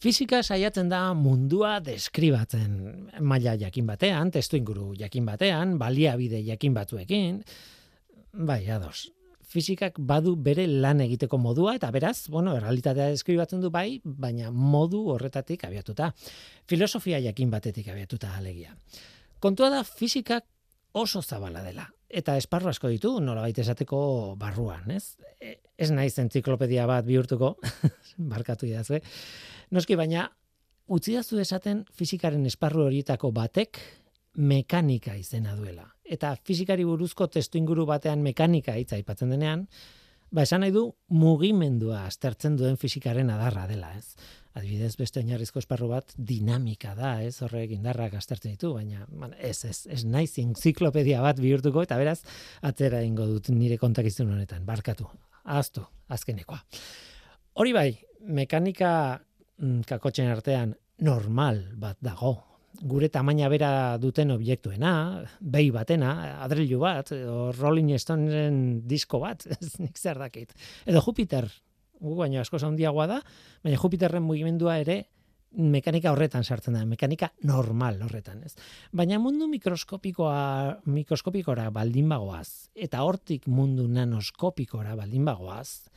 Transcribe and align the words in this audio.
Fizika 0.00 0.38
saiatzen 0.40 0.88
da 0.88 1.12
mundua 1.12 1.74
deskribatzen 1.84 2.76
maila 3.20 3.52
jakin 3.60 3.84
batean, 3.90 4.30
testu 4.32 4.56
inguru 4.56 4.94
jakin 4.96 5.26
batean, 5.28 5.74
baliabide 5.80 6.40
jakin 6.46 6.72
batzuekin, 6.72 7.42
bai, 8.32 8.62
ados. 8.72 9.10
Fizikak 9.50 9.98
badu 9.98 10.36
bere 10.40 10.64
lan 10.70 11.02
egiteko 11.04 11.36
modua, 11.36 11.74
eta 11.76 11.90
beraz, 11.92 12.30
bueno, 12.32 12.54
realitatea 12.56 13.10
deskribatzen 13.12 13.60
du 13.60 13.68
bai, 13.74 14.00
baina 14.04 14.48
modu 14.50 15.02
horretatik 15.12 15.66
abiatuta. 15.68 16.14
Filosofia 16.70 17.20
jakin 17.20 17.52
batetik 17.52 17.92
abiatuta 17.92 18.32
alegia. 18.38 18.72
Kontua 19.38 19.68
da 19.74 19.84
fizikak 19.84 20.46
oso 20.96 21.20
zabala 21.20 21.60
dela. 21.66 21.90
Eta 22.08 22.38
esparru 22.40 22.72
asko 22.72 22.88
ditu, 22.88 23.18
nola 23.20 23.44
baita 23.44 23.60
esateko 23.60 24.00
barruan, 24.40 24.88
ez? 24.96 25.18
Ez 25.80 25.88
naiz 25.94 26.12
entziklopedia 26.20 26.84
bat 26.88 27.06
bihurtuko, 27.06 27.54
barkatu 28.32 28.68
idazue. 28.68 29.00
Noski, 29.72 29.96
baina, 29.96 30.26
utzi 30.92 31.16
esaten 31.16 31.84
fizikaren 31.96 32.44
esparru 32.46 32.84
horietako 32.88 33.30
batek 33.32 33.80
mekanika 34.36 35.16
izena 35.16 35.56
duela. 35.56 35.86
Eta 36.04 36.34
fizikari 36.44 36.84
buruzko 36.84 37.26
testu 37.26 37.58
inguru 37.58 37.86
batean 37.86 38.22
mekanika 38.22 38.76
hitza 38.76 38.96
aipatzen 38.98 39.30
denean, 39.30 39.66
ba 40.30 40.44
esan 40.46 40.62
nahi 40.62 40.74
du 40.74 40.84
mugimendua 41.08 42.04
aztertzen 42.06 42.56
duen 42.58 42.76
fizikaren 42.76 43.30
adarra 43.30 43.66
dela, 43.70 43.94
ez? 43.96 44.14
adibidez 44.58 44.96
beste 44.98 45.20
oinarrizko 45.20 45.60
esparru 45.62 45.88
bat 45.92 46.12
dinamika 46.16 46.94
da, 46.98 47.14
ez? 47.22 47.36
Horrek 47.44 47.76
indarrak 47.76 48.16
aztertzen 48.18 48.56
ditu, 48.56 48.72
baina 48.74 49.06
man, 49.14 49.34
ez, 49.38 49.62
ez, 49.64 49.84
ez 49.86 50.02
naiz 50.04 50.32
entziklopedia 50.42 51.22
bat 51.22 51.40
bihurtuko 51.42 51.86
eta 51.86 51.98
beraz 52.00 52.20
atzera 52.66 53.04
eingo 53.06 53.28
dut 53.30 53.52
nire 53.54 53.78
kontakizun 53.78 54.34
honetan. 54.34 54.66
Barkatu. 54.66 55.06
Aztu, 55.50 55.82
azkenekoa. 56.12 56.60
Hori 57.60 57.72
bai, 57.74 57.88
mekanika 58.30 58.92
mm, 59.58 59.82
kakotzen 59.88 60.30
artean 60.30 60.76
normal 61.02 61.64
bat 61.80 61.98
dago. 62.04 62.36
Gure 62.80 63.10
tamaina 63.12 63.48
bera 63.50 63.70
duten 64.00 64.30
objektuena, 64.32 64.92
behi 65.40 65.72
batena, 65.74 66.12
adrilu 66.44 66.78
bat, 66.84 67.10
o 67.12 67.50
Rolling 67.56 67.90
Stonesen 67.98 68.60
disko 68.88 69.20
bat, 69.20 69.44
ez 69.56 69.74
nik 69.82 69.98
zer 69.98 70.20
dakit. 70.22 70.54
Edo 70.86 71.02
Jupiter, 71.04 71.48
gu 72.00 72.14
baina 72.16 72.44
asko 72.44 72.60
handiagoa 72.62 73.08
da, 73.10 73.18
baina 73.64 73.80
Jupiterren 73.80 74.24
mugimendua 74.24 74.78
ere 74.80 75.02
mekanika 75.56 76.12
horretan 76.12 76.44
sartzen 76.44 76.76
da, 76.76 76.84
mekanika 76.86 77.30
normal 77.46 78.00
horretan, 78.06 78.42
ez? 78.46 78.54
Baina 78.92 79.18
mundu 79.18 79.48
mikroskopikoa 79.50 80.82
mikroskopikora 80.86 81.70
baldin 81.74 82.08
bagoaz 82.08 82.70
eta 82.74 83.02
hortik 83.06 83.48
mundu 83.50 83.88
nanoskopikora 83.90 84.94
baldin 84.98 85.24
bagoaz, 85.26 85.90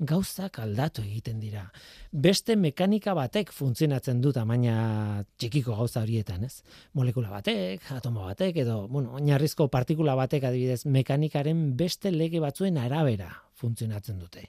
gauzak 0.00 0.58
aldatu 0.62 1.02
egiten 1.04 1.40
dira. 1.42 1.66
Beste 2.10 2.56
mekanika 2.56 3.12
batek 3.14 3.50
funtzionatzen 3.52 4.22
du 4.24 4.32
tamaina 4.32 5.24
txikiko 5.36 5.74
gauza 5.76 6.00
horietan, 6.00 6.46
ez? 6.48 6.62
Molekula 6.96 7.28
batek, 7.34 7.84
atomo 7.92 8.24
batek 8.30 8.62
edo, 8.64 8.86
bueno, 8.88 9.18
oinarrizko 9.20 9.68
partikula 9.68 10.14
batek 10.16 10.48
adibidez 10.48 10.86
mekanikaren 10.86 11.74
beste 11.76 12.14
lege 12.14 12.40
batzuen 12.40 12.80
arabera 12.80 13.34
funtzionatzen 13.60 14.22
dute 14.22 14.48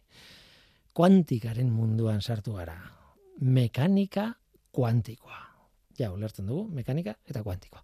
kuantikaren 0.94 1.70
munduan 1.72 2.22
sartu 2.22 2.58
gara. 2.58 2.78
Mekanika 3.42 4.34
kuantikoa. 4.72 5.40
Ja, 6.00 6.10
ulertzen 6.12 6.48
dugu, 6.48 6.66
mekanika 6.74 7.14
eta 7.30 7.44
kuantikoa. 7.44 7.84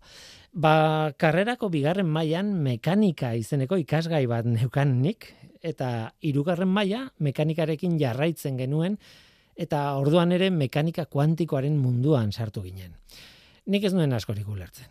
Ba, 0.57 0.73
karrerako 1.19 1.69
bigarren 1.69 2.07
mailan 2.09 2.53
mekanika 2.65 3.33
izeneko 3.37 3.77
ikasgai 3.77 4.25
bat 4.31 4.47
neukan 4.47 4.95
nik, 5.03 5.29
eta 5.61 6.13
hirugarren 6.23 6.69
maila 6.71 7.07
mekanikarekin 7.19 7.97
jarraitzen 7.99 8.57
genuen, 8.57 8.97
eta 9.57 9.81
orduan 9.97 10.31
ere 10.31 10.49
mekanika 10.53 11.05
kuantikoaren 11.11 11.77
munduan 11.81 12.31
sartu 12.31 12.63
ginen. 12.65 12.95
Nik 13.67 13.83
ez 13.83 13.91
nuen 13.91 14.13
askorik 14.15 14.47
ulertzen. 14.47 14.87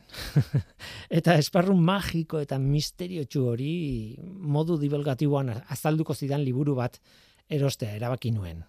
eta 1.19 1.39
esparru 1.41 1.75
magiko 1.81 2.43
eta 2.45 2.59
misterio 2.61 3.25
hori 3.49 4.17
modu 4.21 4.77
dibelgatiboan 4.77 5.55
azalduko 5.73 6.15
zidan 6.15 6.45
liburu 6.45 6.75
bat 6.77 7.01
erostea 7.49 7.95
erabaki 7.97 8.35
nuen. 8.37 8.65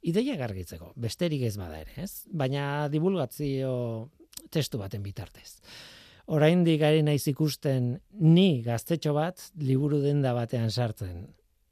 Ideia 0.00 0.36
gargitzeko, 0.40 0.94
besterik 0.96 1.42
ez 1.44 1.56
bada 1.60 1.80
ere, 1.82 1.92
ez? 2.00 2.24
Baina 2.32 2.88
divulgazio 2.88 3.72
testu 4.50 4.80
baten 4.80 5.02
bitartez. 5.04 5.60
Oraindik 6.30 6.80
gari 6.80 7.02
naiz 7.02 7.26
ikusten 7.28 7.92
ni 8.22 8.62
gaztetxo 8.64 9.12
bat 9.16 9.50
liburu 9.60 10.00
denda 10.00 10.32
batean 10.32 10.70
sartzen. 10.70 11.26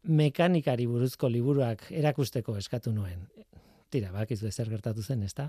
Mekanikari 0.09 0.87
buruzko 0.87 1.29
liburuak 1.31 1.87
erakusteko 1.95 2.57
eskatu 2.59 2.93
nuen. 2.93 3.25
Tira, 3.89 4.13
bakizu 4.13 4.51
zer 4.53 4.69
gertatu 4.69 5.03
zen, 5.03 5.23
ezta? 5.23 5.49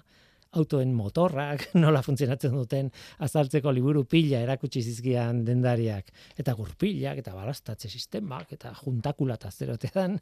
autoen 0.57 0.93
motorrak, 0.97 1.67
nola 1.83 2.01
funtzionatzen 2.01 2.55
duten 2.57 2.89
azaltzeko 3.25 3.71
liburu 3.75 4.05
pila 4.09 4.41
erakutsi 4.45 4.81
zizkian 4.81 5.43
dendariak, 5.45 6.09
eta 6.41 6.55
gurpilak, 6.57 7.21
eta 7.21 7.35
balastatze 7.35 7.89
sistemak, 7.89 8.55
eta 8.57 8.73
juntakula 8.81 9.37
eta 9.37 9.51
zerotean, 9.51 10.17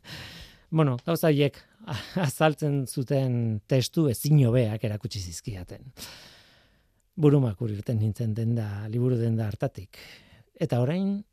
bueno, 0.69 0.97
gauza 1.05 1.31
hiek 1.31 1.59
azaltzen 2.27 2.85
zuten 2.87 3.61
testu 3.67 4.07
ezin 4.11 4.43
hobeak 4.47 4.83
erakutsi 4.83 5.19
zizkiaten. 5.19 5.93
Burumak 7.17 7.61
urirten 7.61 7.99
nintzen 7.99 8.33
denda, 8.37 8.87
liburu 8.89 9.17
denda 9.17 9.47
hartatik. 9.47 9.97
Eta 10.59 10.81
orain, 10.81 11.23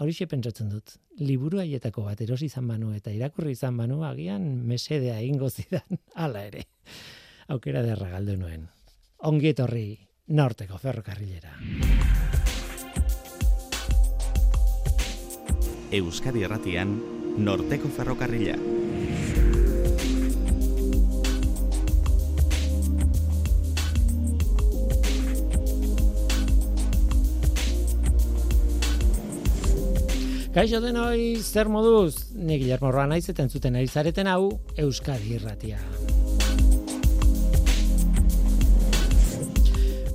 hori 0.00 0.26
pentsatzen 0.26 0.70
dut, 0.70 0.96
liburu 1.20 1.60
haietako 1.60 2.04
bat 2.04 2.20
erosi 2.20 2.46
izan 2.46 2.68
banu 2.68 2.94
eta 2.94 3.10
irakurri 3.10 3.52
izan 3.52 3.76
banu 3.76 4.02
agian 4.04 4.64
mesedea 4.66 5.20
ingo 5.22 5.50
zidan 5.50 6.00
hala 6.14 6.44
ere. 6.46 6.64
Aukera 7.48 7.82
derra 7.82 8.08
galdu 8.08 8.36
nuen. 8.36 8.68
Ongi 9.24 9.52
etorri 9.52 9.98
norteko 10.28 10.78
ferrokarrilera. 10.78 11.52
Euskadi 15.94 16.42
Erratian, 16.42 16.96
norteko 17.38 17.88
ferrokarrila. 17.88 18.83
Kaixo 30.54 30.78
denoi, 30.78 31.40
zer 31.42 31.66
moduz? 31.66 32.30
Ni 32.38 32.60
Guillermo 32.60 32.92
Roa 32.94 33.08
naiz 33.10 33.24
eta 33.26 33.42
entzuten 33.42 33.74
ari 33.74 33.88
zareten 33.90 34.28
hau 34.30 34.60
Euskadi 34.78 35.32
Irratia. 35.34 35.80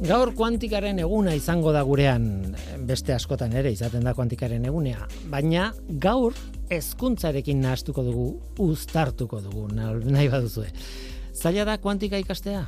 Gaur 0.07 0.31
kuantikaren 0.37 1.03
eguna 1.03 1.33
izango 1.35 1.73
da 1.75 1.81
gurean, 1.83 2.55
beste 2.87 3.11
askotan 3.11 3.51
ere 3.51 3.73
izaten 3.75 4.07
da 4.07 4.15
kuantikaren 4.15 4.63
egunea, 4.71 5.09
baina 5.27 5.73
gaur 6.07 6.39
hezkuntzarekin 6.71 7.59
nahastuko 7.59 8.07
dugu, 8.07 8.29
uztartuko 8.63 9.41
dugu, 9.43 9.67
nahi 9.75 10.31
baduzue. 10.31 10.71
Zaila 11.35 11.67
da 11.67 11.77
kuantika 11.83 12.15
ikastea? 12.15 12.63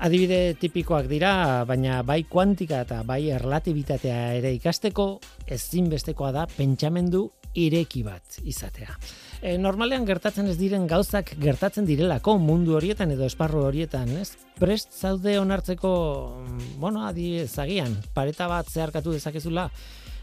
Adibide 0.00 0.54
tipikoak 0.56 1.10
dira, 1.10 1.30
baina 1.68 1.98
bai 2.08 2.22
kuantika 2.24 2.78
eta 2.86 3.02
bai 3.04 3.26
erlatibitatea 3.36 4.20
ere 4.38 4.54
ikasteko 4.56 5.04
ezinbestekoa 5.44 6.30
da 6.32 6.46
pentsamendu 6.48 7.26
ireki 7.60 8.00
bat 8.06 8.38
izatea. 8.48 8.94
E, 9.42 9.58
normalean 9.60 10.06
gertatzen 10.08 10.48
ez 10.48 10.56
diren 10.56 10.86
gauzak 10.88 11.34
gertatzen 11.42 11.84
direlako 11.84 12.38
mundu 12.40 12.78
horietan 12.78 13.12
edo 13.12 13.28
esparru 13.28 13.66
horietan, 13.66 14.08
ez? 14.16 14.38
Prest 14.56 14.96
zaude 14.96 15.36
onartzeko, 15.40 15.92
bueno, 16.80 17.04
adi 17.04 17.34
ezagian, 17.42 17.98
pareta 18.16 18.48
bat 18.48 18.72
zeharkatu 18.72 19.12
dezakezula, 19.12 19.68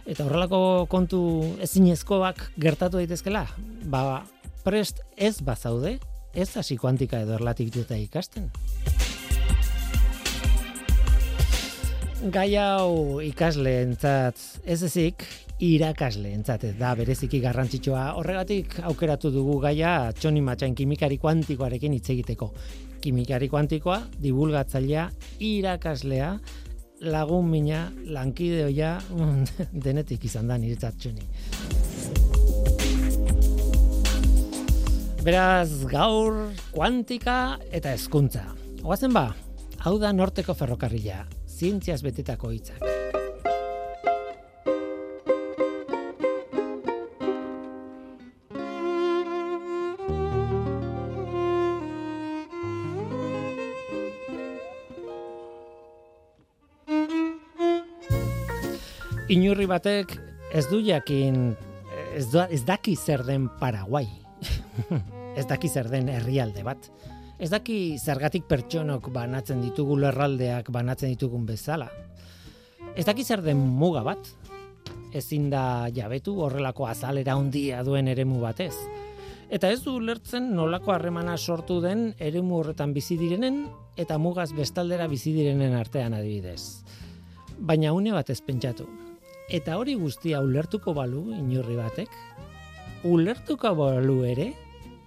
eta 0.09 0.25
horrelako 0.25 0.87
kontu 0.89 1.21
ezinezkoak 1.61 2.47
gertatu 2.57 2.97
daitezkela, 2.97 3.45
ba, 3.93 4.23
prest 4.65 5.05
ez 5.17 5.35
bazaude, 5.45 5.99
ez 6.33 6.49
hasi 6.57 6.81
kuantika 6.81 7.21
edo 7.21 7.37
erlatibitatea 7.37 8.07
ikasten. 8.09 8.49
Gai 12.17 12.55
hau 12.57 13.19
ikasle 13.21 13.71
entzat 13.83 14.39
ez 14.65 14.79
ezik 14.87 15.21
irakasle 15.61 16.31
entzat 16.33 16.63
da 16.79 16.95
bereziki 16.97 17.39
garrantzitsua. 17.43 18.17
Horregatik 18.17 18.79
aukeratu 18.89 19.29
dugu 19.33 19.59
gaia 19.61 20.11
txoni 20.17 20.41
matxain 20.41 20.73
kimikari 20.75 21.19
kuantikoarekin 21.21 21.93
hitz 21.93 22.09
egiteko. 22.15 22.49
Kimikari 23.01 23.49
kuantikoa 23.49 23.99
divulgatzailea 24.21 25.07
irakaslea 25.45 26.33
lagun 27.05 27.49
mina 27.51 27.85
lankideoia 28.01 28.97
denetik 29.85 30.25
izan 30.25 30.49
da 30.49 30.57
niretzat 30.57 30.97
txoni. 30.97 31.25
Beraz, 35.21 35.83
gaur, 35.91 36.47
kuantika 36.71 37.57
eta 37.69 37.93
hezkuntza. 37.93 38.47
Oazen 38.87 39.13
ba, 39.13 39.27
hau 39.85 39.99
da 40.01 40.13
norteko 40.15 40.55
ferrokarrila 40.57 41.25
zientziaz 41.57 42.03
betetako 42.05 42.51
hitzak. 42.53 42.83
Inurri 59.27 59.65
batek 59.67 60.13
ez 60.55 60.63
du 60.69 60.77
jakin 60.79 61.49
ez, 62.15 62.29
du, 62.31 62.39
ez 62.39 62.61
daki 62.63 62.95
zer 62.95 63.25
den 63.27 63.49
Paraguai. 63.59 64.05
ez 65.39 65.45
daki 65.49 65.67
zer 65.67 65.89
den 65.91 66.07
herrialde 66.13 66.63
bat. 66.63 66.91
Ez 67.37 67.51
daki 67.53 67.99
zergatik 68.01 68.47
pertsonok 68.49 69.11
banatzen 69.13 69.59
ditugu 69.61 69.99
lerraldeak 70.01 70.71
banatzen 70.73 71.11
ditugun 71.13 71.43
bezala. 71.45 71.85
Ez 72.97 73.05
daki 73.05 73.21
zer 73.23 73.43
den 73.45 73.59
muga 73.61 74.01
bat. 74.01 74.31
Ezin 75.13 75.51
da 75.51 75.85
jabetu 75.93 76.33
horrelako 76.41 76.87
azalera 76.89 77.35
handia 77.37 77.83
duen 77.85 78.09
eremu 78.09 78.41
batez. 78.41 78.73
Eta 79.53 79.69
ez 79.69 79.83
du 79.85 79.93
ulertzen 79.99 80.49
nolako 80.57 80.95
harremana 80.95 81.37
sortu 81.37 81.77
den 81.79 82.09
eremu 82.17 82.57
horretan 82.57 82.95
bizi 82.97 83.19
direnen 83.21 83.67
eta 83.95 84.17
mugaz 84.17 84.49
bestaldera 84.57 85.05
bizi 85.07 85.31
direnen 85.37 85.77
artean 85.77 86.17
adibidez. 86.17 86.81
Baina 87.59 87.93
une 87.93 88.17
batez 88.17 88.41
pentsatu. 88.41 88.89
Eta 89.53 89.77
hori 89.77 89.93
guztia 89.95 90.41
ulertuko 90.41 90.91
balu 90.93 91.29
inurri 91.37 91.77
batek, 91.77 92.09
ulertuko 93.05 93.75
balu 93.77 94.23
ere, 94.25 94.55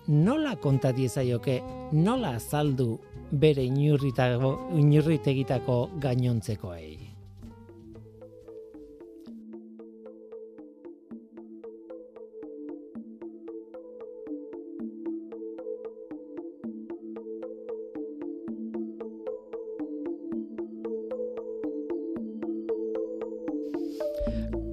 nola 0.09 0.57
konta 0.57 0.93
diezaioke, 0.93 1.63
nola 1.93 2.35
azaldu 2.41 2.99
bere 3.33 3.65
inurritegitako 3.65 5.91
gainontzekoei. 6.01 7.11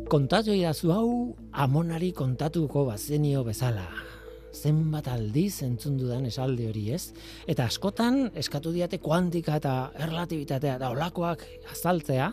kontatu 0.07 0.55
idazu 0.55 0.87
hau 0.95 1.35
amonari 1.51 2.15
kontatuko 2.15 2.87
bazenio 2.87 3.43
bezala. 3.43 4.16
Zenbat 4.57 5.07
aldiz 5.11 5.61
entzun 5.65 5.97
dudan 5.99 6.25
esalde 6.25 6.67
hori 6.69 6.87
ez? 6.95 7.11
Eta 7.49 7.67
askotan 7.69 8.31
eskatu 8.41 8.71
diate 8.73 8.97
kuantika 9.03 9.57
eta 9.61 9.73
erlatibitatea 10.07 10.77
da 10.81 10.89
olakoak 10.95 11.43
azaltzea. 11.71 12.31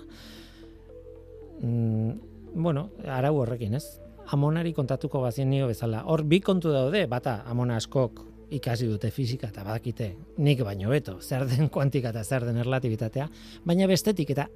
Mm, 1.60 2.14
bueno, 2.54 2.88
arau 3.04 3.36
horrekin 3.42 3.76
ez? 3.76 3.84
Amonari 4.32 4.72
kontatuko 4.72 5.20
bazenio 5.20 5.68
bezala. 5.68 6.04
Hor 6.08 6.24
bi 6.24 6.40
kontu 6.40 6.72
daude, 6.72 7.04
bata 7.10 7.42
amona 7.50 7.76
askok 7.76 8.24
ikasi 8.54 8.88
dute 8.88 9.10
fizika 9.10 9.50
eta 9.50 9.64
badakite 9.66 10.10
nik 10.38 10.62
baino 10.64 10.90
beto, 10.92 11.18
zer 11.20 11.46
den 11.48 11.68
kuantika 11.68 12.12
eta 12.14 12.24
zer 12.24 12.46
den 12.48 12.60
erlatibitatea, 12.62 13.28
baina 13.64 13.88
bestetik 13.90 14.30
eta 14.34 14.48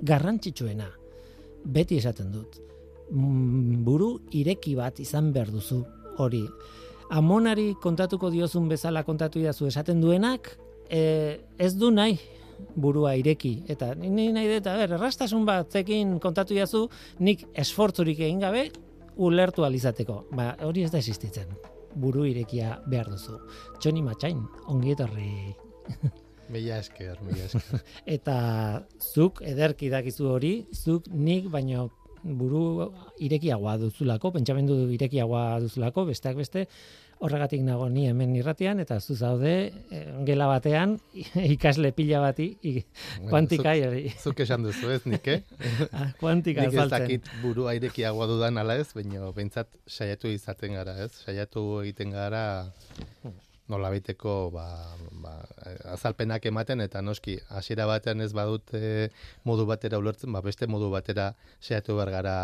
garrantzitsuena, 0.00 0.88
beti 1.64 1.98
esaten 2.00 2.32
dut. 2.32 2.60
Mm, 3.10 3.82
buru 3.84 4.14
ireki 4.36 4.76
bat 4.78 5.00
izan 5.02 5.32
behar 5.34 5.50
duzu 5.52 5.82
hori. 6.22 6.44
Amonari 7.10 7.74
kontatuko 7.82 8.30
diozun 8.30 8.68
bezala 8.70 9.02
kontatu 9.02 9.40
idazu 9.40 9.66
esaten 9.66 10.00
duenak, 10.02 10.52
e, 10.86 11.40
ez 11.58 11.72
du 11.74 11.90
nahi 11.90 12.18
burua 12.76 13.16
ireki. 13.18 13.64
Eta 13.72 13.94
ni 13.98 14.28
nahi 14.32 14.52
dut, 14.52 14.68
ber, 14.68 14.94
errastasun 14.98 15.44
bat 15.48 15.72
zekin 15.72 16.18
kontatu 16.22 16.54
idazu, 16.54 16.84
nik 17.18 17.46
esfortzurik 17.58 18.20
egin 18.20 18.40
gabe, 18.44 18.68
ulertu 19.20 19.66
alizateko. 19.66 20.24
Ba, 20.36 20.52
hori 20.66 20.86
ez 20.86 20.92
da 20.92 21.00
existitzen. 21.02 21.50
Buru 21.98 22.24
irekia 22.28 22.76
behar 22.86 23.10
duzu. 23.10 23.40
Txoni 23.80 24.02
matxain, 24.06 24.44
ongi 24.70 24.94
etorri. 24.94 25.30
Mila 26.50 26.80
esker, 26.82 27.18
mila 27.22 27.44
esker. 27.46 27.82
Eta 28.10 28.36
zuk 28.98 29.38
ederki 29.46 29.90
dakizu 29.90 30.26
hori, 30.32 30.54
zuk 30.74 31.06
nik 31.14 31.46
baino 31.50 31.84
buru 32.22 32.90
irekiagoa 33.22 33.76
duzulako, 33.80 34.32
pentsamendu 34.36 34.76
irekiagoa 34.94 35.60
duzulako, 35.64 36.04
besteak 36.10 36.36
beste, 36.40 36.66
horregatik 37.20 37.60
nago 37.64 37.88
ni 37.92 38.06
hemen 38.08 38.32
irratian, 38.38 38.80
eta 38.80 38.98
zu 39.00 39.16
zaude, 39.16 39.54
eh, 39.92 40.04
gela 40.28 40.46
batean, 40.48 40.96
ikasle 41.54 41.92
pila 41.96 42.22
bati, 42.24 42.48
kuantika 43.28 43.74
hori. 43.76 44.06
Zuk 44.20 44.40
esan 44.46 44.64
duzu 44.64 44.94
ez, 44.96 45.02
nik, 45.08 45.28
eh? 45.28 45.42
ah, 45.98 46.08
kuantika 46.20 46.64
nik 46.64 46.78
ez 46.78 46.88
dakit 46.92 47.28
buru 47.42 47.68
irekiagoa 47.72 48.30
dudan 48.30 48.60
ala 48.62 48.78
ez, 48.80 48.88
baina 48.96 49.32
bentsat 49.36 49.68
saiatu 49.86 50.32
izaten 50.32 50.80
gara 50.80 50.96
ez, 51.04 51.12
saiatu 51.26 51.68
egiten 51.84 52.16
gara 52.16 52.42
hmm 53.22 53.49
nola 53.70 53.92
baiteko 53.94 54.34
ba, 54.54 54.66
ba, 55.22 55.36
azalpenak 55.94 56.50
ematen 56.50 56.82
eta 56.82 57.02
noski 57.06 57.38
hasiera 57.54 57.86
batean 57.86 58.20
ez 58.20 58.32
badut 58.34 58.74
modu 59.46 59.66
batera 59.70 60.02
ulertzen, 60.02 60.32
ba, 60.34 60.42
beste 60.42 60.66
modu 60.66 60.90
batera 60.90 61.30
saiatu 61.60 61.96
behar 61.96 62.10
gara 62.18 62.36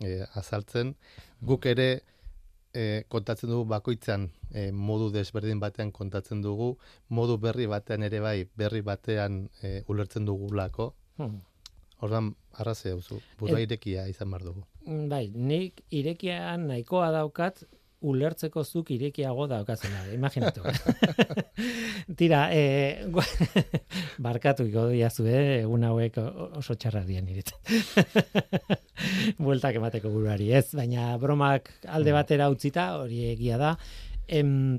e, 0.00 0.22
azaltzen. 0.34 0.94
Guk 1.40 1.66
ere 1.66 1.88
e, 2.72 3.04
kontatzen 3.08 3.50
dugu 3.52 3.66
bakoitzan 3.72 4.28
e, 4.52 4.70
modu 4.72 5.10
desberdin 5.14 5.60
batean 5.60 5.92
kontatzen 5.92 6.42
dugu, 6.42 6.74
modu 7.08 7.38
berri 7.38 7.66
batean 7.70 8.06
ere 8.06 8.20
bai 8.24 8.38
berri 8.56 8.82
batean 8.82 9.46
e, 9.62 9.82
ulertzen 9.88 10.26
dugulako. 10.28 10.92
Hmm. 11.18 11.40
Ordan 12.06 12.34
arrazea 12.62 12.94
duzu, 12.94 13.18
burua 13.40 13.58
irekia 13.64 14.06
izan 14.06 14.30
bar 14.30 14.44
dugu. 14.46 14.62
Bai, 15.10 15.26
nik 15.34 15.82
irekia 15.90 16.56
nahikoa 16.62 17.10
daukat 17.16 17.64
ulertzeko 18.00 18.62
zuk 18.62 18.92
irekiago 18.94 19.48
daukazena, 19.50 20.04
imaginatu. 20.14 20.62
Tira, 22.18 22.44
e, 22.54 23.08
barkatu 24.26 24.68
diazu, 24.70 25.26
eh? 25.26 25.64
egun 25.64 25.86
hauek 25.88 26.20
oso 26.60 26.76
txarra 26.78 27.02
dien 27.06 27.26
Bueltak 29.38 29.80
emateko 29.80 30.12
buruari, 30.14 30.52
ez? 30.54 30.70
Baina 30.78 31.16
bromak 31.18 31.72
alde 31.86 32.12
mm. 32.12 32.20
batera 32.20 32.48
utzita, 32.54 32.86
hori 33.02 33.24
egia 33.32 33.58
da. 33.58 33.74
Em, 34.28 34.78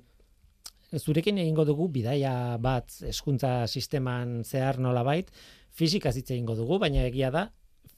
zurekin 0.96 1.44
egingo 1.44 1.68
dugu, 1.68 1.90
bidaia 1.92 2.56
bat 2.58 3.02
eskuntza 3.04 3.68
sisteman 3.68 4.46
zehar 4.46 4.80
nola 4.80 5.04
bait, 5.04 5.28
fizika 5.76 6.16
zitze 6.16 6.38
egingo 6.38 6.56
dugu, 6.56 6.80
baina 6.80 7.04
egia 7.04 7.36
da, 7.36 7.50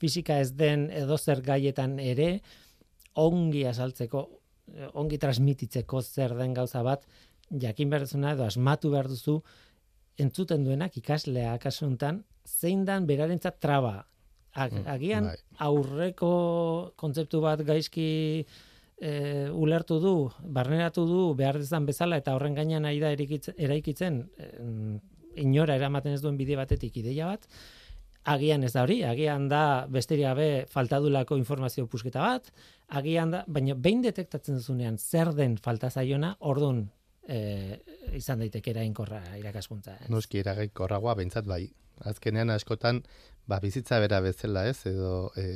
fizika 0.02 0.42
ez 0.42 0.50
den 0.58 0.88
edozer 0.90 1.46
gaietan 1.46 2.00
ere, 2.02 2.40
ongi 3.14 3.66
azaltzeko 3.68 4.26
ongi 4.94 5.18
transmititzeko 5.18 6.00
zer 6.02 6.34
den 6.38 6.54
gauza 6.54 6.82
bat 6.82 7.06
jakin 7.50 7.90
behar 7.90 8.06
edo 8.06 8.44
asmatu 8.44 8.90
behar 8.90 9.08
duzu 9.08 9.42
entzuten 10.18 10.64
duenak 10.64 10.96
ikaslea 10.96 11.58
kasuntan 11.58 12.24
zein 12.46 12.84
dan 12.84 13.06
berarentzat 13.06 13.60
traba 13.60 14.06
mm, 14.56 14.86
agian 14.86 15.30
bai. 15.30 15.36
aurreko 15.58 16.92
kontzeptu 16.96 17.40
bat 17.40 17.60
gaizki 17.64 18.46
e, 19.00 19.12
ulertu 19.50 19.98
du, 20.00 20.30
barneratu 20.42 21.06
du 21.06 21.34
behar 21.34 21.58
dezan 21.58 21.86
bezala 21.86 22.16
eta 22.22 22.34
horren 22.34 22.54
gainean 22.54 22.82
nahi 22.82 23.00
da 23.00 23.12
eraikitzen 23.12 24.22
e, 24.38 24.50
inora 25.42 25.76
eramaten 25.76 26.12
ez 26.12 26.20
duen 26.22 26.36
bide 26.36 26.56
batetik 26.56 26.96
ideia 27.00 27.30
bat, 27.32 27.46
agian 28.28 28.62
ez 28.62 28.72
da 28.74 28.84
hori, 28.84 29.00
agian 29.02 29.48
da 29.50 29.86
besteria 29.90 30.32
gabe 30.32 30.66
faltadulako 30.70 31.38
informazio 31.40 31.88
pusketa 31.90 32.20
bat, 32.22 32.52
agian 32.98 33.32
da, 33.32 33.44
baina 33.48 33.74
behin 33.74 34.02
detektatzen 34.04 34.58
duzunean 34.60 34.98
zer 34.98 35.32
den 35.36 35.56
falta 35.62 35.90
zaiona, 35.90 36.34
ordun 36.40 36.84
e, 37.28 37.78
izan 38.18 38.42
daiteke 38.42 38.72
erainkorra 38.74 39.22
irakaskuntza. 39.40 39.96
Ez? 40.04 40.10
Noski 40.12 40.42
erainkorragoa 40.42 41.16
bentsat 41.20 41.48
bai. 41.48 41.64
Azkenean 42.08 42.50
askotan 42.50 43.02
ba 43.48 43.60
bizitza 43.62 44.00
bera 44.02 44.20
bezala, 44.24 44.66
ez? 44.68 44.80
Edo 44.90 45.30
e, 45.38 45.46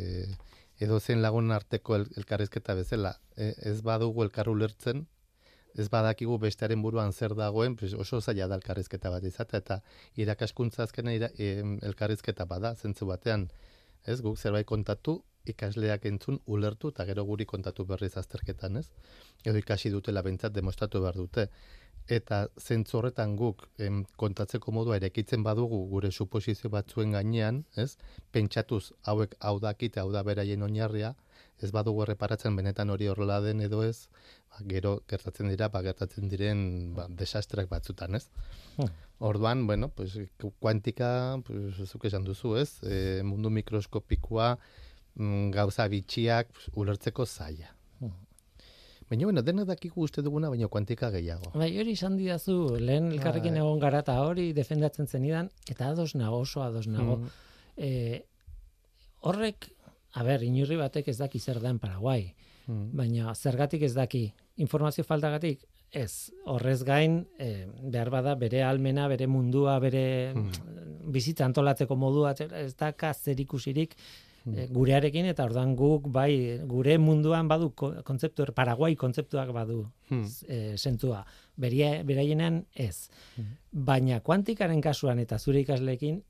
edo 0.82 1.00
zen 1.00 1.22
lagun 1.24 1.52
arteko 1.52 1.96
el, 1.96 2.08
elkarrizketa 2.20 2.76
bezala, 2.78 3.16
e, 3.36 3.52
ez 3.70 3.80
badugu 3.82 4.26
elkar 4.26 4.48
ulertzen, 4.52 5.06
ez 5.76 5.88
badakigu 5.92 6.38
bestearen 6.40 6.82
buruan 6.82 7.12
zer 7.12 7.34
dagoen, 7.36 7.76
pues 7.76 7.92
oso 7.94 8.20
zaila 8.20 8.48
da 8.48 8.56
elkarrizketa 8.56 9.12
bat 9.12 9.24
izatea 9.28 9.60
eta 9.60 9.80
irakaskuntza 10.16 10.84
azkena 10.86 11.12
ira, 11.12 11.28
elkarrizketa 11.36 12.46
bada 12.48 12.74
zentzu 12.74 13.08
batean. 13.08 13.50
Ez 14.06 14.20
guk 14.22 14.38
zerbait 14.38 14.66
kontatu, 14.66 15.18
ikasleak 15.52 16.06
entzun 16.10 16.38
ulertu 16.46 16.92
eta 16.94 17.06
gero 17.08 17.24
guri 17.24 17.46
kontatu 17.46 17.84
berriz 17.84 18.16
azterketan, 18.16 18.76
ez? 18.82 18.86
Edo 19.44 19.58
ikasi 19.58 19.90
dutela 19.90 20.22
bentsat 20.22 20.54
demostratu 20.54 21.02
behar 21.04 21.18
dute. 21.18 21.48
Eta 22.06 22.44
zentzu 22.62 23.00
horretan 23.00 23.34
guk 23.36 23.64
em, 23.82 24.04
kontatzeko 24.16 24.72
modua 24.72 24.96
erekitzen 25.00 25.42
badugu 25.42 25.80
gure 25.90 26.12
suposizio 26.12 26.70
batzuen 26.70 27.16
gainean, 27.16 27.64
ez? 27.76 27.96
Pentsatuz 28.32 28.92
hauek 29.02 29.34
hau 29.40 29.58
dakite, 29.60 30.00
hau 30.00 30.12
da 30.14 30.22
beraien 30.22 30.62
oinarria, 30.62 31.14
ez 31.62 31.72
badugu 31.72 32.04
erreparatzen 32.04 32.56
benetan 32.56 32.92
hori 32.92 33.08
horrela 33.10 33.40
den 33.40 33.62
edo 33.64 33.82
ez, 33.82 34.08
ba, 34.50 34.62
gero 34.70 35.00
gertatzen 35.10 35.50
dira, 35.52 35.68
ba, 35.72 35.82
gertatzen 35.86 36.28
diren 36.32 36.60
ba, 36.96 37.06
desastrak 37.08 37.70
batzutan, 37.72 38.14
ez? 38.14 38.26
Hmm. 38.76 38.92
Orduan, 39.18 39.66
bueno, 39.66 39.88
pues, 39.88 40.18
kuantika, 40.60 41.40
pues, 41.46 41.80
zuk 41.88 42.04
esan 42.04 42.24
duzu, 42.24 42.54
ez? 42.60 42.82
E, 42.84 43.22
mundu 43.24 43.50
mikroskopikoa, 43.50 44.50
gauza 45.52 45.86
bitxiak 45.88 46.48
ulertzeko 46.74 47.24
zaila. 47.26 47.70
Hmm. 48.00 48.12
Baina, 49.08 49.24
bueno, 49.24 49.42
dena 49.42 49.64
dakiku 49.64 50.02
uste 50.02 50.22
duguna, 50.22 50.50
baina 50.50 50.68
kuantika 50.68 51.10
gehiago. 51.10 51.52
Bai, 51.54 51.70
hori 51.78 51.92
izan 51.92 52.16
didazu, 52.16 52.76
lehen 52.80 53.10
elkarrekin 53.12 53.52
bai. 53.54 53.60
egon 53.62 53.78
gara 53.80 54.00
eta 54.04 54.20
hori 54.22 54.52
defendatzen 54.52 55.06
zenidan, 55.06 55.50
eta 55.70 55.88
ados 55.92 56.14
nago, 56.14 56.40
oso 56.44 56.62
ados 56.62 56.86
nago. 56.86 57.16
Hmm. 57.16 57.28
E, 57.76 58.24
horrek 59.22 59.70
a 60.16 60.24
ber, 60.24 60.42
inurri 60.42 60.76
batek 60.80 61.08
ez 61.08 61.18
daki 61.18 61.38
zer 61.40 61.60
den 61.60 61.78
Paraguai, 61.78 62.34
Mm. 62.66 62.96
baina 62.98 63.32
zergatik 63.34 63.82
ez 63.82 63.92
daki, 63.94 64.32
informazio 64.56 65.04
faltagatik, 65.04 65.60
ez, 65.92 66.32
horrez 66.46 66.82
gain, 66.82 67.28
e, 67.38 67.66
behar 67.92 68.10
bada 68.10 68.34
bere 68.34 68.64
almena, 68.66 69.06
bere 69.08 69.28
mundua, 69.28 69.78
bere 69.78 70.32
Mm. 70.34 70.50
bizitza 71.12 71.44
antolatzeko 71.44 71.94
modua, 71.96 72.34
ez 72.40 72.74
daka 72.74 73.12
zer 73.14 73.38
ikusirik 73.40 73.94
Mm. 73.94 74.25
E, 74.54 74.66
gurearekin, 74.70 75.26
eta 75.26 75.44
ordan 75.44 75.74
guk, 75.76 76.06
bai, 76.12 76.58
gure 76.66 76.98
munduan 76.98 77.48
badu 77.48 77.70
ko- 77.74 77.92
kontzeptu, 78.04 78.46
Paraguai 78.54 78.94
kontzeptuak 78.96 79.52
badu 79.52 79.90
e, 80.48 80.76
sentua, 80.78 81.24
beria, 81.56 82.02
beraienean 82.04 82.64
ez. 82.74 83.08
Baina 83.72 84.20
kuantikaren 84.20 84.80
kasuan 84.80 85.18
eta 85.18 85.38
zure 85.38 85.60
ikasleekin 85.60 86.22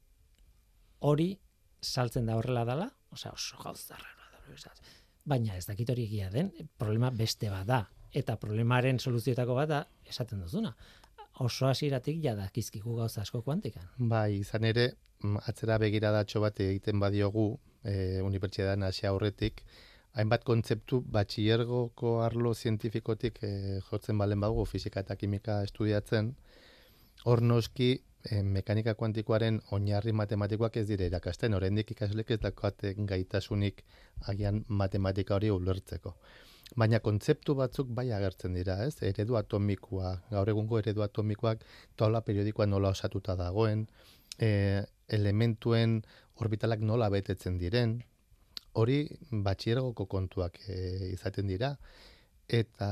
hori 1.01 1.39
saltzen 1.83 2.27
da 2.27 2.37
horrela 2.37 2.65
dala, 2.65 2.91
osea 3.13 3.33
oso 3.33 3.57
gauzarra 3.63 4.13
da. 4.21 4.73
Baina 5.27 5.57
ez 5.59 5.67
dakit 5.67 5.91
hori 5.91 6.05
egia 6.07 6.31
den, 6.31 6.53
problema 6.79 7.11
beste 7.11 7.51
bat 7.51 7.67
da. 7.67 7.81
Eta 8.17 8.37
problemaren 8.41 8.99
soluzioetako 9.03 9.55
bat 9.59 9.69
da 9.69 9.81
esaten 10.09 10.41
duzuna. 10.41 10.71
Oso 11.45 11.67
hasieratik 11.69 12.23
ja 12.25 12.35
dakizkigu 12.39 12.95
gauza 12.97 13.21
asko 13.21 13.43
kuantikan. 13.43 13.83
Bai, 13.99 14.39
izan 14.39 14.65
ere, 14.65 14.93
mm, 15.23 15.43
atzera 15.51 15.77
begiradatxo 15.83 16.41
bat 16.41 16.61
egiten 16.65 17.01
badiogu, 17.03 17.59
e, 17.87 18.21
unibertsitatean 18.23 18.87
hasi 18.89 19.07
aurretik, 19.07 19.63
hainbat 20.17 20.45
kontzeptu 20.49 21.03
batxillergoko 21.13 22.17
arlo 22.25 22.55
zientifikotik 22.55 23.43
e, 23.45 23.53
jotzen 23.91 24.19
balen 24.19 24.43
badugu 24.45 24.65
fisika 24.73 25.05
eta 25.05 25.17
kimika 25.21 25.61
estudiatzen, 25.67 26.33
hor 27.25 27.43
noski 27.43 27.91
e, 28.31 28.43
mekanika 28.57 28.95
kuantikoaren 28.95 29.61
oinarri 29.77 30.13
matematikoak 30.17 30.81
ez 30.83 30.87
dire 30.89 31.09
irakasten, 31.13 31.55
oraindik 31.59 31.93
ikaslek 31.95 32.35
ez 32.37 32.41
daukaten 32.43 33.07
gaitasunik 33.13 33.85
agian 34.33 34.65
matematika 34.69 35.37
hori 35.39 35.53
ulertzeko. 35.53 36.17
Baina 36.75 36.99
kontzeptu 36.99 37.55
batzuk 37.55 37.93
bai 37.95 38.09
agertzen 38.11 38.57
dira, 38.57 38.81
ez? 38.85 38.97
Eredu 39.07 39.37
atomikoa, 39.39 40.17
gaur 40.33 40.49
egungo 40.51 40.81
eredu 40.81 41.05
atomikoak 41.05 41.63
taula 41.97 42.25
periodikoa 42.27 42.67
nola 42.67 42.91
osatuta 42.97 43.37
dagoen, 43.39 43.87
e, 44.43 44.49
elementuen 45.09 46.01
orbitalak 46.43 46.81
nola 46.81 47.09
betetzen 47.13 47.59
diren, 47.59 48.01
hori 48.77 49.07
batxiergoko 49.31 50.07
kontuak 50.07 50.59
e, 50.69 51.13
izaten 51.13 51.47
dira, 51.49 51.77
eta 52.49 52.91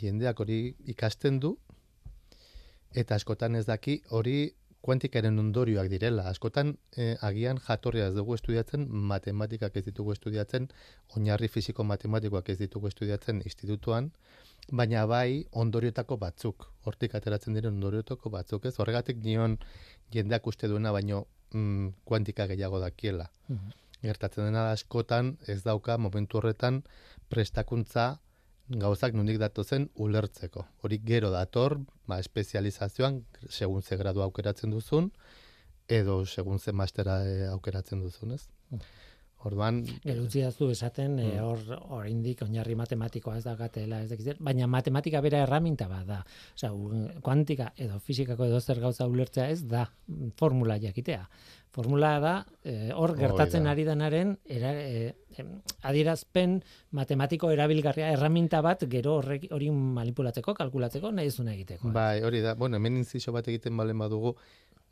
jendeak 0.00 0.40
hori 0.40 0.60
ikasten 0.94 1.38
du, 1.40 1.56
eta 2.96 3.14
askotan 3.20 3.54
ez 3.54 3.66
daki 3.68 4.00
hori 4.10 4.38
kuantikaren 4.80 5.38
ondorioak 5.38 5.88
direla. 5.92 6.24
Askotan 6.30 6.72
eh, 6.96 7.16
agian 7.26 7.60
jatorria 7.66 8.08
ez 8.08 8.14
dugu 8.16 8.34
estudiatzen, 8.36 8.86
matematikak 9.12 9.76
ez 9.76 9.84
ditugu 9.84 10.14
estudiatzen, 10.16 10.70
oinarri 11.16 11.50
fisiko 11.52 11.84
matematikoak 11.84 12.48
ez 12.54 12.58
ditugu 12.62 12.88
estudiatzen 12.88 13.42
institutuan, 13.44 14.10
baina 14.72 15.04
bai 15.10 15.44
ondoriotako 15.64 16.16
batzuk, 16.16 16.70
hortik 16.84 17.14
ateratzen 17.18 17.56
diren 17.56 17.76
ondoriotako 17.76 18.32
batzuk, 18.32 18.70
ez? 18.70 18.78
Horregatik 18.80 19.20
nion 19.24 19.58
jendeak 20.14 20.46
uste 20.46 20.68
duena, 20.68 20.92
baino 20.96 21.26
mm, 21.52 21.92
kuantika 22.04 22.46
gehiago 22.50 22.80
dakiela. 22.80 23.30
Gertatzen 24.02 24.48
dena 24.48 24.64
da 24.68 24.72
askotan 24.72 25.34
ez 25.46 25.62
dauka 25.62 25.98
momentu 25.98 26.38
horretan 26.38 26.82
prestakuntza 27.28 28.18
gauzak 28.70 29.14
nondik 29.14 29.38
datozen 29.42 29.88
ulertzeko. 29.96 30.64
Hori 30.82 31.00
gero 31.04 31.30
dator, 31.34 31.78
ba, 32.06 32.20
espezializazioan, 32.22 33.24
segun 33.48 33.82
ze 33.82 33.96
gradu 33.96 34.22
aukeratzen 34.22 34.70
duzun, 34.70 35.10
edo 35.88 36.24
segun 36.24 36.58
ze 36.58 36.72
mastera 36.72 37.20
eh, 37.26 37.48
aukeratzen 37.50 38.02
duzun, 38.02 38.32
ez? 38.38 38.46
Orduan, 39.48 39.78
Gero 40.04 40.22
utzi 40.26 40.42
dazu 40.44 40.66
esaten, 40.70 41.14
Mm. 41.16 41.30
e, 41.30 41.40
hor 41.40 41.58
oraindik 41.96 42.42
oinarri 42.44 42.74
matematikoa 42.76 43.38
ez 43.38 43.44
daukatela, 43.44 44.02
ez 44.02 44.10
dakit 44.10 44.26
zer, 44.26 44.36
baina 44.38 44.66
matematika 44.66 45.22
bera 45.24 45.38
erraminta 45.46 45.88
bat 45.88 46.04
da. 46.06 46.18
Osea, 46.54 46.70
kuantika 47.24 47.72
edo 47.76 47.98
fisikako 48.04 48.44
edo 48.50 48.60
zer 48.60 48.80
gauza 48.80 49.06
ulertzea 49.08 49.48
ez 49.50 49.62
da 49.66 49.86
mm, 50.08 50.32
formula 50.36 50.76
jakitea. 50.78 51.24
Formula 51.72 52.18
da 52.20 52.34
eh, 52.64 52.90
hor 52.92 53.16
gertatzen 53.16 53.64
da. 53.64 53.70
ari 53.70 53.84
denaren 53.84 54.36
era, 54.44 54.74
eh, 54.74 55.14
em, 55.38 55.60
adierazpen 55.82 56.60
matematiko 56.90 57.50
erabilgarria 57.54 58.10
erraminta 58.12 58.60
bat 58.60 58.84
gero 58.90 59.16
horrek 59.22 59.48
hori 59.52 59.70
manipulatzeko, 59.70 60.52
kalkulatzeko, 60.54 61.12
nahi 61.12 61.30
duzuna 61.30 61.54
egiteko. 61.54 61.92
bai, 61.92 62.20
hori 62.22 62.40
da, 62.42 62.54
bueno, 62.54 62.76
hemen 62.76 62.96
inziso 62.96 63.32
bat 63.32 63.46
egiten 63.48 63.76
balen 63.76 63.96
badugu, 63.98 64.34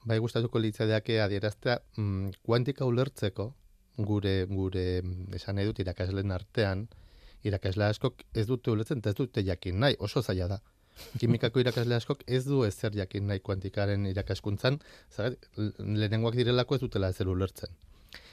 bai 0.06 0.18
gustatuko 0.18 0.58
litzaidake 0.58 1.20
adieraztea 1.20 1.80
mm, 1.96 2.30
kuantika 2.46 2.86
ulertzeko, 2.86 3.52
gure, 3.98 4.46
gure, 4.46 5.02
mm, 5.02 5.34
esan 5.34 5.58
nahi 5.58 5.66
dut 5.68 5.80
irakasleen 5.82 6.32
artean, 6.34 6.86
irakasle 7.46 7.86
askok 7.88 8.24
ez 8.34 8.46
dute 8.46 8.70
ulertzen, 8.70 9.02
ez 9.04 9.14
dute 9.18 9.44
jakin 9.44 9.78
nahi, 9.80 9.96
oso 9.98 10.22
zaila 10.22 10.48
da. 10.54 10.60
Kimikako 11.20 11.62
irakasle 11.62 11.94
askok 11.94 12.24
ez 12.26 12.44
du 12.46 12.64
ezer 12.66 12.96
jakin 12.98 13.28
nahi 13.30 13.42
kuantikaren 13.44 14.06
irakaskuntzan, 14.10 14.80
zagatik, 15.14 15.46
lehenengoak 15.78 16.34
direlako 16.38 16.78
ez 16.78 16.82
dutela 16.82 17.10
ezer 17.14 17.30
ulertzen. 17.30 17.70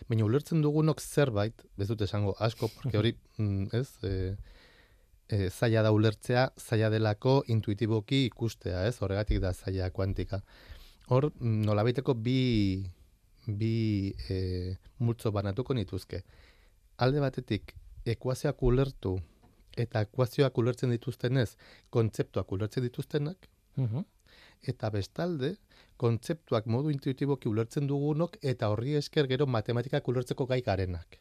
Baina 0.10 0.25
ulertzen 0.25 0.62
dugunok 0.63 1.01
zerbait, 1.01 1.65
ez 1.77 1.88
dut 1.89 2.01
esango 2.01 2.36
asko, 2.39 2.69
porque 2.77 2.98
hori, 2.98 3.13
mm, 3.38 3.67
ez, 3.75 3.88
e, 4.03 4.36
e, 5.27 5.50
zaila 5.50 5.84
da 5.86 5.91
ulertzea, 5.95 6.48
zaila 6.57 6.89
delako 6.93 7.41
intuitiboki 7.51 8.25
ikustea, 8.29 8.86
ez, 8.89 8.98
horregatik 9.01 9.41
da 9.43 9.53
zaila 9.53 9.91
kuantika. 9.91 10.41
Hor, 11.12 11.29
mm, 11.34 11.65
nolabaiteko 11.69 12.15
bi, 12.17 12.39
bi 13.47 14.15
e, 14.29 14.75
multzo 14.99 15.31
banatuko 15.31 15.73
nituzke. 15.73 16.23
Alde 16.97 17.19
batetik, 17.19 17.75
ekuazioak 18.05 18.61
ulertu 18.63 19.19
eta 19.75 20.01
ekuazioak 20.05 20.57
ulertzen 20.57 20.89
dituztenez, 20.91 21.55
kontzeptuak 21.89 22.51
ulertzen 22.51 22.83
dituztenak, 22.83 23.49
Mhm. 23.77 24.05
eta 24.67 24.89
bestalde, 24.89 25.57
kontzeptuak 25.97 26.65
modu 26.65 26.89
intuitiboki 26.89 27.47
ulertzen 27.49 27.87
dugunok 27.87 28.37
eta 28.41 28.69
horri 28.69 28.95
esker 28.95 29.27
gero 29.27 29.45
matematikak 29.45 30.07
ulertzeko 30.07 30.45
gai 30.45 30.61
garenak. 30.61 31.19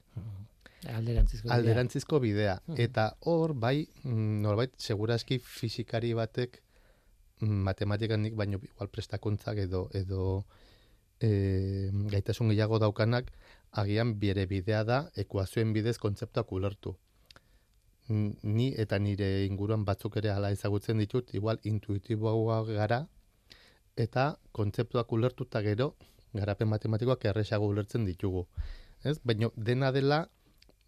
Alderantzizko. 0.87 1.49
bidea. 1.49 1.57
Alderantzizko 1.57 2.21
bidea. 2.21 2.61
Mhm. 2.67 2.77
Eta 2.81 3.17
hor, 3.21 3.55
bai, 3.55 3.89
mm, 4.05 4.43
norbait, 4.43 4.73
seguraski 4.79 5.39
fisikari 5.39 6.13
batek 6.15 6.63
mm, 7.41 7.47
matematikanik 7.65 8.35
baino 8.35 8.61
igual 8.63 8.89
prestakuntzak 8.89 9.59
edo 9.59 9.89
edo 9.93 10.45
e, 11.21 11.91
gaitasun 12.11 12.49
gehiago 12.51 12.79
daukanak 12.79 13.31
agian 13.73 14.19
bere 14.21 14.47
bidea 14.47 14.85
da 14.85 15.11
ekuazioen 15.17 15.73
bidez 15.73 15.99
kontzeptuak 15.99 16.53
ulertu. 16.53 16.97
Ni 18.09 18.67
eta 18.77 18.99
nire 18.99 19.47
inguruan 19.47 19.85
batzuk 19.89 20.17
ere 20.21 20.29
hala 20.31 20.51
ezagutzen 20.53 20.99
ditut, 21.01 21.31
igual 21.35 21.59
intuitiboa 21.65 22.59
gara 22.69 23.07
eta 23.97 24.37
kontzeptuak 24.53 25.13
ulertuta 25.13 25.63
gero 25.63 25.95
garapen 26.35 26.69
matematikoak 26.69 27.25
erresago 27.25 27.67
ulertzen 27.71 28.05
ditugu. 28.05 28.47
Ez? 29.05 29.19
Baina 29.25 29.49
dena 29.57 29.91
dela 29.93 30.29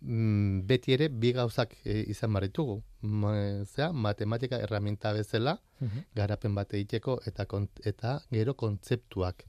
mm, 0.02 0.66
beti 0.68 0.92
ere 0.92 1.08
bi 1.08 1.32
gauzak 1.32 1.72
e, 1.84 2.04
izan 2.12 2.32
baritugu. 2.34 2.82
Ma, 3.02 3.32
zera, 3.64 3.92
matematika 3.92 4.58
erraminta 4.60 5.12
bezala, 5.12 5.58
Mhm. 5.80 6.04
garapen 6.16 6.54
bat 6.54 6.72
egiteko 6.74 7.20
eta 7.26 7.44
kont- 7.46 7.80
eta 7.84 8.22
gero 8.32 8.54
kontzeptuak 8.54 9.44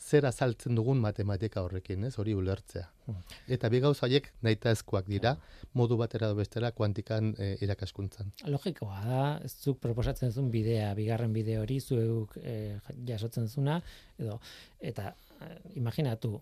zer 0.00 0.26
azaltzen 0.26 0.74
dugun 0.78 0.98
matematika 1.00 1.62
horrekin, 1.62 2.04
ez? 2.08 2.14
Hori 2.18 2.34
ulertzea. 2.34 2.86
Mhm. 3.06 3.36
Eta 3.56 3.68
bi 3.68 3.80
gauza 3.84 4.06
haiek 4.06 4.30
nahitaezkoak 4.42 5.08
dira 5.10 5.36
modu 5.74 5.96
batera 6.00 6.30
edo 6.30 6.38
bestera 6.38 6.72
kuantikan 6.72 7.34
e, 7.38 7.52
irakaskuntzan. 7.64 8.32
Logikoa 8.46 9.00
da, 9.04 9.24
zuk 9.48 9.80
proposatzen 9.80 10.32
zuen 10.32 10.50
bidea, 10.50 10.92
bigarren 10.98 11.32
bide 11.32 11.58
hori, 11.60 11.80
zuek 11.80 12.36
eh, 12.42 12.78
jasotzen 13.06 13.48
zuna, 13.48 13.80
edo, 14.18 14.40
eta 14.80 15.12
eh, 15.40 15.56
imaginatu, 15.80 16.38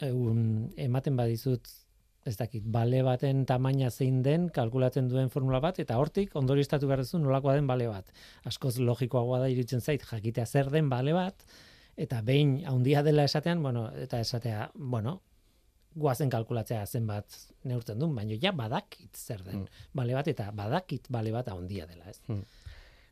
egun, 0.00 0.44
ematen 0.80 1.18
badizut, 1.18 1.68
ez 2.24 2.36
dakit, 2.38 2.62
bale 2.62 3.02
baten 3.02 3.42
tamaina 3.48 3.90
zein 3.90 4.22
den, 4.22 4.46
kalkulatzen 4.54 5.08
duen 5.10 5.30
formula 5.30 5.58
bat, 5.60 5.80
eta 5.82 5.98
hortik 5.98 6.36
ondorioztatu 6.38 6.86
behar 6.86 7.02
duzu 7.02 7.18
nolakoa 7.18 7.56
den 7.58 7.66
bale 7.66 7.88
bat. 7.90 8.14
Askoz 8.48 8.76
logikoagoa 8.78 9.42
da 9.42 9.50
iruditzen 9.50 9.82
zait, 9.82 10.06
jakitea 10.06 10.46
zer 10.46 10.70
den 10.70 10.88
bale 10.92 11.16
bat, 11.16 11.42
eta 11.96 12.22
behin 12.22 12.62
handia 12.66 13.02
dela 13.02 13.24
esatean, 13.24 13.62
bueno, 13.62 13.88
eta 13.96 14.20
esatea, 14.20 14.70
bueno, 14.74 15.20
guazen 15.94 16.30
kalkulatzea 16.30 16.86
zenbat 16.86 17.34
neurtzen 17.64 17.98
duen, 17.98 18.14
baina 18.16 18.36
ja 18.40 18.52
badakit 18.52 19.16
zer 19.16 19.42
den 19.44 19.60
Mm. 19.60 19.66
bale 19.94 20.14
bat, 20.14 20.28
eta 20.28 20.50
badakit 20.50 21.08
bale 21.10 21.32
bat 21.32 21.48
handia 21.48 21.86
dela, 21.86 22.04
ez? 22.08 22.20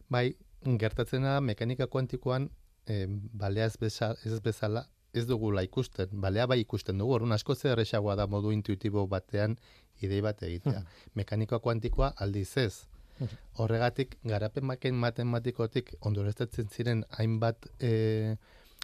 Bai, 0.09 0.35
gertatzen 0.79 1.23
da 1.23 1.41
mekanika 1.41 1.87
kuantikoan 1.87 2.51
e, 2.87 3.07
balea 3.09 3.67
ez, 3.67 3.77
beza, 3.77 4.15
ez 4.25 4.41
bezala 4.41 4.87
ez 5.13 5.27
dugula 5.27 5.63
ikusten. 5.63 6.09
Balea 6.13 6.47
bai 6.47 6.61
ikusten 6.61 6.99
dugu, 6.99 7.13
orduan 7.15 7.33
asko 7.33 7.55
zer 7.55 7.73
erresagoa 7.73 8.15
da 8.17 8.27
modu 8.27 8.51
intuitibo 8.53 9.07
batean 9.07 9.59
idei 10.01 10.21
bat 10.21 10.43
egitea. 10.43 10.85
Mekanikoa 11.15 11.59
kuantikoa 11.59 12.13
aldiz 12.17 12.57
ez. 12.57 12.87
Mhm. 13.19 13.29
Horregatik, 13.59 14.17
garapen 14.25 14.65
maken 14.65 14.95
matematikotik 14.95 15.95
ondoreztatzen 16.01 16.69
ziren 16.69 17.05
hainbat 17.19 17.67
e, 17.79 18.37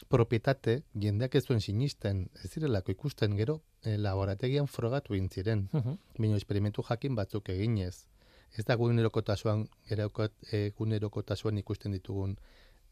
propietate 0.09 0.83
jendeak 0.95 1.35
ez 1.35 1.45
zuen 1.47 1.61
sinisten, 1.61 2.27
ez 2.45 2.51
zirelako 2.51 2.93
ikusten 2.93 3.37
gero, 3.37 3.61
e, 3.83 3.97
laborategian 3.97 4.67
frogatu 4.67 5.15
intziren. 5.15 5.69
Mhm. 5.73 5.97
Bino 6.19 6.37
esperimentu 6.37 6.85
jakin 6.89 7.15
batzuk 7.15 7.49
eginez. 7.49 8.07
Ez 8.57 8.65
da 8.65 8.77
gunerokotasuan, 8.77 9.67
erokot, 9.91 10.33
e, 10.53 10.71
gunerokotasuan 10.79 11.59
ikusten 11.59 11.93
ditugun 11.93 12.37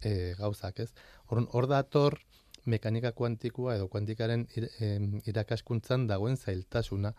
e, 0.00 0.34
gauzak, 0.38 0.80
ez? 0.80 0.90
Hor, 1.26 1.46
hor 1.52 1.68
dator 1.70 2.18
mekanika 2.66 3.12
kuantikoa 3.12 3.76
edo 3.76 3.88
kuantikaren 3.88 4.46
ir, 4.56 4.68
em, 4.80 5.20
irakaskuntzan 5.26 6.06
dagoen 6.06 6.36
zailtasuna. 6.36 7.14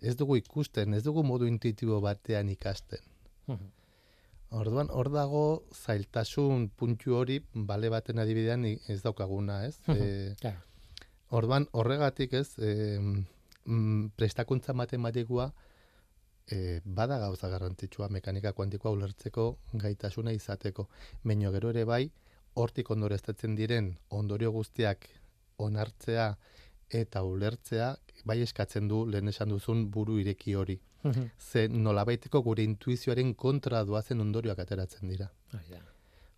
Ez 0.00 0.16
dugu 0.16 0.36
ikusten, 0.36 0.94
ez 0.94 1.02
dugu 1.04 1.22
modu 1.24 1.46
intuitibo 1.46 2.00
batean 2.00 2.48
ikasten. 2.48 3.00
Mhm. 3.46 3.79
Orduan, 4.50 4.88
hor 4.90 5.10
dago 5.14 5.42
zailtasun 5.70 6.68
puntu 6.74 7.14
hori 7.14 7.38
bale 7.54 7.88
baten 7.92 8.18
adibidean 8.18 8.64
ez 8.66 9.00
daukaguna, 9.04 9.60
ez? 9.66 9.76
E, 9.94 10.34
Claro. 10.40 10.58
orduan, 11.30 11.68
horregatik, 11.70 12.32
ez, 12.34 12.58
e, 12.58 12.98
mm, 12.98 14.08
prestakuntza 14.16 14.72
matematikoa 14.74 15.52
e, 16.50 16.80
bada 16.84 17.18
gauza 17.22 17.48
garrantzitsua 17.48 18.08
mekanika 18.10 18.52
kuantikoa 18.52 18.90
ulertzeko 18.90 19.58
gaitasuna 19.72 20.32
izateko. 20.34 20.88
Baina 21.22 21.52
gero 21.54 21.70
ere 21.70 21.84
bai, 21.84 22.10
hortik 22.54 22.90
ondoreztatzen 22.90 23.54
diren 23.54 23.92
ondorio 24.10 24.50
guztiak 24.50 25.06
onartzea 25.58 26.32
eta 26.90 27.22
ulertzea 27.22 27.92
bai 28.24 28.40
eskatzen 28.44 28.88
du 28.88 29.04
lehen 29.06 29.28
esan 29.28 29.48
duzun 29.48 29.90
buru 29.90 30.18
ireki 30.20 30.54
hori. 30.54 30.80
Mhm. 31.02 31.30
Ze 31.38 31.68
nolabaiteko 31.68 32.42
gure 32.42 32.62
intuizioaren 32.62 33.34
kontra 33.34 33.84
doazen 33.84 34.20
ondorioak 34.20 34.58
ateratzen 34.58 35.08
dira. 35.08 35.30
Hori 35.52 35.70
da. 35.70 35.80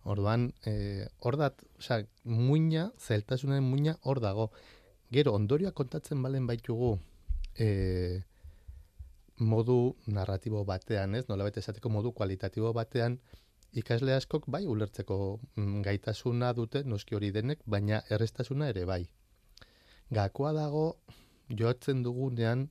Orduan, 0.03 0.51
eh, 0.65 1.07
hor 1.19 1.37
dat, 1.39 1.63
osea, 1.79 2.03
muina, 2.23 2.91
zailtasunaren 2.99 3.63
muina 3.63 3.97
hor 4.01 4.19
dago. 4.19 4.49
Gero, 5.11 5.33
ondorioak 5.33 5.73
kontatzen 5.73 6.21
balen 6.21 6.47
baitugu 6.47 6.97
eh, 7.55 8.23
modu 9.37 9.95
narratibo 10.07 10.63
batean, 10.65 11.15
ez? 11.15 11.27
Nolabait 11.29 11.57
esateko 11.57 11.89
modu 11.89 12.11
kualitatibo 12.11 12.73
batean, 12.73 13.19
ikasle 13.73 14.13
askok 14.13 14.45
bai 14.47 14.65
ulertzeko 14.69 15.17
mm, 15.55 15.81
gaitasuna 15.85 16.53
dute, 16.53 16.83
noski 16.83 17.15
hori 17.15 17.31
denek, 17.31 17.63
baina 17.65 18.01
errestasuna 18.09 18.69
ere 18.73 18.85
bai. 18.85 19.01
Gakoa 20.13 20.51
dago, 20.53 20.85
jotzen 21.49 22.03
dugunean, 22.03 22.67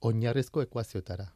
oinarrizko 0.00 0.62
ekuazioetara. 0.62 1.28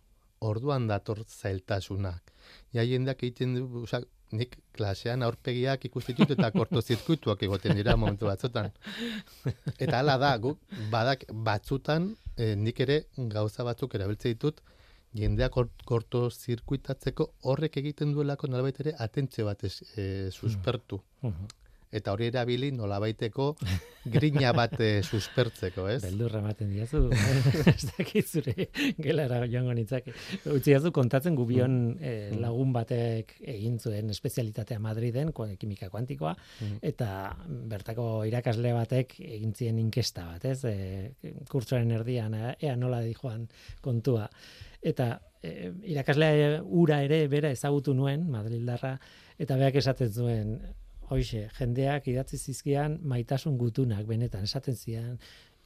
Orduan 0.42 0.88
dator 0.88 1.22
zailtasunak. 1.28 2.32
Ja 2.74 2.82
jendeak 2.82 3.22
egiten 3.22 3.54
du, 3.54 3.84
osea, 3.84 4.02
nik 4.32 4.56
klasean 4.74 5.22
aurpegiak 5.22 5.84
ikustitut 5.86 6.32
eta 6.34 6.50
kortozirkuituak 6.54 7.42
egoten 7.46 7.76
dira 7.76 7.96
momentu 8.00 8.26
batzutan. 8.30 8.70
Eta 9.82 9.98
hala 10.00 10.16
da, 10.18 10.32
guk 10.40 10.58
badak 10.90 11.26
batzutan 11.48 12.08
eh, 12.36 12.54
nik 12.56 12.80
ere 12.80 13.02
gauza 13.34 13.66
batzuk 13.68 13.94
erabiltze 13.98 14.32
ditut 14.32 14.62
jendea 15.14 15.48
kort, 15.52 15.84
kortozirkuitatzeko 15.88 17.28
horrek 17.50 17.76
egiten 17.82 18.14
duelako 18.16 18.48
nolabait 18.48 18.80
ere 18.80 18.94
atentzio 19.06 19.46
bat 19.48 19.64
ez, 19.68 19.74
eh, 19.96 20.30
suspertu. 20.32 21.02
Mhm. 21.22 21.58
Eta 21.92 22.12
hori 22.14 22.30
erabili 22.30 22.70
nolabaiteko 22.72 23.50
grina 24.14 24.50
bat 24.56 24.72
eh, 24.80 25.02
suspertzeko, 25.04 25.84
ez? 25.92 25.98
Beldurra 26.06 26.40
ematen 26.40 26.70
diazu, 26.72 27.02
ez 27.74 27.84
dakit 27.92 28.26
zure 28.26 28.68
gelara 28.98 29.42
joango 29.46 29.74
nitzake. 29.76 30.14
Utzi 30.48 30.70
diazu 30.72 30.90
kontatzen 30.92 31.36
gubion 31.38 31.96
eh, 32.00 32.30
Mm. 32.32 32.40
lagun 32.40 32.72
batek 32.72 33.34
egin 33.44 33.78
zuen 33.78 34.08
espezialitatea 34.10 34.78
Madriden, 34.80 35.32
kimika 35.58 35.88
kuantikoa, 35.92 36.32
Mm. 36.62 36.78
eta 36.82 37.08
bertako 37.68 38.24
irakasle 38.24 38.72
batek 38.72 39.14
egin 39.20 39.52
zien 39.54 39.78
inkesta 39.78 40.24
bat, 40.30 40.44
ez? 40.44 40.64
E, 40.64 41.12
kurtsoaren 41.50 41.90
erdian, 41.90 42.34
ea- 42.34 42.56
ea 42.60 42.76
nola 42.76 43.00
di 43.04 43.12
joan 43.14 43.48
kontua. 43.82 44.28
Eta 44.82 45.20
e, 45.42 45.72
irakaslea 45.92 46.62
ura 46.64 47.02
ere 47.04 47.26
bera 47.28 47.50
ezagutu 47.50 47.92
nuen, 47.94 48.28
Madrildarra, 48.30 48.96
eta 49.38 49.56
beak 49.60 49.74
esaten 49.82 50.10
zuen, 50.12 50.56
hoxe, 51.10 51.48
jendeak 51.58 52.06
idatzi 52.08 52.38
zizkian 52.38 52.98
maitasun 53.02 53.56
gutunak, 53.58 54.06
benetan, 54.06 54.44
esaten 54.44 54.76
zian, 54.76 55.18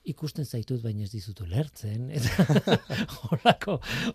ikusten 0.06 0.44
zaitut 0.46 0.82
baina 0.84 1.02
ez 1.02 1.10
dizut 1.10 1.40
ulertzen 1.42 2.10
eta 2.14 2.44
horrelako 3.26 3.72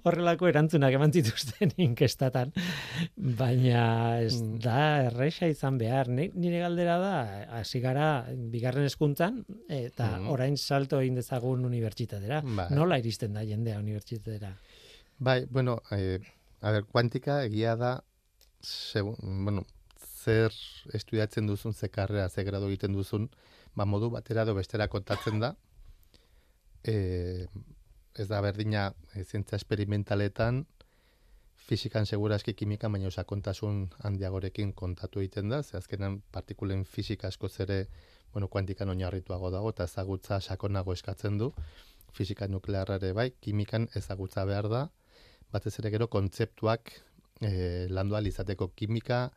horrelako 0.07 0.47
erantzunak 0.47 0.93
eman 0.95 1.12
zituzten 1.12 1.73
inkestatan 1.84 2.53
baina 3.17 4.19
ez 4.23 4.38
Mm. 4.41 4.60
da 4.63 5.03
erresa 5.10 5.47
izan 5.51 5.77
behar 5.77 6.07
Ni- 6.07 6.31
nire 6.34 6.60
galdera 6.63 6.95
da 6.97 7.12
hasi 7.60 7.81
gara 7.84 8.25
bigarren 8.53 8.86
hezkuntzan 8.88 9.41
eta 9.67 10.17
Mm. 10.19 10.29
orain 10.31 10.55
salto 10.57 11.01
egin 11.01 11.15
dezagun 11.19 11.65
unibertsitatera 11.65 12.39
Bai. 12.41 12.69
nola 12.71 12.97
iristen 12.99 13.34
da 13.34 13.43
jendea 13.43 13.79
unibertsitatera 13.79 14.53
Bai, 15.19 15.45
bueno, 15.51 15.81
eh, 15.91 16.19
a 16.62 16.71
ber, 16.71 16.86
kuantika 16.86 17.43
egia 17.43 17.75
da, 17.75 17.91
segun, 18.62 19.15
bueno, 19.43 19.65
zer 20.21 20.53
estudiatzen 20.93 21.47
duzun, 21.49 21.73
ze 21.73 21.89
karrera, 21.89 22.29
ze 22.29 22.43
grado 22.43 22.69
egiten 22.69 22.93
duzun, 22.93 23.29
ba, 23.75 23.86
modu 23.86 24.10
batera 24.13 24.45
edo 24.45 24.55
bestera 24.57 24.88
kontatzen 24.88 25.41
da. 25.41 25.55
E, 26.84 27.47
ez 28.17 28.27
da 28.29 28.41
berdina 28.41 28.91
e, 29.13 29.23
zientzia 29.23 29.57
esperimentaletan, 29.57 30.65
fizikan 31.71 32.05
seguraski 32.05 32.53
kimikan, 32.57 32.91
baina 32.91 33.12
sakontasun 33.12 33.84
handiagorekin 34.07 34.73
kontatu 34.73 35.21
egiten 35.21 35.53
da, 35.53 35.62
ze 35.63 35.77
azkenan 35.77 36.21
partikulen 36.31 36.84
fizika 36.86 37.29
askoz 37.31 37.53
ere, 37.65 37.86
bueno, 38.34 38.47
kuantikan 38.47 38.89
oinarrituago 38.89 39.51
dago, 39.53 39.71
eta 39.75 39.88
ezagutza 39.89 40.41
sakonago 40.41 40.93
eskatzen 40.97 41.38
du, 41.38 41.51
fizika 42.12 42.47
nuklearra 42.47 42.97
ere 42.99 43.13
bai, 43.13 43.29
kimikan 43.39 43.88
ezagutza 43.95 44.45
behar 44.45 44.67
da, 44.71 44.81
batez 45.51 45.77
ere 45.79 45.91
gero 45.93 46.07
kontzeptuak 46.12 46.91
e, 47.41 47.88
landu 47.89 48.17
izateko 48.27 48.71
kimika, 48.75 49.29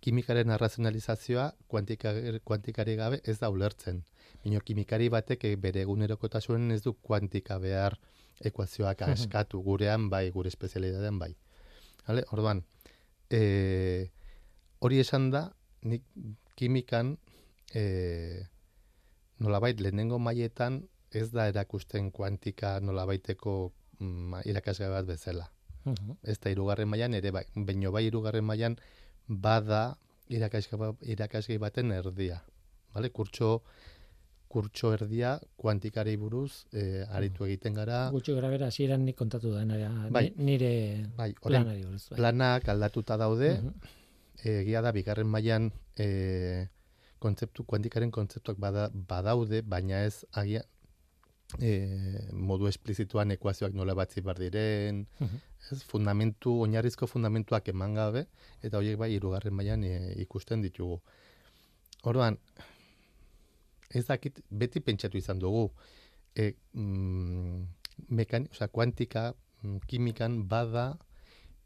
kimikaren 0.00 0.50
arrazionalizazioa 0.50 1.52
kuantika, 1.68 2.12
kuantikari 2.44 2.96
gabe 2.96 3.20
ez 3.24 3.38
da 3.40 3.50
ulertzen. 3.50 4.02
Bino 4.44 4.60
kimikari 4.64 5.08
batek 5.12 5.44
eh, 5.44 5.56
bere 5.56 5.84
egunerokotasunen 5.84 6.72
ez 6.76 6.82
du 6.84 6.94
kuantika 6.94 7.58
behar 7.60 7.98
ekuazioak 8.44 9.02
askatu 9.04 9.60
gurean 9.62 10.08
bai, 10.10 10.30
gure 10.32 10.48
espezialidadean 10.48 11.18
bai. 11.20 11.34
Hale, 12.06 12.24
orduan, 12.32 12.62
e, 13.28 14.10
hori 14.80 15.00
esan 15.02 15.28
da, 15.34 15.42
nik 15.84 16.06
kimikan 16.56 17.14
e, 17.76 17.82
nolabait 19.40 19.80
lehenengo 19.80 20.18
mailetan 20.18 20.82
ez 21.12 21.28
da 21.34 21.48
erakusten 21.50 22.10
kuantika 22.14 22.78
nolabaiteko 22.80 23.54
mm, 23.98 24.42
irakasgai 24.48 24.90
bat 24.92 25.08
bezala. 25.08 25.50
Mhm. 25.84 26.16
Ez 26.22 26.38
da 26.40 26.52
irugarren 26.52 26.88
mailan 26.88 27.14
ere 27.16 27.32
bai, 27.32 27.44
baino 27.54 27.92
bai 27.92 28.06
irugarren 28.08 28.44
mailan 28.44 28.76
bada 29.30 29.96
irakasgai, 30.28 30.78
ba- 30.78 30.96
baten 31.58 31.90
erdia. 31.92 32.42
Vale? 32.94 33.10
Kurtso, 33.10 33.62
kurtso 34.50 34.92
erdia 34.92 35.38
kuantikari 35.56 36.16
buruz 36.18 36.66
eh, 36.72 37.06
aritu 37.14 37.44
egiten 37.46 37.74
gara. 37.74 38.10
gutxi 38.10 38.34
gara 38.34 38.48
bera 38.50 38.66
hasieran 38.66 39.04
nik 39.04 39.16
kontatu 39.16 39.52
da 39.54 39.64
nire, 39.64 39.88
Bai. 40.10 40.32
nire 40.36 41.06
Bai, 41.16 41.34
orain 41.42 41.62
planari 41.62 41.84
buruz 41.84 42.08
bai. 42.10 42.16
planak 42.18 42.68
aldatuta 42.68 43.16
daude, 43.16 43.50
Mhm. 43.60 43.72
egia 44.44 44.82
da 44.82 44.90
bigarren 44.92 45.26
mailan 45.26 45.70
e, 45.96 46.66
kontzeptu 47.20 47.62
kuantikaren 47.64 48.10
kontzeptuak 48.10 48.58
bada, 48.58 48.88
badaude, 48.92 49.62
baina 49.62 50.02
ez 50.04 50.24
agia 50.32 50.62
e, 51.58 51.70
modu 52.32 52.68
esplizituan 52.68 53.30
ekuazioak 53.34 53.74
nola 53.74 53.94
batzi 53.94 54.20
bar 54.20 54.38
diren, 54.38 55.06
Mhm. 55.20 55.36
ez 55.72 55.82
fundamentu 55.84 56.60
oinarrizko 56.62 57.06
fundamentuak 57.06 57.68
eman 57.68 57.94
gabe 57.94 58.26
eta 58.62 58.78
horiek 58.78 58.98
bai 58.98 59.10
hirugarren 59.14 59.54
mailan 59.54 59.84
e, 59.84 60.14
ikusten 60.22 60.62
ditugu. 60.62 61.00
Orduan 62.04 62.38
ez 63.90 64.06
dakit 64.06 64.40
beti 64.50 64.80
pentsatu 64.80 65.18
izan 65.18 65.38
dugu 65.38 65.70
e, 66.34 66.54
mm, 66.72 67.66
mekan, 68.08 68.48
osea, 68.52 68.68
kuantika 68.68 69.34
mm, 69.62 69.78
kimikan 69.86 70.42
bada 70.48 70.98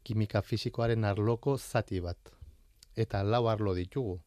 kimika 0.03 0.41
fisikoaren 0.41 1.03
arloko 1.03 1.57
zati 1.57 1.99
bat. 2.01 2.17
Eta 2.95 3.23
lau 3.23 3.47
arlo 3.49 3.73
ditugu. 3.75 4.19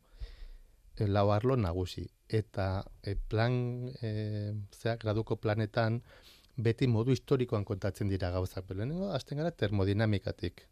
E, 0.97 1.07
lau 1.07 1.31
arlo 1.33 1.57
nagusi. 1.57 2.09
Eta 2.29 2.85
e, 3.03 3.14
plan, 3.17 3.88
e, 4.03 4.53
zera, 4.77 4.97
graduko 5.01 5.38
planetan, 5.41 6.03
beti 6.59 6.88
modu 6.91 7.14
historikoan 7.14 7.64
kontatzen 7.64 8.11
dira 8.12 8.31
gauzak. 8.35 8.69
Lehenengo, 8.71 9.11
hasten 9.14 9.41
gara 9.41 9.51
termodinamikatik. 9.51 10.67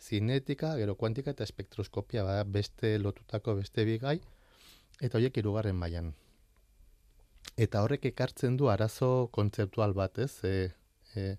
Zinetika, 0.00 0.74
gero 0.80 0.94
kuantika 0.98 1.34
eta 1.34 1.46
spektroskopia 1.46 2.24
bada 2.24 2.44
beste 2.44 2.96
lotutako 2.98 3.56
beste 3.60 3.84
bigai, 3.84 4.18
eta 5.00 5.18
horiek 5.18 5.36
hirugarren 5.38 5.76
mailan. 5.76 6.12
Eta 7.56 7.84
horrek 7.84 8.08
ekartzen 8.10 8.56
du 8.56 8.68
arazo 8.72 9.28
kontzeptual 9.32 9.94
bat, 9.94 10.18
ez? 10.18 10.32
E, 10.44 10.72
e, 11.14 11.36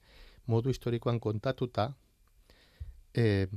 modu 0.48 0.72
historikoan 0.72 1.20
kontatuta, 1.20 1.90
e, 3.16 3.48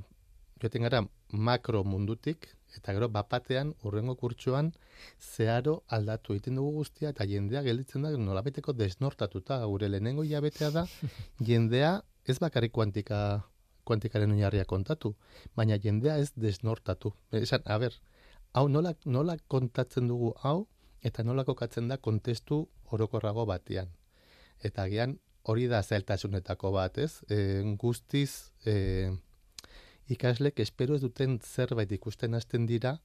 joten 0.63 0.87
gara 0.87 1.05
makro 1.33 1.85
mundutik 1.85 2.49
Eta 2.77 2.93
gero, 2.93 3.09
bapatean, 3.09 3.73
urrengo 3.89 4.15
kurtsuan, 4.21 4.73
zeharo 5.21 5.83
aldatu 5.89 6.35
egiten 6.35 6.59
dugu 6.61 6.83
guztia, 6.83 7.13
eta 7.15 7.27
jendea 7.29 7.63
gelditzen 7.67 8.05
da, 8.05 8.13
nolabeteko 8.13 8.75
desnortatuta, 8.77 9.61
gure 9.65 9.89
lehenengo 9.89 10.25
hilabetea 10.27 10.71
da, 10.75 10.85
jendea 11.51 12.03
ez 12.29 12.39
bakarrik 12.39 12.75
kuantika, 12.77 13.21
kuantikaren 13.89 14.35
oinarria 14.35 14.67
kontatu, 14.69 15.15
baina 15.57 15.79
jendea 15.81 16.19
ez 16.21 16.33
desnortatu. 16.37 17.15
Esan, 17.33 17.65
a 17.65 17.79
ber, 17.81 17.97
hau 18.53 18.69
nola, 18.69 18.93
nola 19.05 19.39
kontatzen 19.49 20.11
dugu 20.11 20.35
hau, 20.45 20.67
eta 21.03 21.25
nola 21.25 21.45
kokatzen 21.49 21.89
da 21.89 21.97
kontestu 21.97 22.67
orokorrago 22.93 23.47
batean. 23.47 23.89
Eta 24.65 24.85
agian 24.85 25.17
hori 25.49 25.69
da 25.71 25.81
zailtasunetako 25.83 26.73
bat, 26.75 26.99
ez? 26.99 27.23
E, 27.31 27.63
guztiz 27.81 28.51
e, 28.67 29.11
ikaslek 30.09 30.61
espero 30.65 30.97
ez 30.97 31.03
duten 31.03 31.39
zerbait 31.45 31.93
ikusten 31.93 32.35
hasten 32.35 32.67
dira 32.67 32.97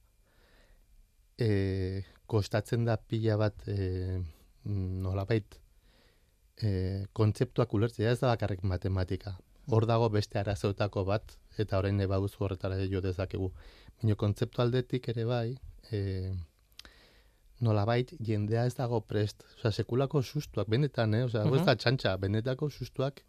e, 1.38 2.02
kostatzen 2.26 2.84
da 2.84 2.96
pila 2.96 3.36
bat 3.40 3.66
e, 3.68 4.20
nolabait 4.64 5.58
e, 6.62 6.70
kontzeptuak 7.12 7.74
ulertzea 7.74 8.14
ez 8.14 8.20
da 8.20 8.32
bakarrik 8.32 8.64
matematika. 8.64 9.36
Hor 9.72 9.86
dago 9.88 10.10
beste 10.12 10.38
arazoetako 10.38 11.04
bat, 11.08 11.36
eta 11.58 11.78
orain 11.80 12.00
eba 12.04 12.18
duzu 12.20 12.44
horretara 12.44 12.76
jo 12.90 13.00
dezakegu. 13.04 13.50
Baina 14.00 14.16
kontzeptu 14.20 14.60
aldetik 14.62 15.08
ere 15.12 15.24
bai, 15.28 15.56
e, 15.90 16.32
nolabait 17.64 18.12
jendea 18.20 18.66
ez 18.68 18.74
dago 18.76 19.00
prest. 19.00 19.44
Osa, 19.58 19.72
sekulako 19.72 20.22
sustuak, 20.22 20.68
benetan, 20.68 21.14
eh? 21.14 21.24
Osa, 21.24 21.44
uh 21.44 21.56
-huh. 21.56 21.76
txantxa, 21.76 22.16
benetako 22.20 22.70
sustuak, 22.70 23.22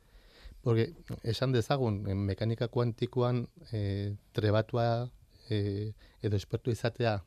porque 0.65 0.95
esan 1.21 1.51
dezagun, 1.53 1.99
mekanika 2.25 2.67
kuantikoan 2.73 3.43
e, 3.69 4.15
trebatua 4.33 5.11
e, 5.45 5.93
edo 6.25 6.39
espertu 6.41 6.71
izatea 6.73 7.19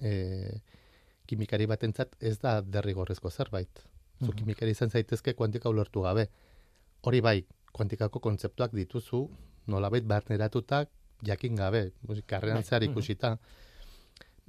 e, 0.00 0.62
kimikari 1.28 1.66
batentzat 1.68 2.14
ez 2.24 2.38
da 2.40 2.62
derrigorrezko 2.62 3.28
zerbait. 3.30 3.82
Zu 4.24 4.30
-huh. 4.30 4.34
kimikari 4.38 4.72
izan 4.72 4.88
zaitezke 4.88 5.34
kuantika 5.34 5.68
ulertu 5.68 6.06
gabe. 6.06 6.30
Hori 7.02 7.20
bai, 7.20 7.44
kuantikako 7.72 8.20
kontzeptuak 8.20 8.72
dituzu, 8.72 9.28
nolabait 9.66 10.04
barneratutak 10.04 10.88
jakin 11.22 11.54
gabe, 11.54 11.92
karrean 12.26 12.62
bai, 12.62 12.64
zehar 12.64 12.82
ikusita. 12.82 13.36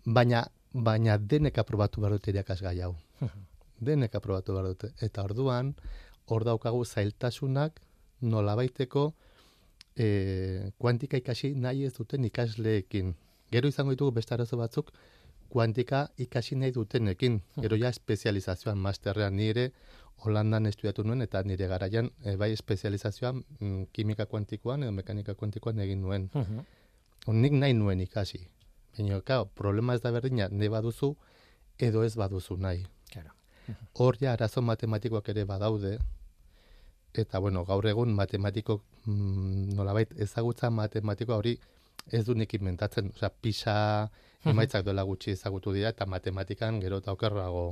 Baina 0.06 0.46
baina 0.74 1.18
denek 1.18 1.58
aprobatu 1.58 2.02
behar 2.02 2.14
dute 2.14 2.32
irakasgai 2.32 2.80
hau. 2.80 2.96
denek 3.90 4.16
aprobatu 4.16 4.54
behar 4.54 4.68
dute. 4.72 4.94
Eta 5.02 5.24
orduan, 5.24 5.76
hor 6.28 6.44
daukagu 6.44 6.86
zailtasunak 6.86 7.82
nolabaiteko 8.22 9.14
e, 9.98 10.72
kuantika 10.80 11.18
ikasi 11.18 11.54
nahi 11.56 11.86
ez 11.86 11.94
duten 11.98 12.26
ikasleekin. 12.26 13.16
Gero 13.52 13.70
izango 13.70 13.94
ditugu 13.96 14.12
beste 14.12 14.36
arazo 14.36 14.58
batzuk, 14.58 14.92
kuantika 15.50 16.08
ikasi 16.18 16.56
nahi 16.56 16.74
dutenekin. 16.76 17.42
Gero 17.62 17.78
ja 17.78 17.90
espezializazioan, 17.90 18.78
masterrean 18.78 19.36
nire, 19.36 19.72
Holandan 20.26 20.66
estudiatu 20.66 21.04
nuen, 21.06 21.22
eta 21.22 21.44
nire 21.46 21.68
garaian, 21.70 22.08
e, 22.26 22.34
bai 22.42 22.50
espezializazioan, 22.56 23.44
mm, 23.60 23.84
kimika 23.94 24.26
kuantikoan 24.26 24.84
edo 24.84 24.92
mekanika 24.92 25.36
kuantikoan 25.36 25.80
egin 25.80 26.02
nuen. 26.02 26.30
Uh 26.34 26.64
Nik 27.34 27.52
nahi 27.52 27.74
nuen 27.74 28.00
ikasi. 28.00 28.40
Baina, 28.98 29.20
kao, 29.22 29.46
problema 29.46 29.94
ez 29.94 30.02
da 30.02 30.12
berdina, 30.12 30.48
ne 30.50 30.70
baduzu, 30.70 31.12
edo 31.78 32.04
ez 32.04 32.16
baduzu 32.16 32.56
nahi. 32.58 32.86
Claro. 33.12 33.34
Hor 34.00 34.18
ja, 34.22 34.32
arazo 34.32 34.62
matematikoak 34.62 35.30
ere 35.30 35.44
badaude, 35.46 35.98
eta, 37.22 37.40
bueno, 37.40 37.64
gaur 37.66 37.86
egun 37.88 38.14
matematiko, 38.16 38.82
mm, 39.06 39.76
nolabait, 39.78 40.14
ezagutza 40.28 40.70
matematikoa 40.70 41.38
hori 41.38 41.58
ez 42.12 42.24
du 42.26 42.36
nik 42.36 42.54
inventatzen. 42.54 43.12
Osea, 43.16 43.30
pisa 43.30 43.76
emaitzak 44.48 44.86
dola 44.88 45.04
gutxi 45.04 45.34
ezagutu 45.36 45.74
dira, 45.76 45.92
eta 45.96 46.06
matematikan 46.06 46.80
gero 46.84 47.02
eta 47.04 47.16
okerrago 47.16 47.70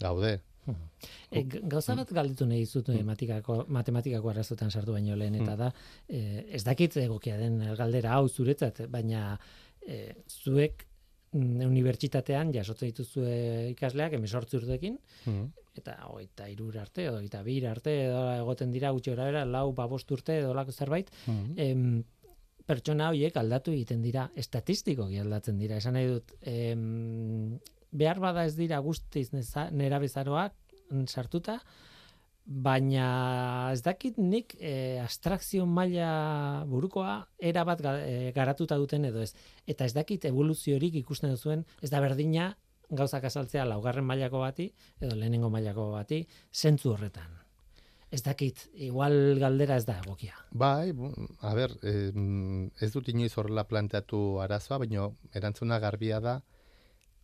gaude. 0.00 0.38
E, 1.30 1.42
gauza 1.46 1.94
bat 1.94 2.10
galditu 2.10 2.46
nahi 2.48 2.64
zut 2.66 2.88
matematikako, 2.88 3.58
matematikako 3.70 4.32
arrazotan 4.32 4.70
sartu 4.70 4.96
baino 4.96 5.16
lehen, 5.16 5.36
eta 5.42 5.54
da, 5.60 5.70
e, 6.08 6.46
ez 6.58 6.64
dakit 6.66 6.96
egokia 7.04 7.36
den 7.38 7.60
galdera 7.78 8.16
hau 8.16 8.28
zuretzat, 8.28 8.82
baina 8.90 9.36
e, 9.86 10.16
zuek 10.26 10.82
mm, 10.82 10.95
unibertsitatean 11.66 12.52
jasotzen 12.54 12.92
dituzue 12.92 13.36
ikasleak 13.72 14.16
emesortzi 14.18 14.58
urtekin, 14.58 14.98
mm. 15.26 15.46
eta 15.80 15.96
oita 16.12 16.48
irur 16.52 16.78
arte, 16.80 17.08
oita 17.10 17.42
bir 17.46 17.68
arte, 17.70 17.94
edo 18.08 18.26
egoten 18.34 18.74
dira 18.74 18.92
gutxi 18.96 19.14
gara 19.18 19.44
lau 19.44 19.70
babost 19.76 20.10
urte, 20.16 20.40
edo 20.42 20.54
lako 20.56 20.72
zerbait, 20.72 21.10
mm. 21.26 21.56
em, 21.56 22.04
pertsona 22.66 23.10
horiek 23.12 23.36
aldatu 23.38 23.72
egiten 23.72 24.02
dira, 24.02 24.28
estatistiko 24.34 25.06
aldatzen 25.06 25.58
dira, 25.58 25.78
esan 25.78 25.94
nahi 25.94 26.08
dut, 26.10 26.32
em, 26.42 27.58
behar 27.92 28.20
bada 28.20 28.44
ez 28.44 28.56
dira 28.56 28.80
guztiz 28.84 29.30
nera 29.32 30.00
bezaroak 30.02 30.56
sartuta, 31.06 31.60
baina 32.46 33.70
ez 33.72 33.82
dakit 33.82 34.18
nik 34.22 34.54
e, 34.60 34.98
abstrakzio 35.02 35.66
maila 35.66 36.64
burukoa 36.70 37.16
era 37.38 37.64
bat 37.66 37.82
eh, 37.90 38.32
garatuta 38.34 38.78
duten 38.78 39.04
edo 39.04 39.22
ez. 39.22 39.32
Eta 39.66 39.84
ez 39.84 39.92
dakit 39.94 40.24
evoluziorik 40.30 40.94
ikusten 41.02 41.34
duzuen, 41.34 41.66
ez 41.82 41.90
da 41.90 42.00
berdina 42.00 42.52
gauzak 42.90 43.26
azaltzea 43.26 43.64
laugarren 43.66 44.06
mailako 44.06 44.44
bati 44.44 44.68
edo 45.00 45.16
lehenengo 45.16 45.50
mailako 45.50 45.90
bati 45.96 46.22
zentzu 46.54 46.94
horretan. 46.94 47.34
Ez 48.14 48.22
dakit, 48.22 48.68
igual 48.78 49.36
galdera 49.42 49.76
ez 49.76 49.84
da 49.84 49.96
egokia. 49.98 50.36
Bai, 50.54 50.92
a 51.42 51.54
ber, 51.58 51.72
ez 51.82 52.90
dut 52.94 53.08
inoiz 53.10 53.32
horrela 53.34 53.64
planteatu 53.66 54.38
arazoa, 54.40 54.78
baina 54.84 55.08
erantzuna 55.34 55.80
garbia 55.82 56.20
da, 56.22 56.36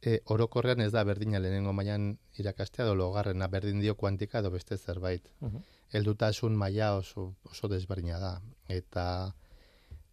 e, 0.03 0.19
orokorrean 0.35 0.83
ez 0.83 0.91
da 0.93 1.05
berdina 1.07 1.39
lehenengo 1.39 1.73
mailan 1.73 2.17
irakastea 2.43 2.85
edo 2.87 2.95
logarrena 2.99 3.49
berdin 3.49 3.81
dio 3.81 3.95
kuantika 3.95 4.43
edo 4.43 4.51
beste 4.51 4.79
zerbait. 4.79 5.31
Uh 5.41 5.63
Heldutasun 5.93 6.55
maila 6.57 6.95
oso, 6.97 7.35
oso 7.45 7.69
desberdina 7.69 8.19
da. 8.19 8.31
Eta 8.67 9.35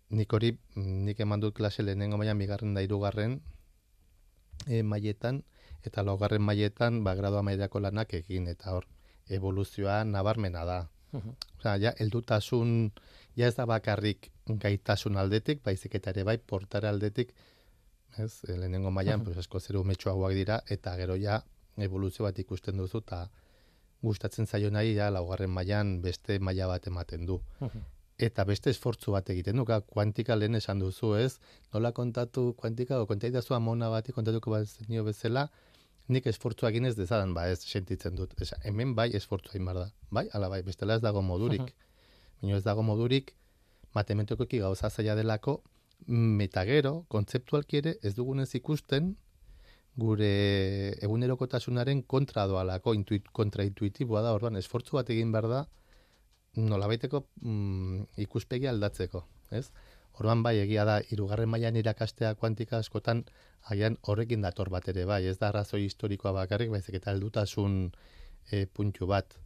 nik 0.10 0.34
hori, 0.34 0.50
nik 0.76 1.20
eman 1.24 1.40
dut 1.40 1.56
klase 1.56 1.84
lehenengo 1.84 2.18
mailan 2.20 2.38
bigarren 2.38 2.74
da 2.76 2.84
irugarren 2.84 3.38
e, 4.68 4.84
mailetan, 4.84 5.44
eta 5.88 6.04
logarren 6.04 6.44
mailetan 6.44 7.04
ba, 7.06 7.16
gradua 7.16 7.46
mailako 7.48 7.80
lanak 7.80 8.14
egin, 8.14 8.50
eta 8.52 8.76
hor, 8.76 8.90
evoluzioa 9.30 10.04
nabarmena 10.04 10.66
da. 10.66 10.82
Uh 11.14 11.32
Osea, 11.60 11.78
ja, 11.80 11.94
heldutasun, 12.00 12.92
ja 13.36 13.48
ez 13.48 13.56
da 13.56 13.66
bakarrik 13.66 14.30
gaitasun 14.48 15.18
aldetik, 15.18 15.64
baizik 15.64 15.96
eta 15.96 16.12
ere 16.12 16.24
bai, 16.28 16.38
portare 16.38 16.88
aldetik, 16.88 17.34
ez? 18.18 18.44
E, 18.48 18.58
lehenengo 18.58 18.92
mailan, 18.92 19.24
pues 19.24 19.38
asko 19.38 19.60
zeru 19.60 19.84
metxoagoak 19.84 20.34
dira 20.34 20.62
eta 20.68 20.96
gero 20.98 21.16
ja 21.18 21.44
evoluzio 21.78 22.26
bat 22.26 22.40
ikusten 22.40 22.78
duzu 22.78 23.04
eta 23.06 23.30
gustatzen 24.02 24.48
zaio 24.48 24.70
nahi 24.72 24.96
ja 24.96 25.10
laugarren 25.12 25.52
mailan 25.52 26.02
beste 26.02 26.40
maila 26.40 26.68
bat 26.68 26.88
ematen 26.88 27.26
du. 27.26 27.40
Eta 28.20 28.44
beste 28.44 28.70
esfortzu 28.70 29.14
bat 29.16 29.30
egiten 29.32 29.56
du, 29.56 29.66
kuantika 29.88 30.36
lehen 30.36 30.56
esan 30.56 30.80
duzu, 30.80 31.14
ez? 31.16 31.40
Nola 31.74 31.92
kontatu 31.96 32.54
kuantika 32.60 33.00
o 33.00 33.06
kontaitazu 33.08 33.56
amona 33.56 33.90
bat 33.90 34.12
kontatuko 34.16 34.52
bat 34.52 34.68
zenio 34.68 35.06
bezala, 35.08 35.48
nik 36.10 36.28
esfortzu 36.28 36.68
egin 36.68 36.90
ez 36.90 36.96
dezadan, 36.98 37.34
ba 37.34 37.48
ez 37.48 37.60
sentitzen 37.64 38.16
dut. 38.18 38.34
Esa, 38.42 38.58
hemen 38.66 38.96
bai 38.96 39.10
esfortzu 39.16 39.54
egin 39.54 39.72
da. 39.78 39.88
Bai, 40.12 40.28
ala 40.34 40.50
bai, 40.50 40.62
bestela 40.68 40.96
ez 40.96 41.02
dago 41.02 41.22
modurik. 41.22 41.72
Baina 42.42 42.58
ez 42.58 42.64
dago 42.64 42.84
modurik, 42.84 43.34
matematikoki 43.96 44.60
gauza 44.60 44.90
zaila 44.90 45.16
delako, 45.16 45.62
Meta 46.08 46.64
gero, 46.66 47.06
kontzeptualki 47.08 47.82
ere, 47.82 47.96
ez 48.04 48.16
dugunez 48.16 48.50
ikusten, 48.56 49.12
gure 50.00 50.32
egunerokotasunaren 51.04 52.04
kontra 52.08 52.46
doalako, 52.48 52.94
intuit, 52.96 53.28
kontraintuitiboa 53.36 54.24
da, 54.24 54.34
orduan, 54.38 54.56
esfortzu 54.56 54.98
bat 54.98 55.10
egin 55.12 55.34
behar 55.36 55.50
da, 55.52 55.62
nolabaiteko 56.56 57.24
mm, 57.42 58.04
ikuspegi 58.26 58.70
aldatzeko, 58.72 59.26
ez? 59.52 59.68
Orduan 60.20 60.42
bai 60.44 60.58
egia 60.60 60.84
da 60.88 60.98
hirugarren 61.00 61.50
mailan 61.52 61.78
irakastea 61.80 62.34
kuantika 62.36 62.80
askotan 62.80 63.24
haian 63.72 63.96
horrekin 64.02 64.42
dator 64.44 64.72
bat 64.74 64.88
ere 64.92 65.06
bai, 65.08 65.22
ez 65.28 65.38
da 65.40 65.50
arrazoi 65.50 65.86
historikoa 65.86 66.34
bakarrik, 66.36 66.72
baizik 66.74 66.98
eta 67.00 67.14
heldutasun 67.14 67.78
e, 68.52 68.66
puntu 68.66 69.08
bat. 69.08 69.38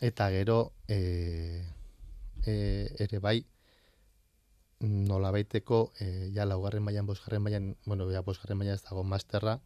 Eta 0.00 0.30
gero 0.34 0.72
e, 0.88 0.98
e, 2.46 2.54
ere 3.04 3.20
bai 3.22 3.36
nola 4.82 5.30
baiteko, 5.30 5.92
e, 6.00 6.30
ja, 6.34 6.44
laugarren 6.46 6.82
mailan, 6.82 7.06
bosgarren 7.06 7.42
mailan, 7.42 7.76
bueno, 7.86 8.08
ja, 8.10 8.22
bosgarren 8.26 8.58
mailan 8.58 8.74
ez 8.74 8.82
dago 8.82 9.04
masterra, 9.04 9.58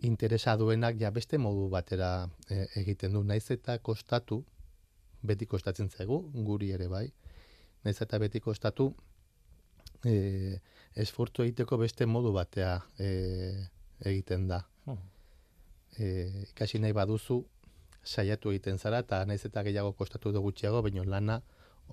interesa 0.00 0.56
duenak, 0.56 0.96
ja, 0.98 1.10
beste 1.10 1.38
modu 1.38 1.68
batera 1.70 2.28
e, 2.48 2.66
egiten 2.80 3.14
du. 3.14 3.22
Naiz 3.24 3.50
eta 3.54 3.78
kostatu, 3.78 4.42
beti 5.22 5.46
kostatzen 5.46 5.90
zaigu, 5.90 6.22
guri 6.46 6.72
ere 6.72 6.88
bai, 6.88 7.06
naiz 7.84 8.00
eta 8.02 8.18
beti 8.18 8.40
kostatu, 8.40 8.90
e, 10.04 10.58
esfortu 10.96 11.44
egiteko 11.44 11.78
beste 11.78 12.06
modu 12.06 12.32
batea 12.32 12.74
e, 12.98 13.10
egiten 14.04 14.48
da. 14.48 14.64
E, 15.98 16.46
ikasi 16.50 16.80
nahi 16.82 16.96
baduzu, 16.96 17.42
saiatu 18.02 18.50
egiten 18.54 18.78
zara, 18.78 19.02
eta 19.04 19.22
naiz 19.28 19.44
eta 19.44 19.62
gehiago 19.62 19.92
kostatu 19.92 20.32
du 20.32 20.42
gutxiago, 20.42 20.82
baina 20.82 21.04
lana 21.04 21.40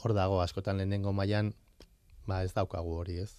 hor 0.01 0.13
dago, 0.13 0.41
askotan 0.41 0.77
lehenengo 0.77 1.13
mailan 1.13 1.53
ba 2.27 2.43
ez 2.43 2.53
daukagu 2.53 2.95
hori, 3.01 3.19
ez? 3.23 3.31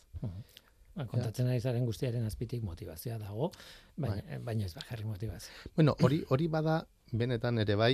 Ba, 0.99 1.07
kontatzen 1.07 1.47
ari 1.47 1.61
zaren 1.61 1.85
guztiaren 1.87 2.27
azpitik 2.27 2.65
motivazioa 2.67 3.19
dago, 3.23 3.53
baina, 3.97 4.23
Bai. 4.23 4.39
baina 4.51 4.67
ez 4.67 4.75
bakarrik 4.75 5.07
motivazioa. 5.07 5.73
Bueno, 5.77 5.95
hori 6.03 6.25
hori 6.35 6.49
bada 6.51 6.81
benetan 7.13 7.61
ere 7.63 7.77
bai, 7.79 7.93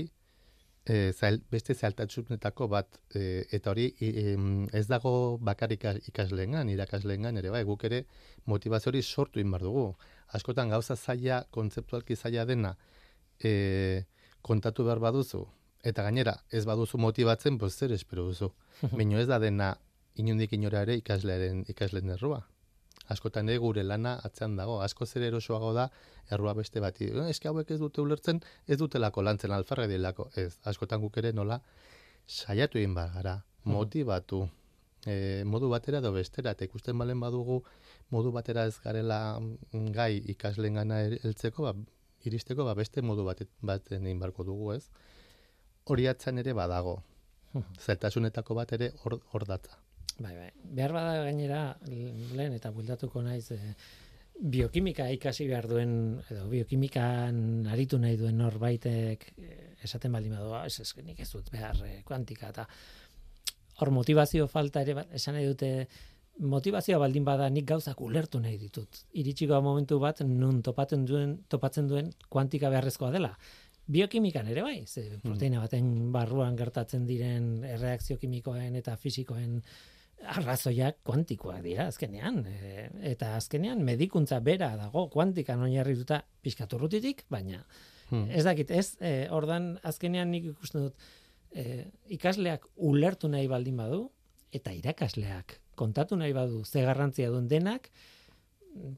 e, 0.86 1.12
zail, 1.12 1.42
beste 1.50 1.74
zailtasunetako 1.74 2.68
bat, 2.68 2.98
e, 3.14 3.44
eta 3.56 3.72
hori 3.72 3.90
e, 4.00 4.36
ez 4.72 4.86
dago 4.88 5.36
bakarrik 5.40 5.84
ikasleengan, 6.08 6.70
irakasleengan 6.72 7.40
ere 7.40 7.52
bai, 7.52 7.64
guk 7.68 7.84
ere 7.88 8.04
motivazio 8.50 8.92
hori 8.92 9.02
sortu 9.02 9.40
egin 9.40 9.52
behar 9.52 9.66
dugu. 9.68 9.86
Askotan 10.36 10.72
gauza 10.72 10.96
zaila, 10.96 11.44
kontzeptualki 11.50 12.16
zaila 12.16 12.44
dena, 12.48 12.74
e, 13.42 14.04
kontatu 14.42 14.84
behar 14.84 15.00
baduzu, 15.00 15.44
eta 15.84 16.04
gainera, 16.06 16.38
ez 16.52 16.64
baduzu 16.64 16.98
motibatzen, 16.98 17.58
pues 17.58 17.74
zer 17.76 17.92
espero 17.92 18.24
duzu. 18.30 18.52
Baina 18.96 19.20
ez 19.20 19.28
da 19.28 19.38
dena 19.38 19.74
inundik 20.20 20.52
inora 20.52 20.82
ere 20.86 20.96
ikaslearen 21.00 21.64
ikasleen 21.68 22.10
errua. 22.16 22.42
Askotan 23.12 23.48
ere 23.48 23.58
gure 23.58 23.82
lana 23.84 24.14
atzean 24.24 24.56
dago. 24.56 24.80
Asko 24.82 25.06
zer 25.06 25.22
erosoago 25.28 25.72
da 25.76 25.90
errua 26.30 26.54
beste 26.54 26.80
bati. 26.80 27.04
"Eh, 27.10 27.28
Eske 27.30 27.48
hauek 27.48 27.70
ez 27.70 27.78
dute 27.78 28.00
ulertzen, 28.00 28.40
ez 28.66 28.78
dutelako 28.78 29.22
lantzen 29.22 29.50
alfarra 29.52 29.86
dilako. 29.86 30.30
Ez, 30.36 30.58
askotan 30.64 31.00
guk 31.00 31.16
ere 31.18 31.32
nola 31.32 31.60
saiatu 32.26 32.78
egin 32.78 32.94
gara, 32.94 33.44
motivatu, 33.64 34.48
e, 35.06 35.42
modu 35.44 35.68
batera 35.68 35.98
edo 35.98 36.12
bestera, 36.12 36.50
eta 36.52 36.64
ikusten 36.64 36.98
balen 36.98 37.20
badugu 37.20 37.62
modu 38.10 38.32
batera 38.32 38.64
ez 38.64 38.78
garela 38.80 39.38
mm, 39.40 39.92
gai 39.92 40.22
ikasleen 40.34 40.74
gana 40.74 41.00
heltzeko, 41.04 41.62
ba, 41.62 41.74
iristeko 42.24 42.64
ba, 42.64 42.74
beste 42.74 43.02
modu 43.02 43.24
bat, 43.24 43.42
baten 43.60 44.06
egin 44.06 44.18
beharko 44.20 44.44
dugu, 44.44 44.72
ez? 44.72 44.88
Hori 45.84 46.06
atzan 46.08 46.38
ere 46.38 46.52
badago. 46.52 47.02
Zailtasunetako 47.78 48.54
bat 48.54 48.72
ere 48.72 48.92
hor, 49.04 49.20
hor 49.32 49.44
datza. 49.44 49.83
Bai, 50.18 50.34
bai. 50.36 50.50
Behar 50.62 50.92
bada 50.94 51.14
gainera, 51.24 51.60
lehen 51.88 52.54
eta 52.54 52.70
bueltatuko 52.70 53.22
naiz, 53.22 53.48
e, 53.50 53.74
biokimika 54.40 55.08
ikasi 55.14 55.46
behar 55.50 55.66
duen, 55.70 56.20
edo 56.30 56.46
biokimikan 56.50 57.66
aritu 57.70 57.98
nahi 58.02 58.16
duen 58.18 58.38
norbaitek 58.38 59.26
eh, 59.38 59.74
esaten 59.86 60.12
baldin 60.12 60.32
badu, 60.34 60.54
"Ah, 60.54 60.66
ez 60.66 60.80
ez 60.80 60.92
nik 61.04 61.20
ez 61.20 61.30
dut 61.30 61.50
behar 61.50 61.76
eh, 61.86 62.02
kuantika, 62.04 62.48
eta 62.48 62.68
hor 63.80 63.90
motivazio 63.90 64.46
falta 64.48 64.82
ere, 64.82 64.94
ba- 64.94 65.06
esan 65.12 65.34
nahi 65.34 65.46
dute, 65.46 65.88
motivazioa 66.38 66.98
baldin 66.98 67.24
bada 67.24 67.48
nik 67.50 67.64
gauzak 67.66 68.00
ulertu 68.00 68.40
nahi 68.40 68.58
ditut. 68.58 68.88
Iritsiko 69.14 69.60
momentu 69.62 70.00
bat 70.00 70.20
nun 70.22 70.62
topatzen 70.62 71.04
duen, 71.06 71.44
topatzen 71.48 71.88
duen 71.88 72.12
kuantika 72.28 72.70
beharrezkoa 72.70 73.10
dela. 73.12 73.36
Biokimikan 73.86 74.48
ere 74.48 74.62
bai, 74.62 74.84
ze 74.86 75.18
proteina 75.22 75.60
baten 75.60 76.10
barruan 76.12 76.56
gertatzen 76.56 77.06
diren 77.06 77.62
erreakzio 77.64 78.18
kimikoen 78.18 78.74
eta 78.76 78.96
fisikoen 78.96 79.62
arrazoiak 80.22 80.96
kuantikoak 81.04 81.62
dira 81.62 81.86
azkenean 81.90 82.44
e, 82.46 82.88
eta 83.12 83.34
azkenean 83.36 83.82
medikuntza 83.84 84.40
bera 84.40 84.76
dago 84.76 85.08
kuantikan 85.10 85.60
oinarrituta 85.62 86.22
pizkaturrutitik 86.42 87.24
baina 87.30 87.64
Hmm. 88.10 88.26
ez 88.30 88.44
dakit 88.44 88.70
ez 88.70 88.96
e, 89.00 89.28
ordan 89.32 89.78
azkenean 89.82 90.28
nik 90.30 90.44
ikusten 90.50 90.82
dut 90.82 90.94
e, 91.56 91.86
ikasleak 92.12 92.66
ulertu 92.76 93.28
nahi 93.32 93.46
baldin 93.48 93.76
badu 93.80 94.10
eta 94.52 94.74
irakasleak 94.76 95.54
kontatu 95.74 96.14
nahi 96.16 96.34
badu 96.36 96.64
ze 96.64 96.82
garrantzia 96.84 97.30
duen 97.32 97.48
denak 97.48 97.88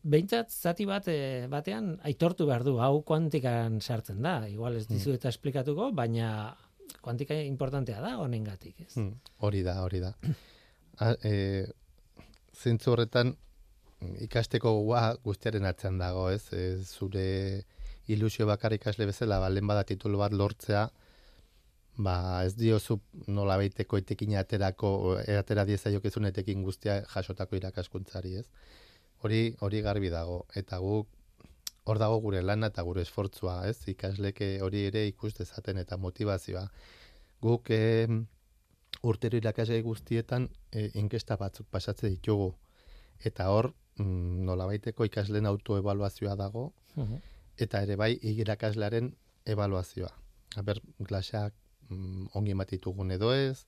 behintzat 0.03 0.51
zati 0.51 0.87
bat 0.89 1.07
batean 1.53 2.01
aitortu 2.03 2.47
behar 2.47 2.65
du 2.65 2.79
hau 2.81 3.03
kuantikan 3.05 3.81
sartzen 3.81 4.21
da 4.23 4.49
igual 4.49 4.75
ez 4.77 4.87
dizu 4.89 5.13
eta 5.15 5.29
esplikatuko 5.29 5.93
baina 5.93 6.57
kuantika 7.01 7.35
importantea 7.43 8.01
da 8.01 8.17
honengatik 8.19 8.81
ez 8.81 8.95
Hmm, 8.97 9.15
hori 9.39 9.63
da, 9.63 9.83
hori 9.85 10.01
da. 10.01 10.15
E, 11.01 11.67
zentzu 12.57 12.93
horretan 12.93 13.35
ikasteko 14.25 14.73
gogoa 14.79 15.17
guztiaren 15.25 15.65
atzean 15.69 15.99
dago, 15.99 16.29
ez? 16.31 16.47
E, 16.53 16.77
zure 16.85 17.65
ilusio 18.09 18.47
bakar 18.47 18.73
ikasle 18.77 19.07
bezala, 19.09 19.41
balen 19.43 19.67
bada 19.67 19.85
titulu 19.85 20.19
bat 20.23 20.33
lortzea, 20.33 20.87
ba 21.97 22.45
ez 22.45 22.55
diozu 22.57 22.99
nola 23.27 23.57
baiteko 23.57 23.99
etekin 23.99 24.37
aterako, 24.37 24.91
atera 25.41 25.65
diezaiokezun 25.69 26.29
etekin 26.31 26.63
guztia 26.63 27.01
jasotako 27.13 27.57
irakaskuntzari, 27.57 28.37
ez? 28.43 28.47
Hori, 29.25 29.57
hori 29.65 29.81
garbi 29.83 30.11
dago, 30.13 30.45
eta 30.55 30.79
guk 30.79 31.09
hor 31.87 31.99
dago 32.03 32.19
gure 32.21 32.43
lana 32.43 32.69
eta 32.73 32.83
gure 32.83 33.03
esfortzua, 33.07 33.61
ez? 33.71 33.79
Ikasleke 33.93 34.57
hori 34.63 34.87
ere 34.91 35.07
ikus 35.09 35.35
dezaten 35.39 35.79
eta 35.79 35.97
motivazioa. 35.97 36.67
Guk 37.43 37.71
eh, 37.71 38.09
urtero 39.03 39.37
irakasgai 39.37 39.83
guztietan 39.83 40.49
e, 40.73 40.91
inkesta 40.95 41.37
batzuk 41.37 41.67
pasatze 41.71 42.09
ditugu. 42.11 42.55
Eta 43.25 43.49
hor, 43.51 43.73
mm, 43.99 44.45
nolabaiteko 44.47 45.05
ikasleen 45.05 45.47
autoevaluazioa 45.47 46.37
dago, 46.37 46.73
Mhm. 46.97 47.17
eta 47.59 47.83
ere 47.83 47.97
bai 47.97 48.19
irakaslearen 48.23 49.15
evaluazioa. 49.47 50.11
Aber, 50.57 50.81
klaseak 51.05 51.55
mm, 51.89 52.27
ongi 52.35 52.51
eman 52.51 52.67
ditugun 52.71 53.11
edo 53.11 53.33
ez, 53.35 53.65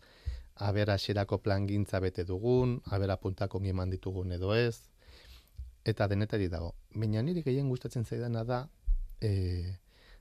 aber 0.57 0.90
hasierako 0.90 1.38
plangintza 1.38 2.00
bete 2.00 2.24
dugun, 2.24 2.81
aber 2.87 3.11
apuntak 3.11 3.54
ongi 3.54 3.68
eman 3.70 3.90
ditugun 3.90 4.33
edo 4.33 4.54
ez, 4.54 4.88
eta 5.85 6.09
denetari 6.09 6.48
dago. 6.48 6.74
Baina 6.94 7.22
niri 7.22 7.42
gehien 7.42 7.68
gustatzen 7.68 8.04
zaidana 8.04 8.44
da, 8.44 8.68
e, 9.20 9.76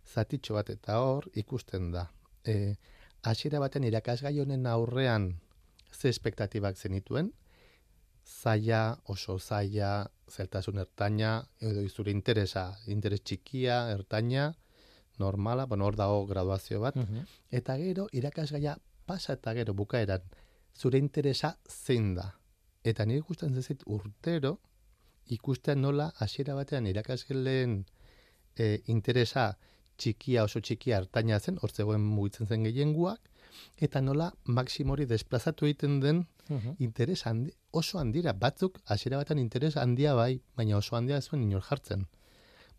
zatitxo 0.06 0.54
bat 0.54 0.70
eta 0.70 1.00
hor 1.02 1.30
ikusten 1.34 1.92
da. 1.92 2.12
E, 2.46 2.76
hasiera 3.28 3.60
baten 3.60 3.84
irakasgai 3.88 4.38
honen 4.40 4.66
aurrean 4.68 5.28
ze 5.92 6.10
espektatibak 6.10 6.78
zenituen, 6.78 7.32
zaila, 8.26 9.00
oso 9.06 9.38
zaila, 9.40 10.10
zeltasun 10.30 10.80
ertaina, 10.84 11.32
edo 11.64 11.82
izure 11.82 12.12
interesa, 12.12 12.66
interes 12.92 13.22
txikia, 13.24 13.78
ertaina, 13.94 14.50
normala, 15.20 15.66
bueno, 15.66 15.86
hor 15.88 15.96
dago 15.96 16.26
graduazio 16.28 16.80
bat, 16.84 16.96
Mhm. 16.96 17.24
eta 17.52 17.78
gero 17.78 18.08
irakasgaia 18.12 18.78
pasa 19.06 19.34
eta 19.34 19.54
gero 19.54 19.74
bukaeran, 19.74 20.22
zure 20.76 20.98
interesa 21.00 21.58
zein 21.68 22.14
da. 22.16 22.34
Eta 22.84 23.06
nire 23.06 23.20
ikusten 23.20 23.54
zezit 23.56 23.84
urtero, 23.86 24.60
ikusten 25.26 25.82
nola 25.82 26.14
hasiera 26.20 26.54
batean 26.56 26.86
irakasgeleen 26.88 27.86
e, 28.56 28.82
interesa 28.88 29.58
txikia 29.98 30.44
oso 30.44 30.60
txikia 30.62 30.98
hartaina 30.98 31.40
zen, 31.40 31.58
hor 31.62 31.72
zegoen 31.72 32.02
mugitzen 32.02 32.48
zen 32.48 32.64
gehienguak, 32.64 33.20
eta 33.78 34.02
nola 34.02 34.32
maksimori 34.46 35.06
desplazatu 35.06 35.66
egiten 35.66 36.00
den 36.00 36.28
Mhm. 36.50 36.76
interes 36.80 37.26
handi, 37.28 37.52
oso 37.72 38.00
handira, 38.00 38.34
batzuk 38.34 38.80
hasiera 38.86 39.18
batean 39.18 39.40
interes 39.40 39.76
handia 39.78 40.14
bai, 40.14 40.42
baina 40.56 40.78
oso 40.78 40.96
handia 40.96 41.22
zuen 41.22 41.42
inor 41.44 41.62
jartzen. 41.64 42.06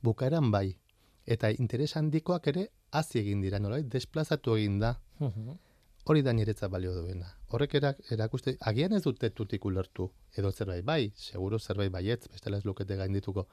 Bukaeran 0.02 0.50
bai, 0.50 0.78
eta 1.26 1.50
interes 1.50 1.96
handikoak 1.96 2.46
ere 2.46 2.70
hazi 2.92 3.18
egin 3.18 3.40
dira, 3.42 3.59
nola, 3.59 3.83
desplazatu 3.83 4.54
egin 4.57 4.78
da, 4.78 5.00
Mhm. 5.20 5.59
hori 6.04 6.22
da 6.22 6.33
niretza 6.33 6.68
balio 6.68 6.94
duena. 6.94 7.35
Horrek 7.48 7.74
erak, 7.74 7.98
erakuste, 8.11 8.57
agian 8.61 8.92
ez 8.92 9.02
dute 9.02 9.28
tutik 9.31 9.64
ulertu, 9.64 10.11
edo 10.37 10.50
zerbait 10.52 10.85
bai, 10.85 11.12
seguro 11.16 11.59
zerbait 11.59 11.92
baietz, 11.92 12.28
bestela 12.28 12.57
ez 12.57 12.64
lukete 12.64 12.96
gaindituko. 12.96 13.46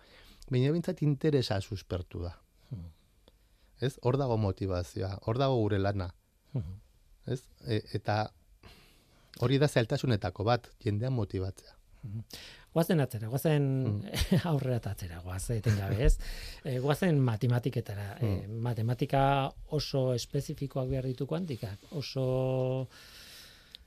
Baina 0.49 0.71
bintzat 0.71 1.01
interesa 1.01 1.59
suspertu 1.61 2.21
da. 2.21 2.39
Mhm. 3.75 3.85
Ez, 3.85 3.97
hor 4.01 4.17
dago 4.17 4.37
motivazioa, 4.37 5.17
hor 5.25 5.37
dago 5.37 5.55
gure 5.61 5.79
lana. 5.79 6.13
Mhm. 6.53 6.79
Ez? 7.27 7.41
E, 7.67 7.81
eta 7.93 8.31
hori 9.41 9.57
da 9.57 9.67
zailtasunetako 9.67 10.43
bat, 10.43 10.69
jendea 10.83 11.09
motibatzea. 11.09 11.73
Guazen 12.75 12.99
atzera, 12.99 13.27
guazen 13.27 13.63
Mm. 13.87 14.01
aurrera 14.51 14.75
eta 14.77 14.91
atzera, 14.91 15.19
guaz, 15.23 15.49
etengabe 15.49 16.05
ez. 16.05 16.17
E, 16.65 16.79
guazen 16.79 17.19
matematiketara. 17.19 18.17
Mm. 18.21 18.25
E, 18.25 18.47
matematika 18.61 19.51
oso 19.71 20.13
espezifikoak 20.13 20.89
behar 20.89 21.03
ditu 21.05 21.25
kuantikak. 21.25 21.79
Oso... 21.91 22.87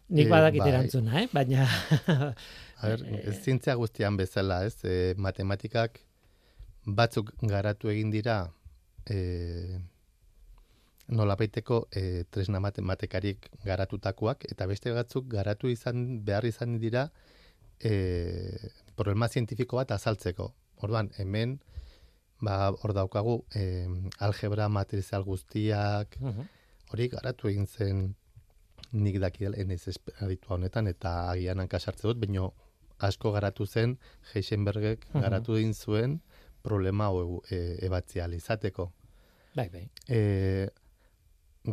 Nik 0.09 0.27
Eh, 0.27 0.31
badakit 0.31 0.61
bai. 0.63 0.69
erantzuna, 0.71 1.21
eh? 1.23 1.29
baina... 1.33 1.67
A 2.81 2.89
ber, 2.89 3.03
ez 3.29 3.43
zientzia 3.45 3.75
guztian 3.75 4.17
bezala, 4.17 4.65
ez? 4.65 4.79
E, 4.85 5.15
matematikak 5.19 6.01
batzuk 6.87 7.35
garatu 7.43 7.89
egin 7.93 8.11
dira 8.11 8.51
e, 9.11 9.79
nolabaiteko 11.09 11.89
e, 11.93 12.25
tresna 12.31 12.61
matematikarik 12.61 13.49
garatutakoak, 13.65 14.45
eta 14.53 14.67
beste 14.69 14.93
batzuk 14.93 15.29
garatu 15.33 15.71
izan 15.73 16.25
behar 16.25 16.45
izan 16.45 16.79
dira 16.83 17.07
e, 17.81 17.93
problema 18.97 19.29
zientifiko 19.29 19.77
bat 19.81 19.95
azaltzeko. 19.97 20.51
Orduan, 20.85 21.09
hemen, 21.19 21.59
ba, 22.45 22.69
hor 22.71 22.93
daukagu, 22.95 23.39
e, 23.57 23.87
algebra 24.19 24.69
matrizal 24.69 25.25
guztiak, 25.25 26.19
Mhm. 26.21 26.49
hori 26.93 27.09
garatu 27.09 27.49
egin 27.49 27.67
zen 27.67 28.15
nik 28.93 29.19
dakidel 29.21 29.55
enez 29.61 29.83
aditua 30.21 30.57
honetan 30.57 30.87
eta 30.89 31.31
agian 31.31 31.59
hankasartze 31.61 32.03
dut, 32.09 32.19
baino 32.19 32.53
asko 32.99 33.33
garatu 33.33 33.67
zen 33.67 33.99
Heisenbergek 34.35 35.07
Mhm. 35.15 35.21
garatu 35.23 35.57
egin 35.57 35.75
zuen 35.75 36.21
problema 36.63 37.05
hau 37.07 37.43
e, 37.51 37.79
ebatzia 37.87 38.23
ahal 38.25 38.35
izateko. 38.35 38.93
Bai, 39.55 39.69
bai. 39.73 39.89
E, 40.09 40.69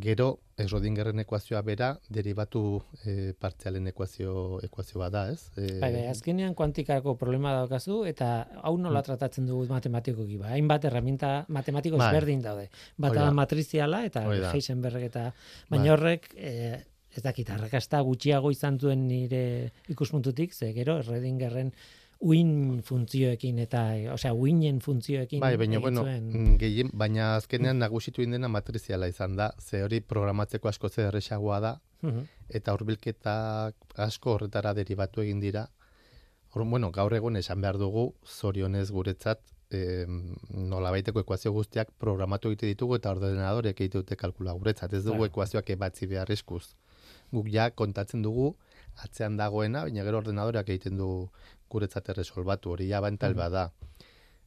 gero 0.01 0.39
Schrödingeren 0.55 1.19
ekuazioa 1.19 1.59
bera 1.67 1.89
derivatu 2.09 2.61
e, 3.03 3.33
partzialen 3.39 3.87
ekuazio 3.91 4.59
ekuazio 4.63 4.99
bada, 5.01 5.25
ez? 5.31 5.49
E, 5.59 5.79
Bai, 5.81 5.91
bai, 5.93 6.05
azkenean 6.07 6.53
kuantikako 6.55 7.15
problema 7.19 7.51
daukazu 7.57 8.05
eta 8.07 8.47
hau 8.63 8.77
nola 8.77 9.01
Mm. 9.01 9.05
tratatzen 9.09 9.45
dugu 9.47 9.65
matematikoki 9.67 10.37
ba. 10.39 10.53
Hainbat 10.55 10.85
herramienta 10.87 11.45
matematiko 11.49 11.97
Bai. 11.97 12.07
ezberdin 12.09 12.41
daude. 12.41 12.69
Bata 12.97 13.29
matriziala 13.31 14.05
eta. 14.05 14.23
Heisenberg 14.53 15.03
eta 15.03 15.31
Bai. 15.33 15.77
baina 15.77 15.93
horrek 15.93 16.29
eh, 16.37 16.83
ez 17.15 17.23
dakit 17.23 17.49
arrakasta 17.49 17.99
gutxiago 18.01 18.51
izan 18.51 18.77
duen 18.77 19.07
nire 19.07 19.71
ikuspuntutik, 19.87 20.53
ze 20.53 20.73
gero 20.73 21.01
Schrödingerren 21.03 21.73
uin 22.19 22.81
funtzioekin 22.83 23.59
eta, 23.59 23.81
osea, 24.13 24.33
uinen 24.33 24.79
funtzioekin 24.81 25.39
Bai, 25.39 25.55
baina, 25.57 25.79
bueno, 25.79 26.03
mm, 26.05 26.57
gehien, 26.61 26.89
baina 26.93 27.35
azkenean 27.35 27.79
nagusitu 27.79 28.21
indena 28.23 28.47
matriziala 28.47 29.07
izan 29.07 29.35
da, 29.35 29.51
ze 29.59 29.83
hori 29.83 29.99
programatzeko 30.01 30.67
asko 30.67 30.89
ze 30.89 31.01
erresagoa 31.09 31.59
da, 31.59 31.73
Mhm. 32.01 32.23
eta 32.49 32.73
hurbilketak 32.73 33.75
asko 33.97 34.33
horretara 34.35 34.73
derivatu 34.73 35.21
egin 35.21 35.39
dira. 35.39 35.67
Hor, 36.53 36.65
bueno, 36.65 36.91
gaur 36.91 37.13
egun 37.13 37.35
esan 37.35 37.61
behar 37.61 37.77
dugu, 37.77 38.13
zorionez 38.25 38.89
guretzat, 38.91 39.39
e, 39.71 40.05
nolabaiteko 40.53 41.19
ekuazio 41.19 41.51
guztiak 41.51 41.89
programatu 41.99 42.49
egite 42.51 42.67
ditugu 42.67 42.95
eta 42.95 43.11
ordenadorek 43.11 43.81
egite 43.81 43.97
dute 43.97 44.15
kalkula 44.15 44.53
guretzat. 44.53 44.93
Ez 44.93 45.03
dugu 45.03 45.25
ekuazioak 45.25 45.69
ebatzi 45.69 46.05
behar 46.07 46.31
eskuz. 46.31 46.75
Guk 47.31 47.49
ja 47.51 47.69
kontatzen 47.71 48.21
dugu 48.21 48.55
atzean 49.03 49.37
dagoena, 49.37 49.81
baina 49.83 50.03
gero 50.03 50.17
ordenadoreak 50.17 50.69
egiten 50.69 50.97
du 50.97 51.29
guretzat 51.69 52.09
erresolbatu, 52.09 52.71
hori 52.71 52.87
ja 52.89 53.01
bantal 53.01 53.31
Mhm. 53.33 53.37
bada. 53.37 53.71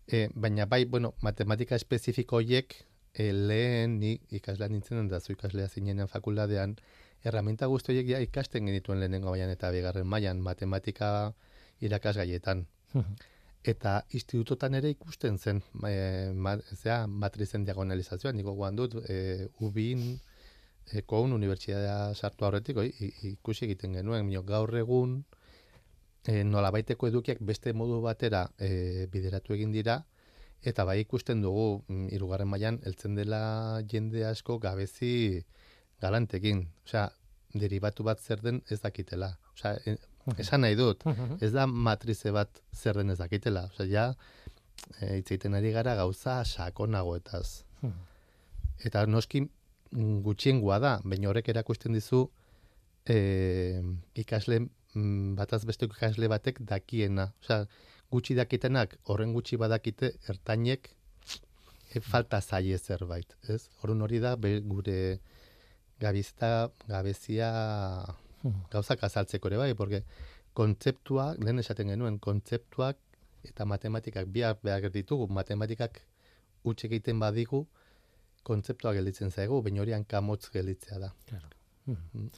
E, 0.06 0.28
baina 0.34 0.66
bai, 0.66 0.84
bueno, 0.84 1.14
matematika 1.22 1.74
espezifiko 1.76 2.36
horiek 2.36 2.74
e, 3.14 3.32
lehen 3.32 3.98
ni 4.00 4.20
ikaslean 4.30 4.72
nintzen 4.72 5.08
da 5.08 5.20
zu 5.20 5.32
ikaslea 5.32 5.68
zinenean 5.68 6.08
fakultatean, 6.08 6.76
erraminta 7.24 7.66
guzti 7.66 7.92
horiek 7.92 8.08
ja 8.08 8.20
ikasten 8.20 8.66
genituen 8.66 9.00
lehenengo 9.00 9.30
mailan 9.30 9.50
eta 9.50 9.70
bigarren 9.70 10.06
mailan 10.06 10.40
matematika 10.40 11.34
irakasgaietan. 11.80 12.66
Eta 13.64 14.04
institutotan 14.14 14.74
ere 14.78 14.90
ikusten 14.94 15.36
zen, 15.38 15.62
e, 15.84 16.30
ma, 16.32 16.56
zera, 16.76 17.06
matrizen 17.06 17.64
diagonalizazioa, 17.66 18.32
niko 18.32 18.54
guan 18.54 18.76
dut, 18.76 18.94
e, 19.10 19.48
ubin, 19.60 20.20
e, 20.92 21.02
koun 21.02 21.32
unibertsitatea 21.36 22.14
sartu 22.14 22.46
aurretik, 22.48 22.76
oi, 22.76 22.88
ikusi 23.32 23.66
egiten 23.68 23.98
genuen, 23.98 24.26
mino, 24.26 24.42
gaur 24.46 24.74
egun, 24.78 25.18
e, 26.26 26.42
nolabaiteko 26.44 27.08
edukiak 27.10 27.42
beste 27.44 27.72
modu 27.72 28.00
batera 28.04 28.46
e, 28.58 29.06
bideratu 29.12 29.56
egin 29.56 29.72
dira, 29.74 30.00
eta 30.66 30.84
bai 30.84 30.98
ikusten 31.04 31.42
dugu, 31.42 31.84
mm, 31.86 32.08
hirugarren 32.14 32.50
mailan 32.50 32.80
heltzen 32.84 33.14
dela 33.18 33.40
jende 33.90 34.24
asko 34.26 34.58
gabezi 34.62 35.44
galantekin. 36.02 36.66
Osea, 36.86 37.08
derivatu 37.54 38.04
bat 38.04 38.20
zer 38.20 38.42
den 38.42 38.62
ez 38.70 38.80
dakitela. 38.82 39.32
Osea, 39.54 39.76
e, 39.86 39.96
esan 40.38 40.64
nahi 40.66 40.76
dut, 40.78 41.06
ez 41.40 41.52
da 41.54 41.66
matrize 41.66 42.32
bat 42.34 42.60
zer 42.74 43.00
den 43.00 43.14
ez 43.14 43.18
dakitela. 43.20 43.68
Osea, 43.72 43.88
ja, 43.92 44.06
e, 45.00 45.18
hitz 45.18 45.30
egiten 45.30 45.56
ari 45.58 45.72
gara 45.72 45.94
gauza 45.98 46.42
sakonagoetaz. 46.44 47.64
Eta 48.86 49.06
noski 49.06 49.42
mm, 49.42 49.57
gutxiengoa 49.92 50.78
da, 50.82 50.92
baina 51.04 51.30
horrek 51.30 51.48
erakusten 51.48 51.96
dizu 51.96 52.26
e, 53.08 53.80
ikasle 54.14 54.60
mm, 54.94 55.34
bataz 55.38 55.64
besteko 55.68 55.96
ikasle 55.96 56.28
batek 56.28 56.60
dakiena. 56.68 57.30
Osea, 57.42 57.64
gutxi 58.12 58.36
dakitenak 58.38 58.96
horren 59.08 59.32
gutxi 59.36 59.56
badakite 59.60 60.12
ertainek 60.28 60.90
e, 61.94 62.00
falta 62.00 62.40
zaie 62.40 62.78
zerbait, 62.78 63.36
ez? 63.48 63.68
Orrun 63.82 64.02
hori 64.02 64.20
da 64.20 64.36
be, 64.36 64.58
gure 64.60 65.20
gabizta, 66.00 66.70
gabezia 66.88 67.52
Mhm. 68.44 68.70
gauzak 68.70 69.02
azaltzeko 69.02 69.48
ere 69.48 69.56
bai, 69.58 69.74
porque 69.74 70.04
kontzeptuak, 70.54 71.38
lehen 71.42 71.58
esaten 71.58 71.88
genuen, 71.88 72.18
kontzeptuak 72.18 72.98
eta 73.44 73.64
matematikak 73.64 74.28
biak 74.30 74.62
behar 74.62 74.90
ditugu, 74.94 75.28
matematikak 75.28 76.00
utxe 76.64 76.86
egiten 76.86 77.18
badigu, 77.18 77.66
kontzeptuak 78.48 78.98
gelditzen 78.98 79.30
zaigu, 79.30 79.60
baina 79.64 79.84
horian 79.84 80.04
kamotz 80.08 80.48
gelditzea 80.54 80.98
da. 81.04 81.12
Claro. 81.28 81.50
Mm. 81.88 82.28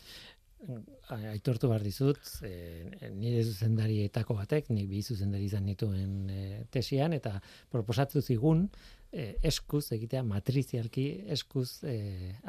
Aitortu 1.33 1.71
behar 1.71 1.83
dizut, 1.83 2.21
e, 2.45 3.11
nire 3.17 3.41
zuzendarietako 3.47 4.37
batek, 4.43 4.69
nik 4.77 4.91
bi 4.91 5.01
zuzendari 5.01 5.47
izan 5.49 5.65
nituen 5.65 6.13
e, 6.29 6.41
tesian, 6.73 7.15
eta 7.17 7.39
proposatu 7.73 8.21
zigun 8.21 8.67
e, 9.11 9.31
eskuz 9.51 9.87
egitea 9.97 10.23
matrizialki 10.29 11.07
eskuz 11.37 11.81
e, 11.89 11.97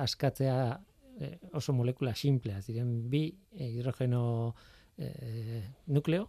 askatzea 0.03 0.57
e, 1.21 1.31
oso 1.57 1.73
molekula 1.77 2.13
simplea, 2.13 2.59
ziren 2.61 2.97
bi 3.09 3.29
hidrogeno 3.55 4.25
e, 4.99 5.61
nukleo, 5.95 6.27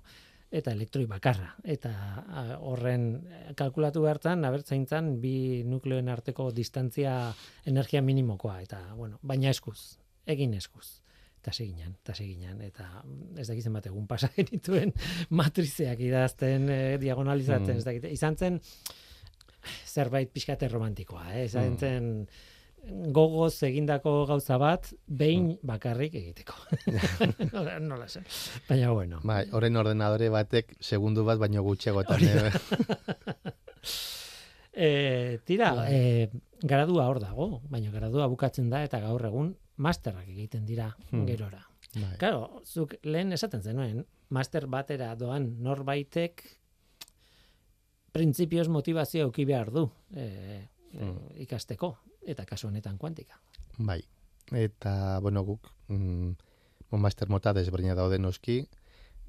eta 0.53 0.73
elektroi 0.77 1.07
bakarra. 1.09 1.55
Eta 1.65 1.91
a, 2.29 2.43
horren 2.61 3.07
eh, 3.25 3.45
kalkulatu 3.59 4.03
behartan, 4.05 4.45
abertzaintzan, 4.45 5.15
bi 5.23 5.63
nukleoen 5.65 6.11
arteko 6.13 6.51
distantzia 6.53 7.15
energia 7.67 8.03
minimokoa, 8.05 8.59
eta, 8.63 8.83
bueno, 8.99 9.19
baina 9.23 9.51
eskuz, 9.51 9.79
egin 10.27 10.53
eskuz. 10.59 10.99
Eta 11.43 11.51
seginan, 11.57 11.97
eta 12.05 12.15
seginan, 12.15 12.61
eta 12.63 12.85
mm, 13.03 13.39
ez 13.43 13.49
dakizen 13.49 13.73
bat 13.75 13.89
egun 13.91 14.07
pasa 14.07 14.29
genituen 14.37 14.93
matrizeak 15.35 16.05
idazten, 16.05 16.69
e, 16.71 16.83
diagonalizatzen, 17.03 17.75
Mm. 17.75 17.79
ez 17.81 17.85
dakit. 17.89 18.05
Izan 18.13 18.37
zen, 18.37 18.61
zerbait 19.87 20.31
pixkate 20.33 20.69
romantikoa, 20.69 21.33
eh? 21.35 21.47
izan 21.49 21.73
Mm. 21.81 22.27
Gogoz 22.85 23.63
egindako 23.63 24.27
gauza 24.27 24.57
bat, 24.59 24.89
behin 25.07 25.59
bakarrik 25.63 26.15
egiteko. 26.19 26.55
nola, 27.81 28.09
zen. 28.09 28.25
Baina 28.69 28.91
bueno. 28.91 29.21
Bai, 29.25 29.45
horren 29.53 29.77
ordenadore 29.77 30.29
batek 30.35 30.75
segundu 30.81 31.25
bat 31.25 31.39
baino 31.39 31.63
gutxiagotan. 31.63 32.21
Eh, 32.23 32.53
E, 34.75 35.39
tira, 35.45 35.75
Bai. 35.77 35.89
e, 35.93 36.31
gradua 36.65 37.05
hor 37.11 37.19
dago, 37.21 37.61
baina 37.69 37.91
gradua 37.93 38.25
bukatzen 38.33 38.71
da 38.73 38.79
eta 38.87 39.03
gaur 39.05 39.21
egun 39.29 39.51
masterrak 39.77 40.25
egiten 40.33 40.65
dira 40.65 40.95
Hmm. 41.11 41.27
gerora. 41.29 41.61
bai. 41.95 42.17
Claro, 42.17 42.63
zuk 42.65 42.95
lehen 43.05 43.33
esaten 43.37 43.61
zenuen, 43.63 44.07
master 44.31 44.67
batera 44.67 45.15
doan 45.15 45.59
norbaitek 45.63 46.41
printzipioz 48.13 48.69
motivazio 48.69 49.27
euki 49.27 49.45
behar 49.45 49.71
du 49.73 49.91
e, 50.17 50.25
e, 50.95 51.11
ikasteko, 51.45 51.99
eta 52.27 52.45
kasu 52.47 52.69
honetan 52.69 52.99
kuantika. 52.99 53.39
Bai. 53.79 54.03
Eta, 54.53 55.21
bueno, 55.21 55.45
guk, 55.45 55.69
mm, 55.89 56.33
master 56.91 57.29
mota 57.29 57.53
desberdina 57.57 57.95
daude 57.95 58.19
noski, 58.19 58.67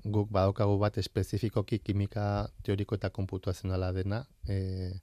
guk 0.03 0.29
badaukagu 0.31 0.77
bat 0.79 0.97
espezifikoki 0.97 1.79
kimika 1.79 2.49
teoriko 2.63 2.95
eta 2.95 3.09
konputuazionala 3.09 3.91
dena, 3.95 4.25
e, 4.47 4.99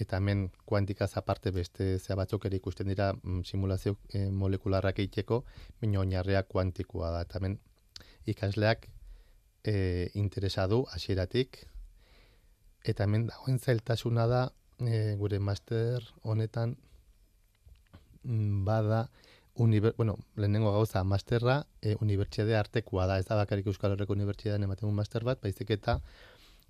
eta 0.00 0.16
hemen 0.16 0.48
kuantikaz 0.64 1.10
aparte 1.20 1.50
beste 1.50 1.98
zea 1.98 2.16
batzuk 2.16 2.46
ere 2.46 2.56
ikusten 2.56 2.88
dira 2.88 3.12
mm, 3.12 3.42
simulazio 3.44 3.98
e, 4.14 4.28
molekularrak 4.30 4.98
egiteko, 5.04 5.42
baina 5.80 6.00
oinarria 6.00 6.42
kuantikoa 6.42 7.10
da. 7.12 7.24
Eta 7.26 7.42
hemen 7.42 7.58
ikasleak 8.26 8.88
e, 9.64 10.10
interesa 10.14 10.66
du 10.70 10.84
hasieratik 10.94 11.64
eta 12.88 13.04
hemen 13.04 13.26
dagoen 13.28 13.58
zailtasuna 13.58 14.26
da 14.30 14.42
e, 14.80 15.16
gure 15.20 15.38
master 15.38 16.04
honetan 16.22 16.76
bada 18.22 19.08
uniber, 19.54 19.94
bueno, 19.96 20.16
lehenengo 20.36 20.72
gauza 20.72 21.02
masterra 21.04 21.66
e, 21.82 21.96
unibertsitate 22.00 22.54
artekoa 22.56 23.06
da, 23.06 23.18
ez 23.18 23.26
da 23.26 23.34
bakarrik 23.36 23.66
Euskal 23.66 23.92
Herriko 23.96 24.12
Unibertsitatean 24.12 24.62
ematen 24.62 24.88
du 24.88 24.94
master 24.94 25.24
bat, 25.24 25.40
baizik 25.42 25.70
eta 25.70 26.00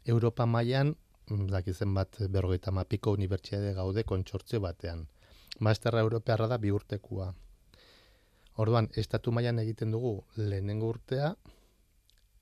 Europa 0.07 0.47
mailan 0.47 0.95
mm, 1.29 1.47
dakizen 1.53 1.93
bat 1.95 2.17
berrogeita 2.31 2.71
mapiko 2.73 3.13
unibertsitate 3.13 3.75
gaude 3.77 4.05
kontsortzio 4.05 4.61
batean. 4.61 5.07
Masterra 5.61 6.01
europearra 6.01 6.47
da 6.49 6.57
bi 6.59 6.71
urtekoa. 6.71 7.35
Orduan, 8.57 8.89
estatu 8.97 9.33
mailan 9.33 9.59
egiten 9.59 9.91
dugu 9.93 10.25
lehenengo 10.37 10.89
urtea, 10.89 11.35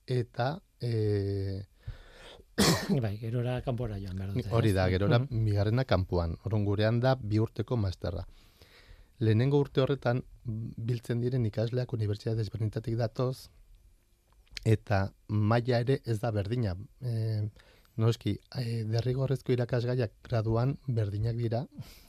eta 0.06 0.60
e, 0.80 1.64
bai, 3.04 3.16
gerora 3.20 3.58
kanpora 3.62 3.98
joan 4.00 4.16
behar 4.16 4.54
hori 4.54 4.72
da, 4.72 4.88
gerora 4.88 5.18
Mhm. 5.18 5.44
bigarrena 5.44 5.84
kanpoan. 5.84 6.36
Orduan 6.44 6.64
gurean 6.64 7.00
da 7.00 7.14
bi 7.16 7.38
urteko 7.42 7.76
masterra. 7.76 8.24
Lehenengo 9.20 9.60
urte 9.62 9.80
horretan 9.80 10.22
biltzen 10.44 11.22
diren 11.22 11.46
ikasleak 11.48 11.92
unibertsitate 11.96 12.36
desberdinetatik 12.42 12.98
datoz 13.00 13.48
eta 14.66 15.06
maila 15.28 15.80
ere 15.84 16.00
ez 16.04 16.18
da 16.20 16.32
berdina. 16.34 16.74
E, 17.00 17.46
noski, 18.02 18.34
e, 18.60 18.82
derrigorrezko 18.90 19.54
irakasgaiak 19.54 20.18
graduan 20.26 20.74
berdinak 20.86 21.38
dira. 21.38 21.62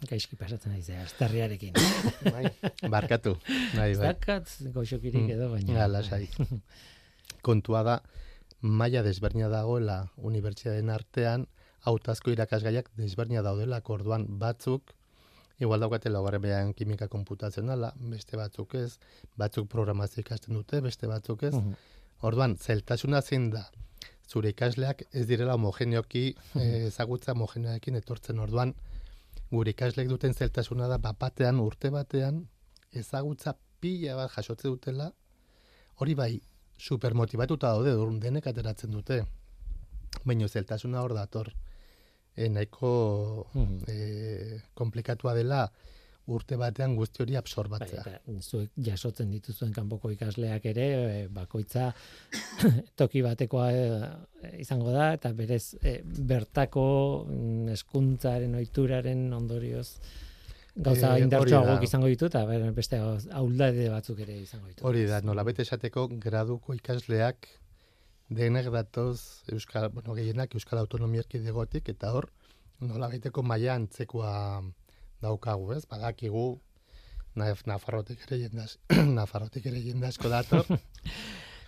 Gaizki 0.10 0.36
pasatzen 0.36 0.74
naiz, 0.74 0.90
azterriarekin. 1.06 1.78
Bai, 2.36 2.50
barkatu. 2.90 3.38
Bai, 3.76 3.94
bai. 3.96 4.10
dakat 4.10 4.52
goxokirik 4.76 5.22
Mm. 5.22 5.36
edo, 5.38 5.52
baina... 5.54 5.78
Ja, 5.80 5.88
lasai. 5.88 6.28
Kontua 7.48 7.84
da, 7.88 8.02
maila 8.62 9.04
desberdina 9.06 9.48
dagoela 9.54 10.10
unibertsitateen 10.18 10.90
artean, 10.90 11.48
hautazko 11.88 12.34
irakasgaiak 12.34 12.90
desberdina 12.98 13.46
daudela, 13.46 13.80
orduan 13.86 14.26
batzuk 14.42 14.92
igual 15.60 15.80
daukate 15.80 16.10
laugarren 16.10 16.42
behan 16.42 16.74
kimika 16.74 17.08
komputazionala, 17.08 17.94
beste 18.12 18.38
batzuk 18.38 18.76
ez, 18.76 18.98
batzuk 19.38 19.70
programazio 19.70 20.22
ikasten 20.22 20.58
dute, 20.58 20.82
beste 20.82 21.08
batzuk 21.08 21.44
ez. 21.44 21.54
Mhm. 21.56 21.74
Orduan, 22.28 22.58
zeltasuna 22.58 23.22
zein 23.22 23.50
da, 23.54 23.68
zure 24.28 24.50
ikasleak 24.50 25.04
ez 25.12 25.26
direla 25.30 25.54
homogeneoki 25.54 26.24
eh, 26.56 26.88
ezagutza 26.88 27.34
homogeneoekin 27.34 27.96
etortzen 27.96 28.40
orduan, 28.40 28.74
gure 29.52 29.72
ikasleek 29.72 30.10
duten 30.10 30.34
zeltasuna 30.34 30.88
da, 30.92 30.98
bapatean, 30.98 31.60
urte 31.64 31.90
batean, 31.94 32.44
ezagutza 32.92 33.56
pila 33.80 34.16
bat 34.18 34.34
jasotze 34.34 34.68
dutela, 34.68 35.12
hori 36.02 36.14
bai, 36.16 36.32
supermotibatuta 36.78 37.74
daude, 37.74 38.20
denek 38.22 38.48
ateratzen 38.48 38.92
dute. 38.92 39.24
Baina 40.26 40.48
zeltasuna 40.48 41.02
hor 41.02 41.14
dator. 41.18 41.50
E, 42.38 42.50
nahiko 42.50 43.48
Mhm. 43.54 43.78
e, 43.88 44.62
komplikatua 44.78 45.34
dela 45.34 45.72
urte 46.28 46.58
batean 46.60 46.96
guzti 46.96 47.24
hori 47.24 47.32
Bai, 47.34 47.40
absorbatzea. 47.40 48.02
eta 48.02 48.42
zuek 48.44 48.70
jasotzen 48.84 49.30
dituzuen 49.32 49.72
kanpoko 49.74 50.12
ikasleak 50.12 50.66
ere 50.66 50.88
e, 51.24 51.28
bakoitza 51.32 51.94
toki 53.00 53.22
batekoa 53.24 53.68
e, 53.72 53.86
izango 54.60 54.92
da 54.92 55.14
eta 55.16 55.32
berez 55.34 55.76
e, 55.82 56.02
bertako 56.04 57.26
mm, 57.30 57.68
hezkuntzaren 57.74 58.56
ohituraren 58.60 59.32
ondorioz 59.34 59.88
gauza 60.76 61.08
Eh, 61.08 61.12
hori 61.14 61.24
indartsuagoak 61.24 61.80
da. 61.80 61.84
izango 61.88 62.08
ditu 62.12 62.26
eta 62.30 62.44
beste 62.76 63.00
ahuldade 63.32 63.88
batzuk 63.90 64.20
ere 64.20 64.36
izango 64.44 64.68
ditu. 64.68 64.86
Hori 64.86 65.06
da, 65.10 65.22
nolabait 65.26 65.58
esateko 65.64 66.08
graduko 66.22 66.76
ikasleak 66.78 67.48
denek 68.30 68.70
datoz 68.74 69.44
Euskal, 69.52 69.90
bueno, 69.90 70.14
gehienak 70.16 70.54
Euskal 70.56 70.80
Autonomia 70.80 71.24
Erkidegotik 71.24 71.90
eta 71.90 72.12
hor 72.12 72.30
nolabaiteko 72.84 73.44
maila 73.44 73.76
antzekoa 73.80 74.62
daukagu, 75.24 75.74
ez? 75.74 75.86
Badakigu 75.90 76.60
Naf 77.38 77.66
Nafarrotik 77.70 78.24
ere 78.28 78.40
jendaz, 78.48 78.78
Nafarrotik 79.18 79.66
ere 79.70 79.82
jende 79.82 80.08
asko 80.10 80.30
dator. 80.30 80.66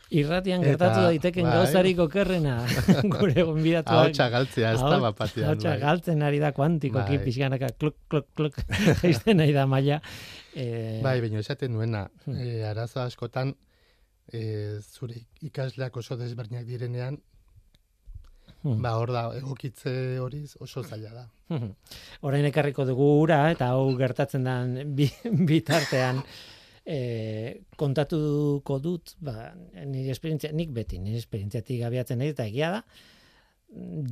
Irratian 0.09 0.63
gertatu 0.65 1.03
daiteken 1.05 1.45
bai. 1.45 1.51
gauzarik 1.59 1.99
okerrena 2.01 2.55
gure 3.13 3.43
gonbidatuak. 3.45 4.07
Ahotsa 4.07 4.25
galtzea, 4.33 4.71
ez 4.73 4.81
da 4.81 4.97
bapatean. 5.03 5.51
ahotsa 5.51 5.69
bai. 5.75 5.79
galtzen 5.83 6.23
ari 6.25 6.39
da 6.41 6.49
kuantikoki 6.57 7.19
Bai. 7.19 7.25
pixkanaka 7.27 7.69
kluk 7.77 7.95
kluk 8.09 8.25
kluk 8.33 8.57
jaisten 9.03 9.45
ari 9.45 9.53
da 9.53 9.67
maila. 9.69 9.99
Eh, 10.57 10.97
Bai, 11.05 11.19
baina 11.21 11.43
esaten 11.45 11.75
nuena, 11.77 12.07
e, 12.25 12.63
arazo 12.65 13.03
askotan 13.03 13.53
e, 14.33 14.79
zure 14.81 15.25
ikasleak 15.45 15.97
oso 15.97 16.17
desberdinak 16.17 16.65
direnean, 16.67 17.19
hmm. 18.61 18.79
ba 18.83 18.95
hor 18.99 19.13
da 19.15 19.25
egokitze 19.39 19.93
hori 20.19 20.45
oso 20.59 20.83
zaila 20.83 21.11
da. 21.15 21.25
Orain 22.21 22.45
ekarriko 22.45 22.85
dugu 22.85 23.09
ura 23.23 23.43
eta 23.51 23.71
hau 23.73 23.91
gertatzen 23.97 24.47
den 24.47 24.95
bi, 24.95 25.09
bitartean 25.51 26.23
e, 26.85 27.61
kontatuko 27.77 28.79
dut, 28.83 29.15
ba, 29.21 29.51
nire 29.85 30.13
esperientzia, 30.15 30.51
nik 30.55 30.73
beti, 30.75 30.99
nire 31.01 31.21
esperientziatik 31.21 31.85
abiatzen 31.87 32.21
nahi 32.21 32.35
eta 32.35 32.47
egia 32.49 32.73
da, 32.77 32.83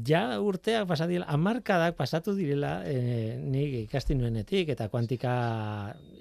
ja 0.06 0.22
urteak 0.44 0.86
pasadila, 0.90 1.26
amarkadak 1.34 1.96
pasatu 1.98 2.36
direla 2.38 2.84
e, 2.86 3.38
nik 3.42 3.74
ikasten 3.88 4.22
nuenetik 4.22 4.70
eta 4.70 4.90
kuantika 4.94 5.34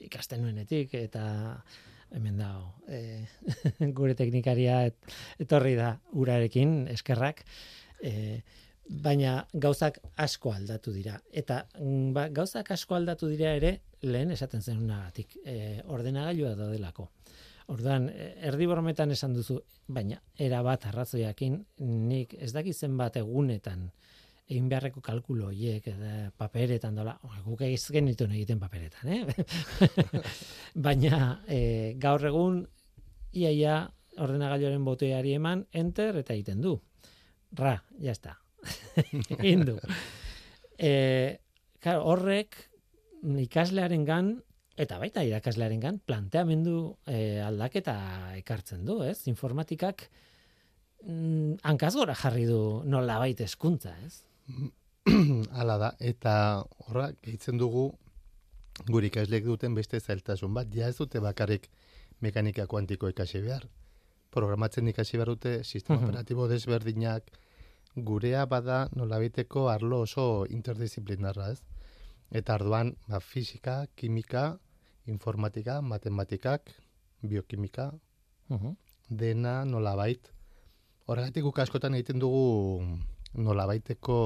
ikasten 0.07 0.41
nuenetik 0.45 0.95
eta 0.97 1.27
hemen 2.15 2.39
dago 2.39 2.77
e, 2.89 3.27
gure 3.99 4.15
teknikaria 4.19 4.85
et, 4.91 4.97
etorri 5.43 5.75
da 5.79 5.97
urarekin 6.13 6.87
eskerrak. 6.93 7.43
E, 8.03 8.43
baina 8.87 9.41
gauzak 9.53 9.99
asko 10.23 10.53
aldatu 10.55 10.93
dira. 10.95 11.19
Eta 11.33 11.65
mm, 11.81 12.13
ba, 12.15 12.29
gauzak 12.31 12.71
asko 12.75 12.97
aldatu 12.99 13.31
dira 13.33 13.55
ere 13.59 13.81
lehen 14.07 14.31
esaten 14.31 14.63
zenunagatik 14.63 15.39
e, 15.45 15.83
ordenagailua 15.91 16.55
daudelako. 16.59 17.09
Orduan, 17.75 18.09
e, 18.13 18.31
erdi 18.47 18.69
bormetan 18.71 19.11
esan 19.11 19.35
duzu, 19.35 19.59
baina 19.89 20.21
era 20.39 20.63
bat 20.63 20.87
arrazoiakin 20.87 21.59
nik 21.83 22.37
ez 22.39 22.53
dakit 22.55 22.77
zenbat 22.77 23.19
egunetan 23.23 23.89
egin 24.47 24.69
beharreko 24.71 25.03
kalkulo 25.03 25.49
horiek 25.51 25.89
eta 25.91 26.31
paperetan 26.39 26.95
dola, 26.95 27.17
guk 27.45 27.65
ez 27.67 27.83
genituen 27.91 28.35
egiten 28.37 28.61
paperetan, 28.63 29.11
eh? 29.11 29.95
baina 30.87 31.41
e, 31.51 31.59
gaur 31.99 32.23
egun 32.31 32.61
iaia 33.35 33.81
ordenagailuaren 34.23 34.85
botoiari 34.87 35.35
eman 35.37 35.65
enter 35.75 36.23
eta 36.23 36.35
egiten 36.37 36.63
du. 36.63 36.77
Ra, 37.59 37.75
ya 37.99 38.15
está. 38.15 38.39
Egin 39.43 39.65
du. 39.67 39.77
E, 40.79 40.93
claro, 41.83 42.05
horrek 42.13 42.57
ikaslearen 43.43 44.07
gan 44.07 44.31
eta 44.77 44.99
baita 45.01 45.25
irakaslearen 45.25 45.81
gan 45.81 45.99
planteamendu 46.05 46.97
e, 47.09 47.41
aldaketa 47.43 47.97
ekartzen 48.39 48.85
du, 48.87 49.01
ez? 49.03 49.25
Informatikak 49.31 50.07
mm, 51.03 51.63
hankaz 51.67 51.95
gora 51.97 52.15
jarri 52.19 52.47
du 52.49 52.61
nola 52.87 53.19
baita 53.23 53.47
eskuntza, 53.47 53.95
ez? 54.07 54.23
Hala 55.59 55.77
da, 55.79 55.93
eta 56.01 56.65
horra, 56.87 57.11
gehitzen 57.23 57.59
dugu 57.59 57.93
gure 58.91 59.07
ikasleek 59.09 59.45
duten 59.47 59.75
beste 59.75 60.01
zailtasun 60.01 60.55
bat, 60.55 60.69
ja 60.75 60.89
ez 60.89 60.97
dute 60.99 61.21
bakarrik 61.21 61.69
mekanika 62.21 62.67
kuantiko 62.67 63.09
ikasi 63.09 63.41
behar. 63.45 63.69
Programatzen 64.35 64.89
ikasi 64.89 65.17
behar 65.17 65.29
dute, 65.35 65.65
sistema 65.65 65.99
Mhm. 66.01 66.09
operatibo 66.09 66.49
desberdinak, 66.49 67.31
gurea 67.97 68.45
bada 68.47 68.89
nolabiteko 68.95 69.69
arlo 69.69 70.01
oso 70.01 70.45
interdisciplinarra, 70.51 71.51
ez? 71.53 71.63
Eta 72.31 72.55
arduan, 72.55 72.97
ba, 73.09 73.21
fisika, 73.21 73.87
kimika, 73.95 74.59
informatika, 75.07 75.81
matematikak, 75.81 76.73
biokimika, 77.23 77.93
dena 79.09 79.65
nolabait. 79.65 80.33
Horregatik 81.07 81.43
guk 81.45 81.59
askotan 81.59 81.95
egiten 81.95 82.19
dugu 82.19 82.99
nolabaiteko 83.37 84.19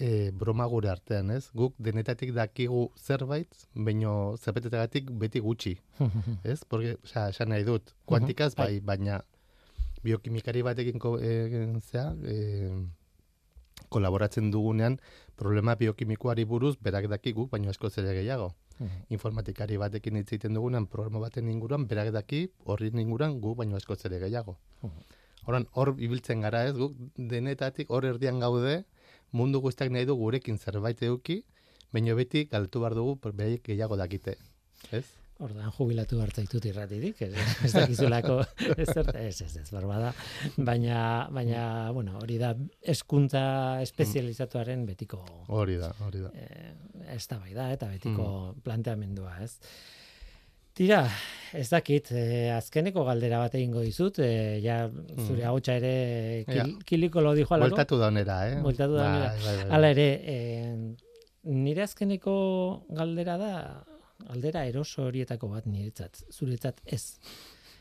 e, 0.00 0.30
broma 0.32 0.66
gure 0.66 0.90
artean, 0.90 1.30
ez? 1.34 1.50
Guk 1.56 1.74
denetatik 1.78 2.32
dakigu 2.36 2.86
zerbait, 2.98 3.66
baino 3.74 4.36
zerbaitetagatik 4.38 5.10
beti 5.20 5.42
gutxi, 5.44 5.76
ez? 6.52 6.62
Porque, 6.64 6.96
osea, 7.04 7.28
esan 7.34 7.52
nahi 7.52 7.66
dut, 7.68 7.94
kuantikaz 8.08 8.54
bai. 8.56 8.80
bai, 8.80 8.80
baina 8.94 9.20
biokimikari 10.04 10.64
batekin 10.64 10.98
ko, 11.02 11.18
e, 11.20 11.68
zea, 11.84 12.08
e, 12.24 12.72
kolaboratzen 13.90 14.50
dugunean, 14.54 14.98
problema 15.36 15.74
biokimikoari 15.76 16.46
buruz 16.48 16.76
berak 16.80 17.08
dakigu, 17.10 17.48
baino 17.52 17.70
asko 17.70 17.90
ere 17.96 18.14
gehiago. 18.22 18.52
Informatikari 19.12 19.76
batekin 19.76 20.16
hitz 20.16 20.30
egiten 20.30 20.54
dugunean, 20.56 20.86
programa 20.88 21.26
baten 21.26 21.50
inguruan, 21.52 21.84
berak 21.88 22.14
daki, 22.14 22.46
horri 22.64 22.88
inguruan, 22.94 23.40
gu 23.40 23.54
baino 23.54 23.76
asko 23.76 23.96
ere 24.08 24.20
gehiago. 24.22 24.56
Horan, 25.46 25.66
hor 25.72 25.94
ibiltzen 25.98 26.44
gara 26.44 26.64
ez, 26.68 26.74
guk 26.76 26.96
denetatik 27.16 27.90
hor 27.90 28.04
erdian 28.04 28.40
gaude, 28.42 28.82
mundu 29.32 29.60
guztiak 29.64 29.90
nahi 29.94 30.08
du 30.08 30.16
gurekin 30.18 30.58
zerbait 30.58 31.00
eduki, 31.02 31.40
baino 31.94 32.16
beti 32.18 32.44
galtu 32.50 32.82
behar 32.82 32.94
dugu 32.98 33.16
beraiek 33.24 33.64
gehiago 33.66 33.96
dakite. 34.00 34.36
Ez? 34.92 35.04
Ordan 35.40 35.70
jubilatu 35.72 36.18
hartzaitut 36.20 36.66
irratitik, 36.68 37.22
ez, 37.24 37.30
ez 37.64 37.70
dakizulako 37.72 38.34
ez 38.76 38.90
ez, 38.92 39.40
ez, 39.40 39.54
ez, 39.62 39.68
barbada. 39.72 40.10
Baina, 40.58 41.28
baina, 41.32 41.62
bueno, 41.96 42.18
hori 42.20 42.36
da 42.42 42.50
eskuntza 42.94 43.80
espezializatuaren 43.80 44.84
betiko 44.84 45.22
Hori 45.48 45.78
da, 45.80 45.94
hori 46.04 46.20
da. 46.26 46.34
eh, 46.36 46.74
eztabaida 47.16 47.70
eta 47.72 47.88
betiko 47.88 48.26
planteamendua, 48.66 49.38
ez? 49.46 49.56
Tira, 50.74 51.02
ez 51.52 51.66
dakit, 51.68 52.10
eh, 52.14 52.50
azkeneko 52.54 53.02
galdera 53.04 53.38
bat 53.42 53.54
egingo 53.58 53.82
dizut, 53.84 54.18
eh, 54.22 54.60
ja 54.62 54.84
zure 55.26 55.44
ahotsa 55.44 55.74
ere 55.80 56.44
kil, 56.46 56.56
Ja. 56.56 56.66
kiliko 56.86 57.20
lo 57.20 57.34
dijo 57.34 57.54
alako. 57.54 57.70
Bueltatu 57.74 57.98
da 57.98 58.08
honera, 58.08 58.36
eh? 58.48 58.60
Bueltatu 58.62 58.94
da 58.94 59.06
honera. 59.08 59.30
Bai, 59.32 59.38
bai, 59.44 59.56
bai, 59.56 59.64
bai. 59.64 59.70
Hala 59.76 59.90
ere, 59.90 60.08
eh, 60.24 60.76
nire 61.44 61.82
azkeneko 61.82 62.86
galdera 62.88 63.36
da, 63.36 63.84
galdera 64.28 64.64
eroso 64.66 65.04
horietako 65.08 65.48
bat 65.48 65.66
niretzat, 65.66 66.22
zuretzat 66.30 66.80
ez. 66.86 67.18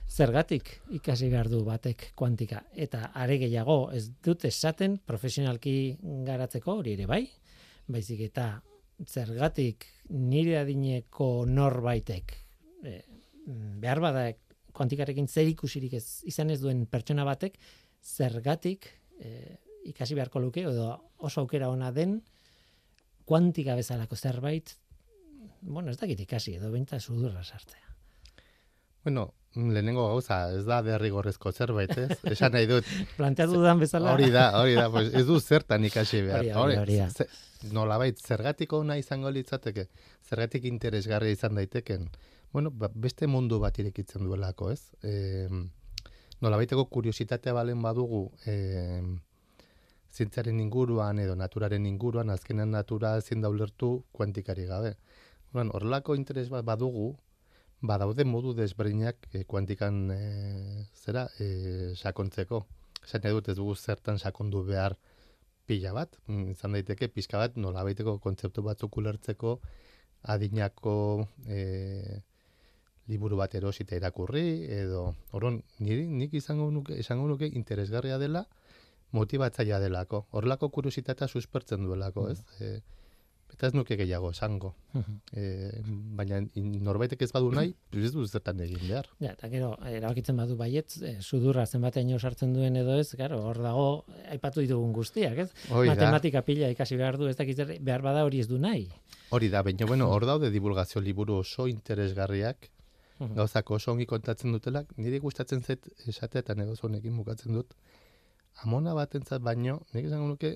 Zergatik 0.10 0.82
ikasi 0.90 1.30
behar 1.30 1.48
du 1.50 1.64
batek 1.64 2.14
kuantika 2.16 2.64
eta 2.76 3.12
are 3.14 3.38
gehiago 3.38 3.92
ez 3.94 4.10
dut 4.26 4.44
esaten 4.46 4.98
profesionalki 5.06 5.98
garatzeko 6.26 6.80
hori 6.80 6.94
ere 6.94 7.06
bai, 7.06 7.30
baizik 7.88 8.22
eta 8.22 8.64
zergatik 9.06 9.86
nire 10.10 10.58
adineko 10.58 11.46
norbaitek 11.46 12.34
e, 12.84 13.02
behar 13.82 14.00
bada 14.04 14.26
kuantikarekin 14.74 15.28
zer 15.28 15.48
ikusirik 15.50 15.94
ez 15.98 16.22
izan 16.30 16.50
ez 16.54 16.60
duen 16.62 16.86
pertsona 16.86 17.26
batek 17.28 17.58
zergatik 18.04 18.88
e, 19.20 19.58
ikasi 19.90 20.16
beharko 20.16 20.40
luke 20.40 20.62
edo 20.62 20.92
oso 21.18 21.42
aukera 21.42 21.70
ona 21.70 21.92
den 21.92 22.22
kuantika 23.26 23.76
bezalako 23.76 24.16
zerbait 24.16 24.76
bueno, 25.62 25.92
ez 25.92 25.98
dakit 26.00 26.20
ikasi 26.24 26.56
edo 26.56 26.72
benta 26.72 27.00
sudurra 27.00 27.44
sartzea. 27.44 27.88
Bueno, 29.04 29.34
lehenengo 29.56 30.06
gauza, 30.08 30.52
ez 30.56 30.64
da 30.68 30.82
derrigorrezko 30.84 31.52
zerbait, 31.52 31.92
ez? 31.98 32.18
Esan 32.34 32.54
nahi 32.56 32.68
dut. 32.70 32.88
Planteatu 33.18 33.58
dudan 33.58 33.80
bezala. 33.80 34.14
Hori 34.14 34.30
da, 34.32 34.50
hori 34.60 34.76
da, 34.78 34.90
pues, 34.92 35.12
ez 35.16 35.26
du 35.28 35.40
zertan 35.40 35.86
ikasi 35.88 36.22
behar. 36.28 36.44
Hori, 36.44 36.78
hori, 36.80 37.00
hori 37.00 37.12
ze- 37.12 37.28
nolabait, 37.76 38.20
zergatik 38.20 38.74
ona 38.74 38.98
izango 39.00 39.32
litzateke, 39.36 39.88
zergatik 40.30 40.68
interesgarria 40.70 41.36
izan 41.36 41.60
daiteken, 41.60 42.08
bueno, 42.54 42.72
ba, 42.72 42.90
beste 42.94 43.28
mundu 43.28 43.60
bat 43.60 43.78
irekitzen 43.80 44.24
duelako, 44.26 44.72
ez? 44.72 44.92
E, 45.04 45.48
nolabaiteko 46.42 46.86
kuriositatea 46.90 47.54
balen 47.54 47.82
badugu, 47.82 48.24
e, 48.46 49.02
zientziaren 50.10 50.60
inguruan 50.60 51.20
edo 51.20 51.36
naturaren 51.38 51.86
inguruan, 51.86 52.30
azkenean 52.34 52.72
natura 52.74 53.16
ezin 53.22 53.42
da 53.42 53.50
ulertu 53.50 53.92
kuantikari 54.12 54.66
gabe. 54.66 54.96
Bueno, 55.54 55.72
horrelako 55.78 56.16
interes 56.16 56.50
bat 56.50 56.66
badugu, 56.66 57.12
badaude 57.82 58.26
modu 58.26 58.54
desberdinak 58.54 59.30
e, 59.34 59.44
kuantikan 59.44 60.10
e, 60.12 60.20
zera 60.96 61.28
e, 61.40 61.94
sakontzeko. 61.96 62.66
Nahi 63.10 63.34
dut 63.34 63.48
ez 63.50 63.56
dugu 63.58 63.76
zertan 63.76 64.20
sakondu 64.20 64.64
behar 64.68 64.98
pila 65.66 65.94
bat, 65.94 66.18
mm, 66.28 66.56
izan 66.56 66.76
daiteke 66.76 67.08
pixka 67.14 67.38
bat 67.38 67.56
nolabaiteko 67.58 68.18
kontzeptu 68.20 68.62
batzuk 68.66 68.98
ulertzeko 68.98 69.60
adinako 70.34 70.96
e, 71.48 71.60
liburu 73.10 73.38
bat 73.40 73.56
erosita 73.58 73.98
irakurri 73.98 74.46
edo 74.70 75.16
orron 75.34 75.62
niri 75.80 76.06
nik 76.08 76.34
izango 76.38 76.70
nuke 76.72 76.98
izango 77.02 77.28
nuke 77.28 77.48
interesgarria 77.50 78.18
dela 78.22 78.46
motibatzailea 79.12 79.80
delako. 79.82 80.26
Horrelako 80.38 80.70
kuriositatea 80.70 81.28
suspertzen 81.28 81.82
duelako, 81.84 82.28
ez? 82.30 82.40
E, 82.62 82.68
eta 83.50 83.66
ez 83.68 83.74
nuke 83.74 83.96
gehiago 83.98 84.30
esango. 84.30 84.76
E, 85.34 85.46
baina 86.20 86.38
in- 86.62 86.76
norbaitek 86.86 87.24
ez 87.26 87.32
badu 87.34 87.50
nahi, 87.52 87.74
ez 87.98 88.12
du 88.14 88.28
zertan 88.28 88.62
egin 88.62 88.84
behar. 88.86 89.10
Ja, 89.20 89.32
eta 89.34 89.50
gero, 89.50 89.72
erabakitzen 89.90 90.38
badu 90.38 90.56
baietz, 90.60 91.00
e, 91.02 91.16
sudurra 91.26 91.66
zenbateino 91.66 92.20
sartzen 92.22 92.54
duen 92.54 92.78
edo 92.78 93.00
ez, 93.02 93.10
claro, 93.18 93.42
hor 93.50 93.58
dago, 93.66 93.88
aipatu 94.30 94.62
ditugun 94.62 94.94
guztiak, 94.94 95.42
ez? 95.48 95.50
Hoi 95.72 95.88
da, 95.88 95.96
Matematika 95.96 96.44
pila 96.46 96.70
ikasi 96.70 96.96
behar 97.02 97.18
du, 97.18 97.26
ez 97.34 97.36
dakit 97.42 97.66
behar 97.82 98.06
bada 98.06 98.24
hori 98.30 98.40
ez 98.46 98.48
du 98.48 98.60
nahi. 98.62 98.86
hori 99.32 99.50
da, 99.50 99.64
baina 99.66 99.86
bueno, 99.90 100.12
hor 100.14 100.26
daude 100.30 100.52
divulgazio 100.54 101.02
liburu 101.02 101.40
oso 101.42 101.66
interesgarriak, 101.68 102.70
Mhm. 103.20 103.36
gauzak 103.36 103.72
oso 103.76 103.92
ongi 103.92 104.06
kontatzen 104.08 104.54
dutelak, 104.56 104.92
niri 104.98 105.20
gustatzen 105.20 105.62
zait 105.62 105.88
esatea 106.08 106.40
eta 106.40 106.56
negoz 106.56 106.80
honekin 106.88 107.18
bukatzen 107.20 107.54
dut, 107.54 107.74
amona 108.64 108.94
batentzat 108.96 109.44
baino, 109.44 109.82
nik 109.94 110.06
esango 110.08 110.28
nuke, 110.28 110.56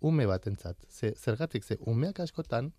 ume 0.00 0.26
batentzat. 0.26 0.76
Ze, 0.88 1.12
zergatik, 1.14 1.64
ze 1.64 1.76
umeak 1.86 2.20
askotan, 2.20 2.72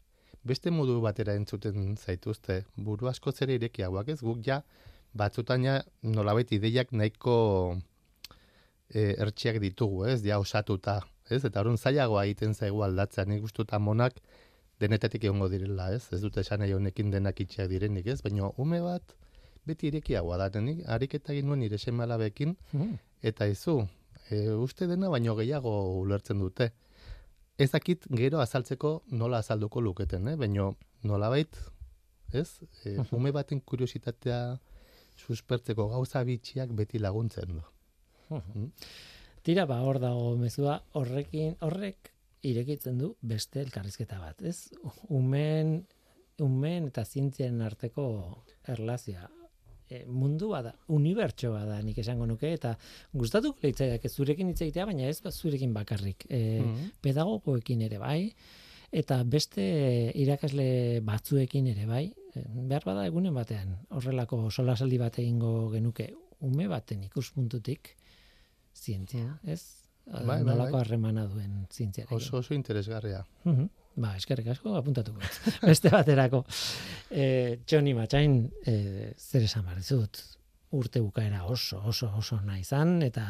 beste 0.44 0.72
modu 0.72 1.00
batera 1.02 1.36
entzuten 1.38 1.96
zaituzte, 1.96 2.66
buru 2.76 3.08
asko 3.08 3.32
zere 3.32 3.56
irekiagoak 3.56 4.10
ez, 4.10 4.20
guk 4.22 4.44
ja, 4.46 4.62
batzutan 5.14 5.64
ja, 5.64 5.80
nolabait 6.02 6.52
ideiak 6.52 6.92
nahiko 6.92 7.38
e, 8.90 9.14
ertxiak 9.14 9.62
ditugu, 9.64 10.06
ez, 10.12 10.20
ja 10.26 10.40
osatuta, 10.40 11.00
ez, 11.30 11.44
eta 11.46 11.62
horren 11.62 11.78
zailagoa 11.78 12.26
egiten 12.28 12.54
zaigu 12.56 12.84
aldatzea, 12.84 13.26
nik 13.30 13.46
gustut 13.46 13.72
amonak 13.78 14.20
denetatik 14.82 15.24
egongo 15.24 15.48
direla, 15.52 15.92
ez, 15.94 16.08
ez 16.12 16.22
dute 16.24 16.42
esan 16.42 16.64
nahi 16.64 16.74
honekin 16.74 17.12
denak 17.14 17.40
itxiak 17.40 17.70
direnik, 17.70 18.08
ez, 18.12 18.20
baina 18.26 18.50
ume 18.58 18.82
bat, 18.82 19.16
beti 19.66 19.88
irekiagoa 19.92 20.38
da, 20.38 20.62
nik 20.62 20.84
ariketa 20.88 21.34
egin 21.34 21.46
nuen 21.48 21.60
nire 21.60 21.78
semalabekin, 21.78 22.56
Mhm. 22.74 22.94
eta 23.24 23.46
izu, 23.48 23.88
e, 24.30 24.50
uste 24.54 24.88
dena 24.88 25.10
baino 25.10 25.36
gehiago 25.36 26.00
ulertzen 26.02 26.40
dute. 26.40 26.72
Ez 27.58 27.70
dakit 27.72 28.08
gero 28.10 28.40
azaltzeko 28.40 29.04
nola 29.12 29.38
azalduko 29.40 29.82
luketen, 29.82 30.28
eh? 30.28 30.36
baino 30.36 30.76
nolabait, 31.04 31.56
ez? 32.34 32.60
E, 32.86 32.98
ume 33.12 33.32
baten 33.32 33.62
kuriositatea 33.62 34.60
suspertzeko 35.18 35.88
gauza 35.90 36.24
bitxiak 36.24 36.72
beti 36.74 36.98
laguntzen 37.00 37.58
du. 37.58 37.62
Tira, 39.44 39.66
ba, 39.66 39.82
hor 39.82 40.00
dago 40.00 40.36
mezua, 40.38 40.80
horrekin, 40.94 41.56
horrek 41.66 42.12
irekitzen 42.44 42.98
du 42.98 43.16
beste 43.22 43.60
elkarrizketa 43.62 44.20
bat, 44.20 44.42
ez? 44.42 44.70
Umen, 45.10 45.86
umen 46.42 46.88
eta 46.88 47.04
zientziaren 47.06 47.62
arteko 47.62 48.06
erlazioa. 48.68 49.28
E, 49.92 50.06
mundua 50.08 50.62
da, 50.64 50.72
unibertsoa 50.96 51.66
da, 51.68 51.82
nik 51.84 51.98
esango 52.00 52.24
nuke, 52.30 52.48
eta 52.56 52.78
gustatuko 53.12 53.60
leitzaidak 53.66 54.06
zurekin 54.08 54.48
hitz 54.54 54.62
egitea, 54.64 54.86
baina 54.88 55.10
ez 55.12 55.18
ba 55.22 55.32
zurekin 55.36 55.74
bakarrik. 55.76 56.24
E, 56.30 56.62
Mhm. 56.62 56.92
pedagogoekin 57.04 57.82
ere 57.90 57.98
bai, 58.00 58.32
eta 58.92 59.18
beste 59.28 59.66
irakasle 60.16 61.02
batzuekin 61.04 61.68
ere 61.74 61.86
bai, 61.86 62.06
e, 62.36 62.46
behar 62.70 62.86
bada 62.88 63.06
egunen 63.06 63.34
batean, 63.36 63.76
horrelako 63.90 64.46
solasaldi 64.52 64.98
bat 64.98 65.20
egingo 65.20 65.70
genuke, 65.76 66.14
ume 66.40 66.68
baten 66.72 67.04
ikuspuntutik, 67.04 67.92
zientzia, 68.74 69.40
ez? 69.44 69.62
Bai, 70.06 70.24
bai, 70.26 70.44
Nolako 70.44 70.72
bai. 70.78 70.82
harremana 70.86 71.28
duen 71.28 71.68
zientziarekin. 71.70 72.16
Oso 72.18 72.38
oso 72.38 72.54
interesgarria. 72.54 73.26
Mhm. 73.44 73.68
Ba, 73.96 74.14
eskerrik 74.16 74.48
asko 74.54 74.76
apuntatuko. 74.80 75.20
Beste 75.70 75.92
baterako. 75.92 76.44
Eh, 77.12 77.60
Johnny 77.68 77.94
Matxain, 77.98 78.38
eh, 78.66 79.12
zer 79.20 79.44
esan 79.48 79.66
behar 79.68 79.82
dizut? 79.82 80.22
Urte 80.72 81.02
bukaera 81.04 81.44
oso, 81.52 81.82
oso, 81.86 82.08
oso 82.16 82.38
nahi 82.46 82.62
izan, 82.62 83.02
eta, 83.04 83.26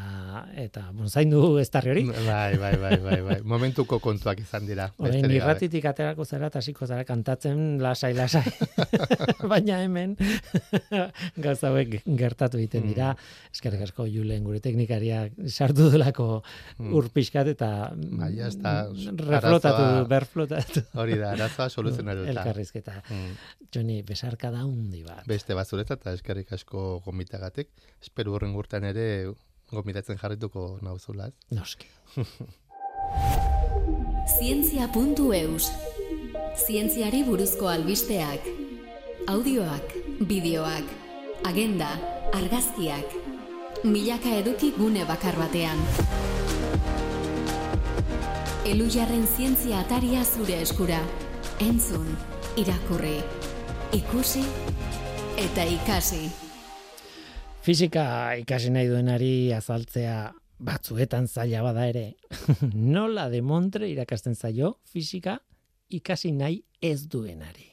eta 0.62 0.84
bon, 0.94 1.08
zaindu 1.10 1.58
ez 1.58 1.68
tarri 1.74 1.90
hori. 1.90 2.04
Bai, 2.28 2.58
bai, 2.62 2.76
bai, 2.78 2.98
bai, 3.02 3.18
bai. 3.26 3.38
Momentuko 3.44 3.98
kontuak 4.00 4.40
izan 4.44 4.68
dira. 4.68 4.92
Gabe. 5.00 5.22
irratitik 5.34 5.86
aterako 5.90 6.24
zara 6.26 6.52
eta 6.52 6.60
hasiko 6.62 6.86
zara 6.86 7.04
kantatzen 7.04 7.80
lasai 7.82 8.14
lasai. 8.14 8.44
Baina 9.52 9.80
hemen 9.82 10.14
gauza 11.46 11.72
hauek 11.72 11.98
gertatu 12.06 12.60
egiten 12.62 12.86
dira. 12.92 13.16
Eskerrik 13.52 13.88
asko 13.88 14.06
Julen 14.12 14.44
gure 14.46 14.60
teknikaria 14.62 15.24
sartu 15.48 15.90
delako 15.94 16.30
Mm. 16.82 16.94
ur 16.98 17.10
pixkat 17.14 17.48
eta 17.52 17.68
Bai, 17.94 18.32
mm, 18.38 19.18
reflotatu, 19.28 19.82
Arazoa- 19.82 20.08
berflotatu 20.10 20.82
Hori 20.98 21.18
da, 21.20 21.32
arazoa 21.34 21.68
soluzionatuta. 21.70 22.30
elkarrizketa. 22.32 23.02
Mm. 23.10 23.34
Johnny, 23.74 24.02
besarka 24.08 24.50
da 24.52 24.64
hundi 24.66 25.04
bat. 25.04 25.26
Beste 25.28 25.54
bazuretzat 25.58 26.00
eta 26.02 26.14
eskerrik 26.18 26.52
asko 26.54 27.02
gomitagatik. 27.32 27.70
Espero 28.02 28.34
horren 28.34 28.54
gurtan 28.54 28.84
ere 28.84 29.32
gomitatzen 29.72 30.18
jarrituko 30.18 30.80
nauzula, 30.82 31.28
ez? 31.28 31.34
Noski. 31.52 31.88
Zientzia.eus 34.38 35.72
Zientziari 36.66 37.24
buruzko 37.24 37.68
albisteak 37.68 38.46
Audioak, 39.28 39.96
bideoak, 40.28 40.86
agenda, 41.46 41.90
argazkiak 42.34 43.16
Milaka 43.84 44.36
eduki 44.42 44.72
gune 44.78 45.06
bakar 45.06 45.36
batean 45.40 45.82
Elujarren 48.66 49.26
zientzia 49.26 49.82
ataria 49.82 50.24
zure 50.24 50.62
eskura 50.62 51.02
Entzun, 51.60 52.08
irakurri, 52.58 53.18
ikusi 53.98 54.46
eta 55.42 55.66
ikasi 55.66 56.51
Fisika 57.62 58.34
ikasi 58.42 58.72
nahi 58.74 58.88
duenari 58.90 59.54
azaltzea 59.54 60.32
batzuetan 60.66 61.28
zaila 61.30 61.62
bada 61.68 61.86
ere. 61.92 62.06
Nola 62.96 63.28
de 63.30 63.42
Montre 63.46 63.90
irakasten 63.92 64.34
zaio 64.34 64.80
fisika 64.94 65.38
ikasi 65.94 66.32
nahi 66.34 66.64
ez 66.82 67.06
duenari. 67.06 67.71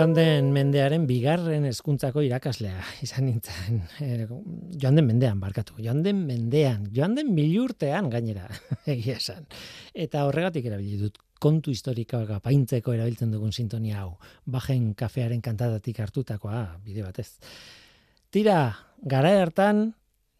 Joan 0.00 0.14
den 0.16 0.46
mendearen 0.54 1.02
bigarren 1.04 1.66
hezkuntzako 1.68 2.22
irakaslea 2.24 2.80
izan 3.04 3.26
nintzen. 3.28 3.82
Eh, 4.00 4.24
joan 4.80 4.96
den 4.96 5.04
mendean, 5.04 5.40
barkatu. 5.42 5.74
Joan 5.84 6.00
den 6.02 6.22
mendean, 6.24 6.86
joan 6.96 7.12
den 7.18 7.34
milurtean 7.36 8.08
gainera, 8.08 8.46
egia 8.94 9.18
esan. 9.18 9.44
Eta 9.92 10.22
horregatik 10.24 10.70
erabili 10.70 10.96
dut 11.02 11.18
kontu 11.40 11.74
historikoak 11.74 12.32
apaintzeko 12.38 12.94
erabiltzen 12.96 13.34
dugun 13.34 13.52
sintonia 13.52 14.00
hau. 14.00 14.14
Bajen 14.48 14.94
kafearen 14.96 15.42
kantatatik 15.44 16.00
hartutakoa, 16.00 16.62
bide 16.86 17.04
batez. 17.04 17.34
Tira, 18.32 18.56
gara 19.04 19.34
hartan, 19.42 19.90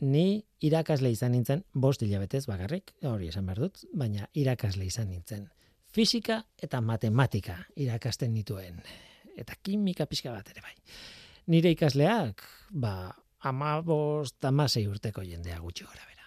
ni 0.00 0.40
irakasle 0.64 1.12
izan 1.12 1.36
nintzen, 1.36 1.66
bost 1.74 2.00
hilabetez 2.06 2.46
bakarrik, 2.48 2.94
hori 3.12 3.28
esan 3.28 3.44
behar 3.44 3.66
dut, 3.66 3.84
baina 3.92 4.32
irakasle 4.32 4.88
izan 4.88 5.12
nintzen. 5.12 5.50
Fisika 5.92 6.40
eta 6.64 6.80
matematika 6.80 7.60
irakasten 7.76 8.32
nituen. 8.32 8.80
Eta 9.36 9.54
kimika 9.62 10.06
pixka 10.06 10.32
bat 10.34 10.48
ere 10.50 10.62
bai. 10.64 10.74
Nire 11.50 11.70
ikasleak, 11.74 12.42
ba, 12.70 13.12
amabos, 13.40 14.34
tamasei 14.38 14.86
urteko 14.86 15.24
jendea 15.26 15.58
gutxi 15.60 15.84
gora 15.84 16.04
bera. 16.06 16.26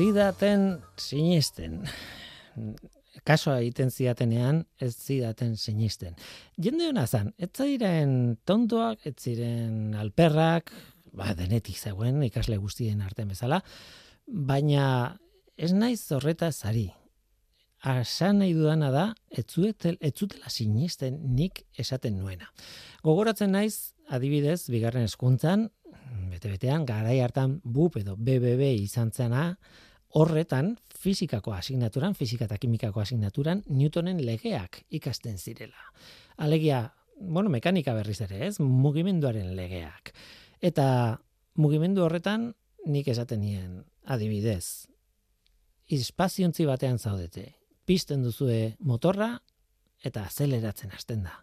Zidaten 0.00 0.78
sinisten. 0.96 1.82
Kasoa 3.26 3.58
egiten 3.60 3.90
zidatenean, 3.92 4.62
ez 4.80 4.94
zidaten 4.94 5.56
sinisten. 5.60 6.14
Jende 6.56 6.86
hona 6.88 7.04
zan, 7.06 7.34
ez 7.36 7.50
ziren 7.52 8.14
tontoak, 8.48 9.02
ez 9.10 9.18
ziren 9.20 9.92
alperrak, 10.00 10.72
ba, 11.12 11.34
denetik 11.36 11.76
zegoen 11.76 12.22
ikasle 12.24 12.56
guztien 12.62 13.02
artean 13.04 13.28
bezala, 13.34 13.58
baina 14.24 14.86
ez 15.60 15.74
naiz 15.76 16.00
horretaz 16.16 16.62
ari. 16.70 16.86
Asan 17.84 18.40
nahi 18.40 18.54
dudana 18.56 18.88
da, 18.94 19.04
ez 19.28 19.44
zuetel- 19.52 20.00
ez 20.00 20.14
zutela 20.14 20.48
sinisten 20.48 21.18
nik 21.36 21.66
esaten 21.76 22.16
nuena. 22.16 22.48
Gogoratzen 23.04 23.52
naiz, 23.52 23.92
adibidez, 24.08 24.62
bigarren 24.72 25.04
eskuntzan, 25.04 25.68
bete-betean, 26.32 26.88
garai 26.88 27.20
hartan 27.20 27.60
BUP 27.64 28.00
edo 28.00 28.16
BBB 28.16 28.72
izan 28.80 29.12
zena, 29.12 29.58
horretan, 30.10 30.74
fizikako 31.00 31.52
asignaturan, 31.54 32.14
fizika 32.14 32.46
eta 32.48 32.58
kimikako 32.58 33.00
asignaturan, 33.00 33.62
Newtonen 33.68 34.20
legeak 34.26 34.82
ikasten 34.90 35.38
zirela. 35.38 35.92
Alegia, 36.36 36.94
bueno, 37.20 37.50
mekanika 37.50 37.94
berriz 37.94 38.20
ere, 38.26 38.46
ez? 38.46 38.58
Mugimenduaren 38.60 39.54
legeak. 39.56 40.12
Eta 40.60 41.20
mugimendu 41.60 42.04
horretan, 42.04 42.50
nik 42.86 43.08
esaten 43.12 43.40
nien, 43.44 43.84
adibidez, 44.04 44.88
espaziontzi 45.90 46.66
batean 46.66 46.98
zaudete, 46.98 47.54
pizten 47.84 48.24
duzue 48.24 48.76
motorra, 48.80 49.34
eta 50.04 50.24
azeleratzen 50.24 50.92
hasten 50.96 51.24
da. 51.26 51.34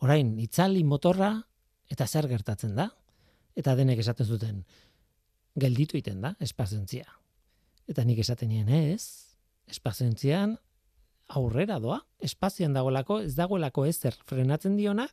Orain, 0.00 0.32
itzali 0.40 0.84
motorra, 0.84 1.34
eta 1.90 2.06
zer 2.06 2.28
gertatzen 2.30 2.74
da? 2.78 2.88
Eta 3.56 3.74
denek 3.76 4.00
esaten 4.00 4.26
zuten, 4.26 4.62
gelditu 5.60 5.98
iten 5.98 6.22
da, 6.24 6.34
espaziontzia. 6.40 7.19
Eta 7.90 8.04
nik 8.06 8.20
esaten 8.22 8.52
nien 8.52 8.68
ez, 8.70 9.34
espaziontzian 9.70 10.54
aurrera 11.34 11.78
doa, 11.82 12.00
espazioan 12.22 12.74
dagoelako, 12.74 13.20
ez 13.26 13.34
dagoelako 13.38 13.86
ezer 13.90 14.16
frenatzen 14.26 14.76
dionak, 14.78 15.12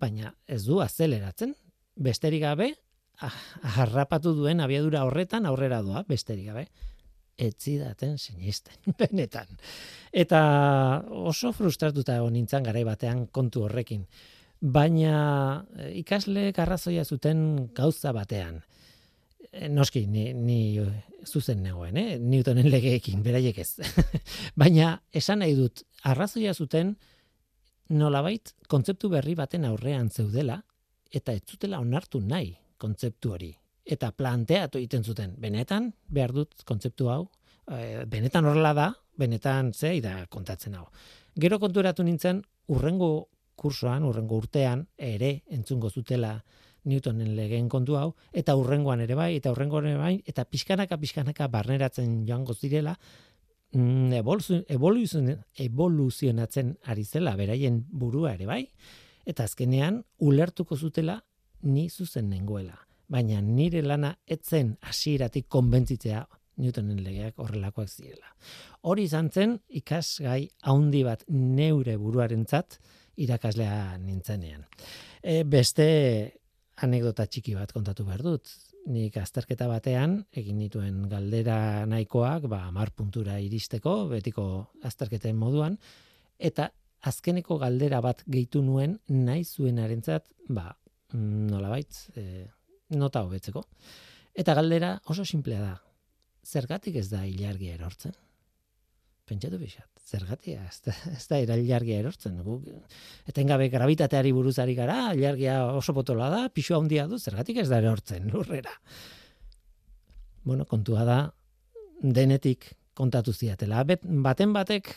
baina 0.00 0.34
ez 0.46 0.64
du 0.66 0.80
azeleratzen, 0.82 1.54
besterik 1.96 2.42
gabe, 2.44 2.72
ah, 3.24 3.34
harrapatu 3.76 4.34
duen 4.36 4.60
abiadura 4.60 5.04
horretan 5.06 5.46
aurrera 5.46 5.80
doa, 5.82 6.04
besterik 6.08 6.50
gabe. 6.50 6.66
Etzidaten 7.36 8.16
sinisten, 8.18 8.78
benetan. 9.00 9.50
Eta 10.12 10.40
oso 11.28 11.52
frustratuta 11.52 12.16
egon 12.16 12.32
nintzen 12.36 12.64
garai 12.64 12.84
batean 12.88 13.26
kontu 13.28 13.66
horrekin. 13.66 14.06
Baina 14.60 15.66
eh, 15.76 15.92
ikasle 16.00 16.48
arrazoia 16.56 17.04
zuten 17.04 17.68
gauza 17.76 18.14
batean. 18.16 18.62
Eh, 19.56 19.68
Noski, 19.72 20.06
ni, 20.06 20.32
ni 20.34 20.80
zuzen 21.24 21.62
negoen, 21.64 21.96
eh? 21.96 22.16
Newtonen 22.20 22.68
legeekin, 22.70 23.22
beraiek 23.24 23.58
ez. 23.62 23.70
Baina 24.60 24.96
esan 25.16 25.40
nahi 25.42 25.54
dut, 25.56 25.82
arrazoia 26.04 26.54
zuten 26.54 26.94
nolabait 27.96 28.52
kontzeptu 28.68 29.08
berri 29.12 29.36
baten 29.38 29.64
aurrean 29.64 30.10
zeudela 30.10 30.58
eta 31.14 31.32
ez 31.32 31.44
zutela 31.46 31.80
onartu 31.80 32.20
nahi 32.20 32.52
kontzeptu 32.78 33.32
hori. 33.32 33.52
Eta 33.86 34.10
planteatu 34.12 34.80
egiten 34.80 35.04
zuten, 35.06 35.36
benetan 35.40 35.92
behar 36.10 36.34
dut 36.34 36.64
kontzeptu 36.66 37.08
hau, 37.08 37.22
eh, 37.70 38.04
benetan 38.06 38.44
horrela 38.44 38.74
da, 38.74 38.90
benetan 39.16 39.72
ze 39.72 40.00
da 40.00 40.26
kontatzen 40.28 40.74
hau. 40.74 40.88
Gero 41.36 41.58
konturatu 41.62 42.02
nintzen, 42.04 42.42
urrengo 42.68 43.28
kursoan, 43.56 44.04
urrengo 44.04 44.36
urtean, 44.36 44.86
ere 44.98 45.42
entzungo 45.48 45.90
zutela 45.90 46.42
Newtonen 46.86 47.34
legeen 47.36 47.68
kontu 47.68 47.96
hau, 47.98 48.14
eta 48.32 48.54
urrengoan 48.56 49.02
ere 49.02 49.16
bai, 49.18 49.32
eta 49.36 49.50
urrengoan 49.52 49.88
ere 49.90 49.98
bai, 49.98 50.14
eta 50.26 50.44
pixkanaka 50.46 50.98
pixkanaka 51.02 51.48
barneratzen 51.50 52.20
joango 52.28 52.54
zirela, 52.54 52.96
mm, 53.72 54.12
evoluzio- 54.22 54.64
evoluzio- 54.68 55.38
evoluzionatzen 55.54 56.78
ari 56.84 57.04
zela 57.04 57.36
beraien 57.36 57.84
burua 57.90 58.34
ere 58.34 58.46
bai, 58.46 58.62
eta 59.24 59.44
azkenean 59.44 60.04
ulertuko 60.18 60.76
zutela 60.76 61.24
ni 61.62 61.88
zuzen 61.90 62.30
nengoela. 62.30 62.78
Baina 63.08 63.40
nire 63.40 63.82
lana 63.82 64.18
etzen 64.26 64.76
hasieratik 64.80 65.48
konbentzitzea 65.48 66.26
Newtonen 66.56 67.02
legeak 67.04 67.36
horrelakoak 67.36 67.90
zirela. 67.90 68.30
Hori 68.88 69.04
izan 69.04 69.28
zen 69.30 69.58
ikasgai 69.68 70.48
haundi 70.62 71.02
bat 71.04 71.24
neure 71.28 71.98
buruarentzat 72.00 72.78
irakaslea 73.20 73.98
nintzenean. 73.98 74.64
E, 75.20 75.42
beste 75.44 75.86
anekdota 76.84 77.26
txiki 77.26 77.54
bat 77.56 77.72
kontatu 77.72 78.04
behar 78.06 78.22
dut. 78.24 78.50
Nik 78.86 79.16
azterketa 79.18 79.66
batean 79.70 80.20
egin 80.36 80.58
dituen 80.62 81.06
galdera 81.10 81.86
nahikoak, 81.90 82.46
ba, 82.50 82.62
amar 82.68 82.92
puntura 82.94 83.38
iristeko, 83.42 84.04
betiko 84.12 84.44
azterketen 84.86 85.38
moduan, 85.38 85.78
eta 86.38 86.68
azkeneko 87.06 87.58
galdera 87.62 88.00
bat 88.04 88.22
gehitu 88.26 88.62
nuen 88.62 88.98
nahi 89.08 89.44
zuenarentzat, 89.44 90.28
ba, 90.48 90.68
nolabait, 91.16 91.98
e, 92.14 92.46
nota 92.94 93.24
hobetzeko. 93.26 93.64
Eta 94.36 94.54
galdera 94.54 94.96
oso 95.10 95.24
simplea 95.24 95.62
da. 95.62 95.74
Zergatik 96.46 97.00
ez 97.00 97.08
da 97.10 97.24
ilargia 97.26 97.74
erortzen? 97.74 98.14
Pentsatu 99.26 99.58
pixat, 99.58 99.95
zergatik 100.06 100.54
ez 100.60 100.80
da, 100.84 100.94
ez 101.12 101.26
da 101.26 101.40
ilargia 101.42 101.98
erortzen. 102.00 102.38
Guk, 102.46 102.66
etengabe 103.28 103.68
gravitateari 103.72 104.32
buruzari 104.36 104.76
gara, 104.78 105.12
ilargia 105.18 105.58
oso 105.74 105.94
potola 105.96 106.30
da, 106.32 106.42
pixua 106.48 106.78
handia 106.80 107.06
du, 107.10 107.18
zergatik 107.18 107.62
ez 107.62 107.68
da 107.70 107.80
erortzen 107.82 108.30
lurrera. 108.32 108.74
Bueno, 110.46 110.66
kontua 110.70 111.04
da, 111.06 111.18
denetik 112.02 112.70
kontatu 112.96 113.34
ziatela. 113.34 113.82
Bet, 113.88 114.06
baten 114.06 114.54
batek 114.54 114.92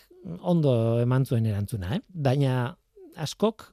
ondo 0.45 0.73
eman 1.01 1.25
zuen 1.25 1.47
erantzuna, 1.49 1.95
eh? 1.97 2.01
baina 2.09 2.75
askok 3.19 3.65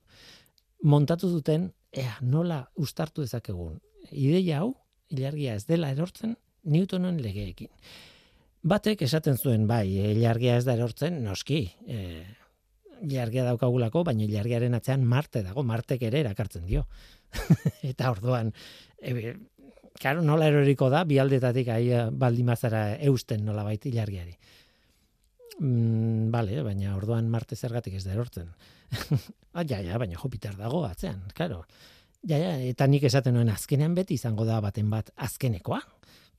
montatu 0.86 1.28
duten, 1.30 1.70
ea, 1.92 2.16
nola 2.22 2.64
ustartu 2.80 3.24
dezakegun. 3.24 3.78
Ideia 4.10 4.62
hau, 4.62 4.74
ilargia 5.12 5.56
ez 5.58 5.64
dela 5.68 5.90
erortzen, 5.92 6.36
Newtonen 6.66 7.20
legeekin. 7.22 7.70
Batek 8.66 9.04
esaten 9.06 9.36
zuen, 9.38 9.68
bai, 9.70 9.86
ilargia 10.10 10.56
ez 10.58 10.64
da 10.66 10.74
erortzen, 10.74 11.20
noski, 11.22 11.60
e, 11.86 12.24
ilargia 13.06 13.44
daukagulako, 13.46 14.02
baina 14.08 14.24
ilargiaren 14.26 14.74
atzean 14.74 15.04
Marte 15.06 15.44
dago, 15.46 15.62
Martek 15.62 16.02
ere 16.08 16.24
erakartzen 16.24 16.64
dio. 16.66 16.82
eta 17.90 18.10
orduan, 18.10 18.50
e, 18.98 19.36
Karo, 19.96 20.20
nola 20.20 20.50
eroriko 20.50 20.90
da, 20.92 21.04
bialdetatik 21.08 21.70
ahi 21.72 21.86
baldimazara 22.20 22.82
eusten 23.08 23.46
nola 23.46 23.62
baita 23.64 23.88
ilargiari. 23.88 24.34
Mm, 25.56 26.26
vale, 26.34 26.58
baina 26.66 26.96
orduan 26.98 27.30
Marte 27.32 27.56
zergatik 27.56 27.94
ez 27.96 28.04
da 28.04 28.12
erortzen. 28.12 28.50
ah, 29.56 29.64
ja, 29.64 29.80
ja, 29.80 29.96
baina 29.96 30.18
Jupiter 30.20 30.58
dago 30.58 30.82
atzean, 30.84 31.22
claro. 31.38 31.62
Ja, 32.26 32.36
ja, 32.36 32.56
eta 32.60 32.88
nik 32.90 33.06
esaten 33.08 33.38
nuen 33.38 33.48
azkenean 33.52 33.94
beti 33.96 34.18
izango 34.18 34.44
da 34.44 34.58
baten 34.60 34.90
bat 34.90 35.14
azkenekoa. 35.16 35.80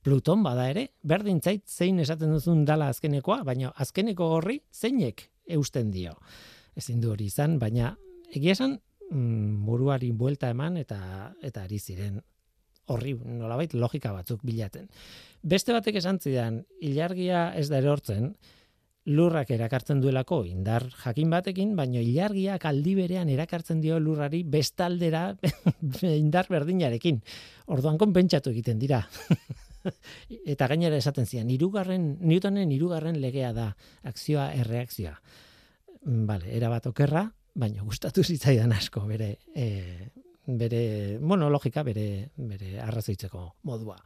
Pluton 0.02 0.42
bada 0.44 0.68
ere, 0.70 0.88
berdin 1.02 1.40
zait 1.42 1.64
zein 1.66 1.98
esaten 2.00 2.32
duzun 2.32 2.64
dala 2.64 2.88
azkenekoa, 2.92 3.42
baina 3.44 3.72
azkeneko 3.76 4.30
horri 4.36 4.60
zeinek 4.72 5.28
eusten 5.58 5.90
dio. 5.90 6.14
Ezin 6.78 7.00
du 7.02 7.12
hori 7.12 7.26
izan, 7.32 7.58
baina 7.58 7.96
egia 8.30 8.54
esan 8.54 8.78
mm, 9.10 9.64
buruari 9.66 10.12
buelta 10.12 10.50
eman 10.54 10.76
eta 10.80 11.00
eta 11.42 11.64
ari 11.66 11.78
ziren 11.78 12.20
horri 12.88 13.14
nolabait 13.14 13.74
logika 13.74 14.12
batzuk 14.16 14.44
bilaten. 14.46 14.88
Beste 15.42 15.74
batek 15.76 15.98
esan 16.00 16.20
zidan, 16.22 16.62
ilargia 16.80 17.50
ez 17.56 17.68
da 17.68 17.82
erortzen, 17.82 18.32
lurrak 19.08 19.50
erakartzen 19.54 20.02
duelako 20.02 20.42
indar 20.44 20.84
jakin 21.02 21.30
batekin, 21.32 21.74
baino 21.76 22.00
ilargiak 22.04 22.64
aldi 22.68 22.94
berean 22.98 23.30
erakartzen 23.32 23.80
dio 23.80 24.00
lurrari 24.00 24.42
bestaldera 24.44 25.30
indar 26.02 26.50
berdinarekin. 26.52 27.22
Orduan 27.72 28.00
konpentsatu 28.00 28.52
egiten 28.56 28.80
dira. 28.80 29.04
Eta 30.54 30.68
gainera 30.70 30.96
esaten 30.96 31.26
zian, 31.26 31.50
irugarren, 31.50 32.16
Newtonen 32.20 32.72
irugarren 32.72 33.20
legea 33.20 33.52
da, 33.56 33.70
akzioa 34.08 34.50
erreakzioa. 34.58 35.16
Bale, 36.28 36.50
era 36.56 36.70
bat 36.72 36.86
okerra, 36.86 37.26
baina 37.58 37.82
gustatu 37.82 38.22
zitzaidan 38.22 38.72
asko 38.72 39.04
bere, 39.08 39.34
e, 39.54 40.10
bere, 40.46 40.82
bueno, 41.20 41.50
logika 41.50 41.82
bere, 41.82 42.28
bere 42.36 42.78
arrazoitzeko 42.84 43.48
modua 43.68 43.98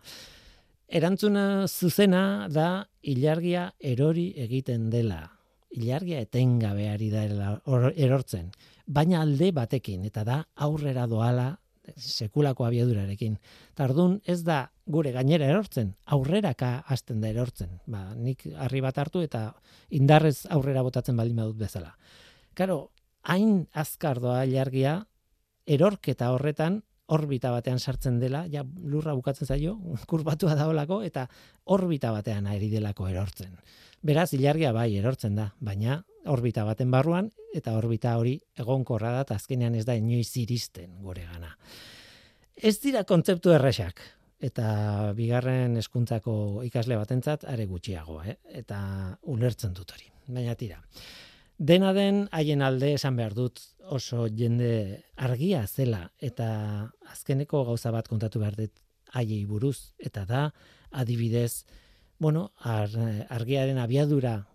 erantzuna 0.92 1.66
zuzena 1.68 2.48
da 2.52 2.84
ilargia 3.02 3.70
erori 3.80 4.32
egiten 4.44 4.90
dela. 4.92 5.24
Ilargia 5.72 6.20
etengabeari 6.20 7.08
da 7.08 7.22
erortzen, 7.96 8.50
baina 8.86 9.22
alde 9.24 9.48
batekin 9.56 10.04
eta 10.04 10.24
da 10.28 10.42
aurrera 10.66 11.06
doala 11.08 11.46
sekulako 11.96 12.66
abiadurarekin. 12.68 13.38
Tardun 13.74 14.18
ez 14.28 14.42
da 14.44 14.66
gure 14.86 15.12
gainera 15.14 15.46
erortzen, 15.46 15.94
aurreraka 16.06 16.82
hasten 16.90 17.20
da 17.22 17.30
erortzen. 17.30 17.78
Ba, 17.86 18.12
nik 18.14 18.46
harri 18.56 18.80
bat 18.82 18.98
hartu 18.98 19.22
eta 19.22 19.52
indarrez 19.90 20.46
aurrera 20.50 20.82
botatzen 20.82 21.16
baldin 21.16 21.38
badut 21.42 21.58
bezala. 21.60 21.94
Karo, 22.54 22.90
hain 23.22 23.66
azkar 23.72 24.20
doa 24.20 24.42
ilargia 24.44 25.02
erorketa 25.66 26.32
horretan 26.34 26.82
orbita 27.12 27.50
batean 27.52 27.80
sartzen 27.80 28.18
dela, 28.22 28.44
ja 28.48 28.62
lurra 28.64 29.14
bukatzen 29.14 29.48
zaio, 29.48 29.76
kurbatua 30.10 30.56
daolako, 30.58 31.02
eta 31.06 31.26
orbita 31.74 32.12
batean 32.14 32.48
ari 32.50 32.70
delako 32.72 33.08
erortzen. 33.10 33.58
Beraz, 34.02 34.32
ilargia 34.34 34.72
bai 34.74 34.90
erortzen 34.98 35.36
da, 35.38 35.52
baina 35.60 36.00
orbita 36.32 36.64
baten 36.64 36.90
barruan, 36.90 37.30
eta 37.54 37.76
orbita 37.78 38.16
hori 38.18 38.38
egonkorra 38.58 39.12
da, 39.16 39.26
eta 39.26 39.38
azkenean 39.38 39.76
ez 39.78 39.84
da 39.86 39.96
inoiz 39.98 40.30
iristen 40.40 40.96
gure 41.02 41.26
gana. 41.28 41.56
Ez 42.56 42.78
dira 42.82 43.02
kontzeptu 43.08 43.52
erresak, 43.54 44.00
eta 44.42 45.12
bigarren 45.16 45.76
eskuntzako 45.78 46.34
ikasle 46.66 46.98
batentzat 46.98 47.44
are 47.48 47.66
gutxiago, 47.70 48.20
eh? 48.26 48.36
eta 48.62 48.78
ulertzen 49.30 49.74
dut 49.76 49.94
hori. 49.94 50.08
Baina 50.26 50.56
tira. 50.58 50.80
Dena 51.58 51.92
den 51.94 52.24
haien 52.34 52.62
alde 52.66 52.92
esan 52.96 53.16
behar 53.16 53.36
dut 53.38 53.60
oso 53.94 54.26
jende 54.26 55.02
argia 55.16 55.62
zela 55.66 56.08
eta 56.18 56.48
azkeneko 57.12 57.62
gauza 57.68 57.92
bat 57.94 58.08
kontatu 58.10 58.42
behar 58.42 58.56
dut 58.58 58.82
haiei 59.12 59.44
buruz 59.46 59.92
eta 59.98 60.24
da 60.26 60.48
adibidez 60.90 61.64
bueno, 62.18 62.52
ar, 62.58 62.90
argiaren 63.34 63.78
abiadura 63.82 64.46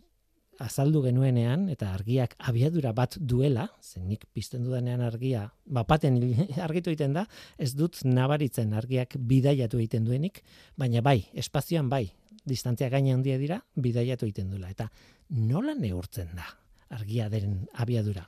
azaldu 0.64 1.04
genuenean 1.06 1.68
eta 1.70 1.92
argiak 1.94 2.36
abiadura 2.50 2.94
bat 2.98 3.18
duela, 3.20 3.68
zenik 3.82 4.26
pizten 4.34 4.64
dudanean 4.66 5.02
argia 5.02 5.48
bapaten 5.66 6.20
argitu 6.68 6.94
egiten 6.94 7.14
da, 7.18 7.26
ez 7.58 7.74
dut 7.76 8.04
nabaritzen 8.06 8.74
argiak 8.74 9.18
bidaiatu 9.18 9.82
egiten 9.82 10.06
duenik, 10.06 10.44
baina 10.78 11.02
bai, 11.02 11.20
espazioan 11.34 11.90
bai, 11.90 12.06
distantzia 12.48 12.90
gaina 12.90 13.14
handia 13.14 13.38
dira, 13.38 13.62
bidaiatu 13.76 14.26
egiten 14.26 14.50
duela. 14.50 14.72
Eta 14.72 14.90
nola 15.30 15.76
neurtzen 15.76 16.34
da? 16.36 16.48
argia 16.90 17.30
den 17.30 17.68
abiadura. 17.74 18.26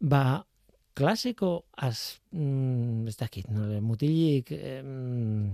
Ba, 0.00 0.42
klaseko 0.94 1.64
az, 1.76 2.20
mm, 2.32 3.08
ez 3.08 3.16
dakit, 3.16 3.48
no, 3.50 3.68
mutilik 3.80 4.50
mm, 4.50 5.52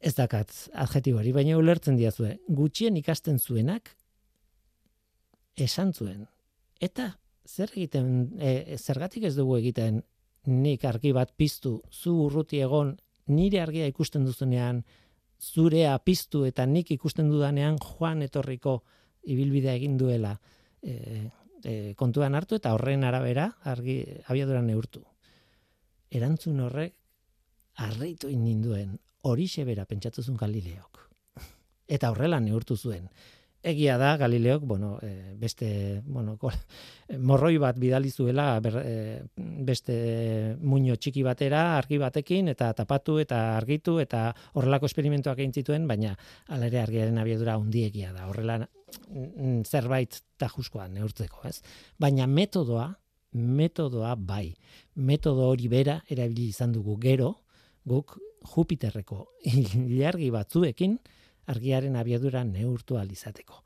ez 0.00 0.14
dakat 0.14 0.52
adjetibori, 0.74 1.32
baina 1.32 1.56
ulertzen 1.58 1.96
diazue, 1.96 2.36
gutxien 2.48 2.96
ikasten 2.96 3.38
zuenak 3.38 3.94
esan 5.56 5.92
zuen. 5.92 6.26
Eta 6.80 7.16
zer 7.46 7.72
egiten, 7.72 8.36
e, 8.38 8.76
zergatik 8.76 9.24
ez 9.24 9.34
dugu 9.36 9.56
egiten 9.58 10.02
nik 10.46 10.84
argi 10.84 11.12
bat 11.12 11.32
piztu, 11.36 11.80
zu 11.90 12.14
urruti 12.26 12.60
egon, 12.62 12.96
nire 13.26 13.60
argia 13.60 13.86
ikusten 13.90 14.24
duzunean, 14.24 14.84
zurea 15.40 15.98
piztu 15.98 16.44
eta 16.46 16.66
nik 16.66 16.90
ikusten 16.90 17.28
dudanean 17.30 17.78
joan 17.82 18.22
etorriko 18.22 18.82
ibilbidea 19.26 19.74
egin 19.76 19.96
duela 19.98 20.36
e, 20.82 21.30
e, 21.62 21.94
kontuan 21.98 22.34
hartu 22.34 22.56
eta 22.56 22.72
horren 22.74 23.04
arabera 23.04 23.50
argi 23.64 24.02
abiadura 24.26 24.62
neurtu. 24.62 25.02
Erantzun 26.10 26.60
horrek 26.60 26.94
arreitu 27.84 28.30
ninduen 28.30 28.96
hori 29.22 29.48
bera 29.64 29.84
pentsatuzun 29.84 30.36
Galileok. 30.36 31.00
Eta 31.94 32.10
horrela 32.10 32.40
neurtu 32.40 32.76
zuen. 32.76 33.08
Egia 33.66 33.96
da 33.98 34.12
Galileok, 34.20 34.62
bueno, 34.62 34.92
e, 35.02 35.34
beste, 35.40 36.00
bueno, 36.06 36.36
morroi 37.18 37.56
bat 37.58 37.78
bidali 37.82 38.12
zuela 38.14 38.60
e, 38.62 39.22
beste 39.36 39.96
muño 40.62 40.94
txiki 40.94 41.24
batera, 41.26 41.76
argi 41.76 41.98
batekin 41.98 42.52
eta 42.54 42.72
tapatu 42.78 43.18
eta 43.18 43.56
argitu 43.56 43.98
eta 43.98 44.28
horrelako 44.54 44.86
esperimentuak 44.86 45.42
egin 45.42 45.52
zituen, 45.52 45.90
baina 45.90 46.14
hala 46.46 46.70
ere 46.70 46.80
argiaren 46.84 47.18
abiadura 47.18 47.58
hundiegia 47.58 48.12
da. 48.14 48.30
Horrela 48.30 48.62
Mm, 48.86 49.64
zerbait 49.66 50.20
tajuskoa 50.40 50.86
neurtzeko, 50.92 51.42
ez? 51.48 51.60
Baina 52.00 52.26
metodoa, 52.30 52.86
metodoa 53.32 54.14
bai. 54.16 54.54
Metodo 54.94 55.48
hori 55.50 55.68
bera 55.68 55.98
erabili 56.10 56.48
izan 56.52 56.72
dugu 56.74 56.96
gero, 57.02 57.32
guk 57.86 58.16
Jupiterreko 58.46 59.24
ilargi 59.96 60.30
batzuekin 60.30 60.98
argiaren 61.46 61.96
abiadura 61.96 62.44
neurtu 62.44 62.98
alizateko. 62.98 63.62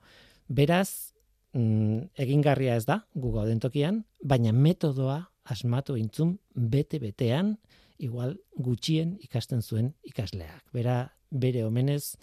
Beraz, 0.48 1.14
mm, 1.52 2.10
egingarria 2.14 2.76
ez 2.76 2.84
da, 2.86 3.04
gu 3.14 3.32
gauden 3.32 3.60
tokian, 3.60 4.04
baina 4.22 4.52
metodoa 4.52 5.30
asmatu 5.44 5.96
intzun 5.96 6.38
bete-betean, 6.54 7.56
igual 8.00 8.36
gutxien 8.56 9.16
ikasten 9.20 9.62
zuen 9.62 9.92
ikasleak. 10.08 10.64
Bera, 10.72 11.12
bere 11.30 11.64
omenez 11.66 12.16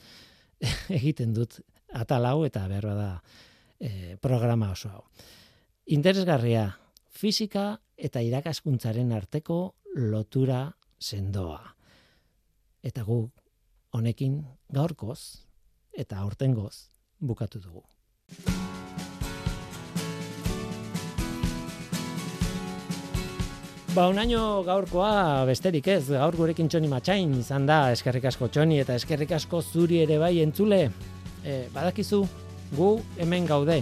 egiten 1.00 1.34
dut 1.38 1.60
atal 1.94 2.26
hau 2.26 2.46
eta 2.48 2.66
berroa 2.68 2.96
da 2.98 3.12
e, 3.80 4.18
programa 4.22 4.72
oso 4.74 4.90
hau. 4.90 5.04
Interesgarria, 5.94 6.72
fisika 7.10 7.78
eta 7.96 8.22
irakaskuntzaren 8.26 9.14
arteko 9.16 9.78
lotura 9.96 10.66
sendoa. 11.00 11.62
Eta 12.84 13.04
gu 13.08 13.22
honekin 13.96 14.42
gaurkoz 14.74 15.47
eta 15.98 16.22
aurtengoz 16.22 16.88
bukatu 17.20 17.60
dugu. 17.60 17.84
Ba, 23.98 24.04
unaino 24.12 24.62
gaurkoa 24.62 25.46
besterik 25.50 25.88
ez, 25.90 26.04
gaur 26.12 26.36
gurekin 26.38 26.68
txoni 26.70 26.90
matxain 26.92 27.32
izan 27.40 27.66
da, 27.66 27.80
eskerrik 27.96 28.28
asko 28.30 28.52
txoni 28.54 28.78
eta 28.84 28.94
eskerrik 29.00 29.34
asko 29.40 29.64
zuri 29.66 30.04
ere 30.04 30.20
bai 30.22 30.36
entzule 30.44 30.84
e, 31.42 31.64
badakizu 31.74 32.22
gu 32.78 32.92
hemen 33.18 33.50
gaude. 33.50 33.80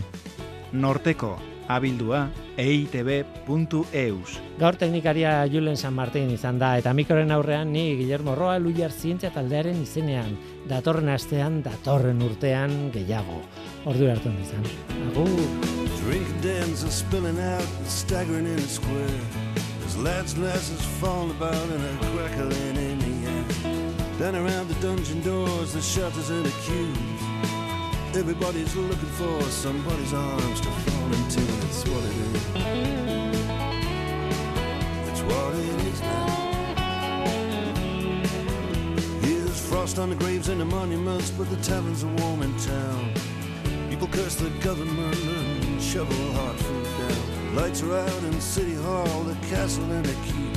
Norteko 0.71 1.33
abildua 1.67 2.29
eitb.eus 2.57 4.39
Gaur 4.59 4.77
teknikaria 4.79 5.37
Julen 5.51 5.77
San 5.77 5.93
Martin 5.93 6.31
izan 6.31 6.59
da, 6.59 6.75
eta 6.79 6.93
mikroren 6.93 7.31
aurrean 7.35 7.71
ni 7.73 7.95
Guillermo 7.99 8.35
Roa 8.35 8.57
Luiar 8.59 8.91
zientzia 8.91 9.31
taldearen 9.35 9.81
izenean, 9.83 10.37
datorren 10.69 11.09
astean, 11.11 11.61
datorren 11.65 12.21
urtean 12.23 12.91
gehiago. 12.93 13.41
Ordu 13.85 14.09
hartu 14.09 14.31
izan. 14.41 14.69
Agur! 15.09 15.85
Drink 16.05 16.27
dens 16.41 16.83
are 16.83 16.91
spilling 16.91 17.39
out 17.39 17.67
and 17.79 17.87
staggering 17.87 18.45
in 18.45 18.59
a 18.59 18.67
square 18.67 19.19
There's 19.79 19.97
lads 19.97 20.37
lasses 20.37 20.79
falling 21.01 21.31
about 21.31 21.55
and 21.55 21.83
a 21.83 22.05
crackling 22.11 22.77
in 22.77 22.99
the 22.99 23.15
air 23.31 24.19
Down 24.19 24.35
around 24.35 24.67
the 24.67 24.75
dungeon 24.81 25.23
doors, 25.23 25.73
the 25.73 25.81
shutters 25.81 26.29
and 26.29 26.45
the 26.45 26.51
queues 26.61 27.15
Everybody's 28.15 28.75
looking 28.75 29.09
for 29.17 29.41
somebody's 29.49 30.13
arms 30.13 30.61
to 30.61 30.69
fall 30.69 31.13
into. 31.13 31.54
That's 31.65 31.83
what 31.89 32.03
it 32.03 32.15
is. 32.35 32.43
That's 35.05 35.21
what 35.23 35.55
it 35.55 35.81
is 35.87 35.99
now. 35.99 36.27
Here's 39.21 39.59
frost 39.67 39.97
on 39.97 40.09
the 40.11 40.15
graves 40.15 40.47
and 40.49 40.61
the 40.61 40.65
monuments, 40.65 41.31
but 41.31 41.49
the 41.49 41.57
taverns 41.57 42.03
are 42.03 42.13
warm 42.21 42.43
in 42.43 42.55
town. 42.59 43.13
People 43.89 44.07
curse 44.09 44.35
the 44.35 44.51
government 44.61 45.17
and 45.17 45.81
shovel 45.81 46.33
hard 46.33 46.55
food 46.57 46.83
down. 46.99 47.55
Lights 47.55 47.81
are 47.81 47.97
out 47.97 48.23
in 48.25 48.39
City 48.39 48.75
Hall, 48.75 49.23
the 49.23 49.35
castle 49.47 49.91
and 49.91 50.05
the 50.05 50.13
keep. 50.25 50.55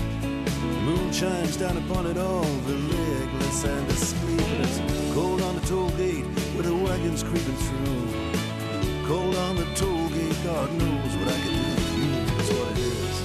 Moon 0.84 1.11
shines 1.11 1.56
down 1.56 1.78
upon 1.78 2.06
it 2.06 2.18
all, 2.18 2.44
the 2.66 2.74
legless 2.74 3.64
and 3.64 3.88
the 3.88 3.94
sleepless. 3.94 4.80
Cold 5.14 5.40
on 5.40 5.54
the 5.54 5.62
toll 5.62 5.88
gate 5.90 6.26
with 6.54 6.66
the 6.66 6.74
wagons 6.74 7.22
creeping 7.22 7.56
through. 7.56 9.06
Cold 9.06 9.34
on 9.36 9.56
the 9.56 9.64
toll 9.74 10.07
God 10.49 10.72
knows 10.78 11.12
what 11.18 11.28
I 11.28 11.38
can 11.44 11.53
do 11.53 11.62
for 11.84 11.99
you. 12.01 12.12
That's 12.24 12.51
what 12.57 12.68
it 12.72 12.78
is. 12.78 13.16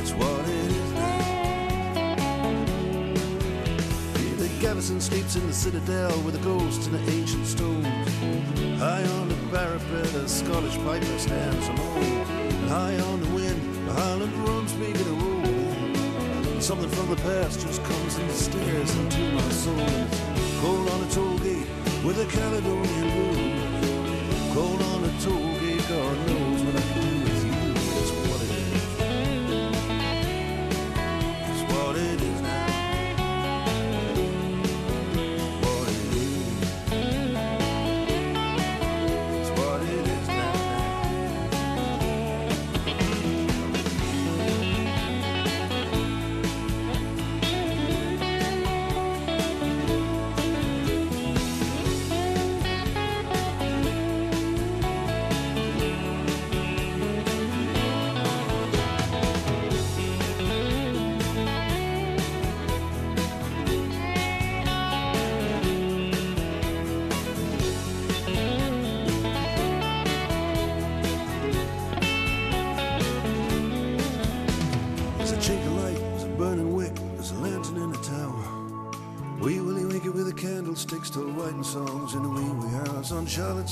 It's 0.00 0.12
what 0.20 0.42
it 0.48 0.70
is 0.80 0.90
now. 0.92 1.18
Garrison 4.60 5.00
sleeps 5.02 5.36
in 5.36 5.46
the 5.46 5.52
citadel 5.52 6.18
with 6.22 6.34
the 6.34 6.40
ghosts 6.40 6.86
and 6.86 6.94
the 6.94 7.12
ancient 7.12 7.46
stones. 7.46 7.86
High 8.80 9.04
on 9.18 9.28
the 9.28 9.36
parapet, 9.52 10.14
a 10.14 10.26
Scottish 10.26 10.78
piper 10.78 11.18
stands 11.18 11.68
alone. 11.68 12.26
And 12.62 12.68
high 12.70 12.98
on 13.10 13.20
the 13.20 13.28
wind, 13.34 13.60
the 13.86 13.92
Highland 13.92 14.32
drums 14.32 14.72
begin 14.72 15.04
to 15.04 15.12
roll. 15.24 16.60
Something 16.62 16.88
from 16.88 17.10
the 17.10 17.16
past 17.16 17.60
just 17.60 17.84
comes 17.84 18.16
and 18.16 18.30
stares 18.30 18.96
into 18.96 19.20
my 19.34 19.50
soul. 19.50 20.08
Cold 20.62 20.88
on 20.88 21.00
the 21.06 21.10
toll 21.14 21.38
gate 21.38 21.68
with 22.02 22.18
a 22.18 22.26
Caledonian 22.32 23.10
blues 23.12 23.57
roll 24.58 24.82
on 24.82 25.04
a 25.04 25.12
toll 25.20 25.52
gate 25.60 25.90
or 25.90 26.37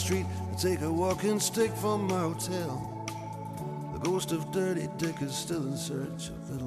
Street. 0.06 0.26
I 0.52 0.54
take 0.54 0.82
a 0.82 0.92
walking 0.92 1.40
stick 1.40 1.72
from 1.72 2.06
my 2.06 2.20
hotel. 2.20 3.08
The 3.92 3.98
ghost 3.98 4.30
of 4.30 4.52
Dirty 4.52 4.88
Dick 4.98 5.20
is 5.20 5.34
still 5.34 5.66
in 5.66 5.76
search 5.76 6.28
of 6.28 6.48
Little 6.48 6.65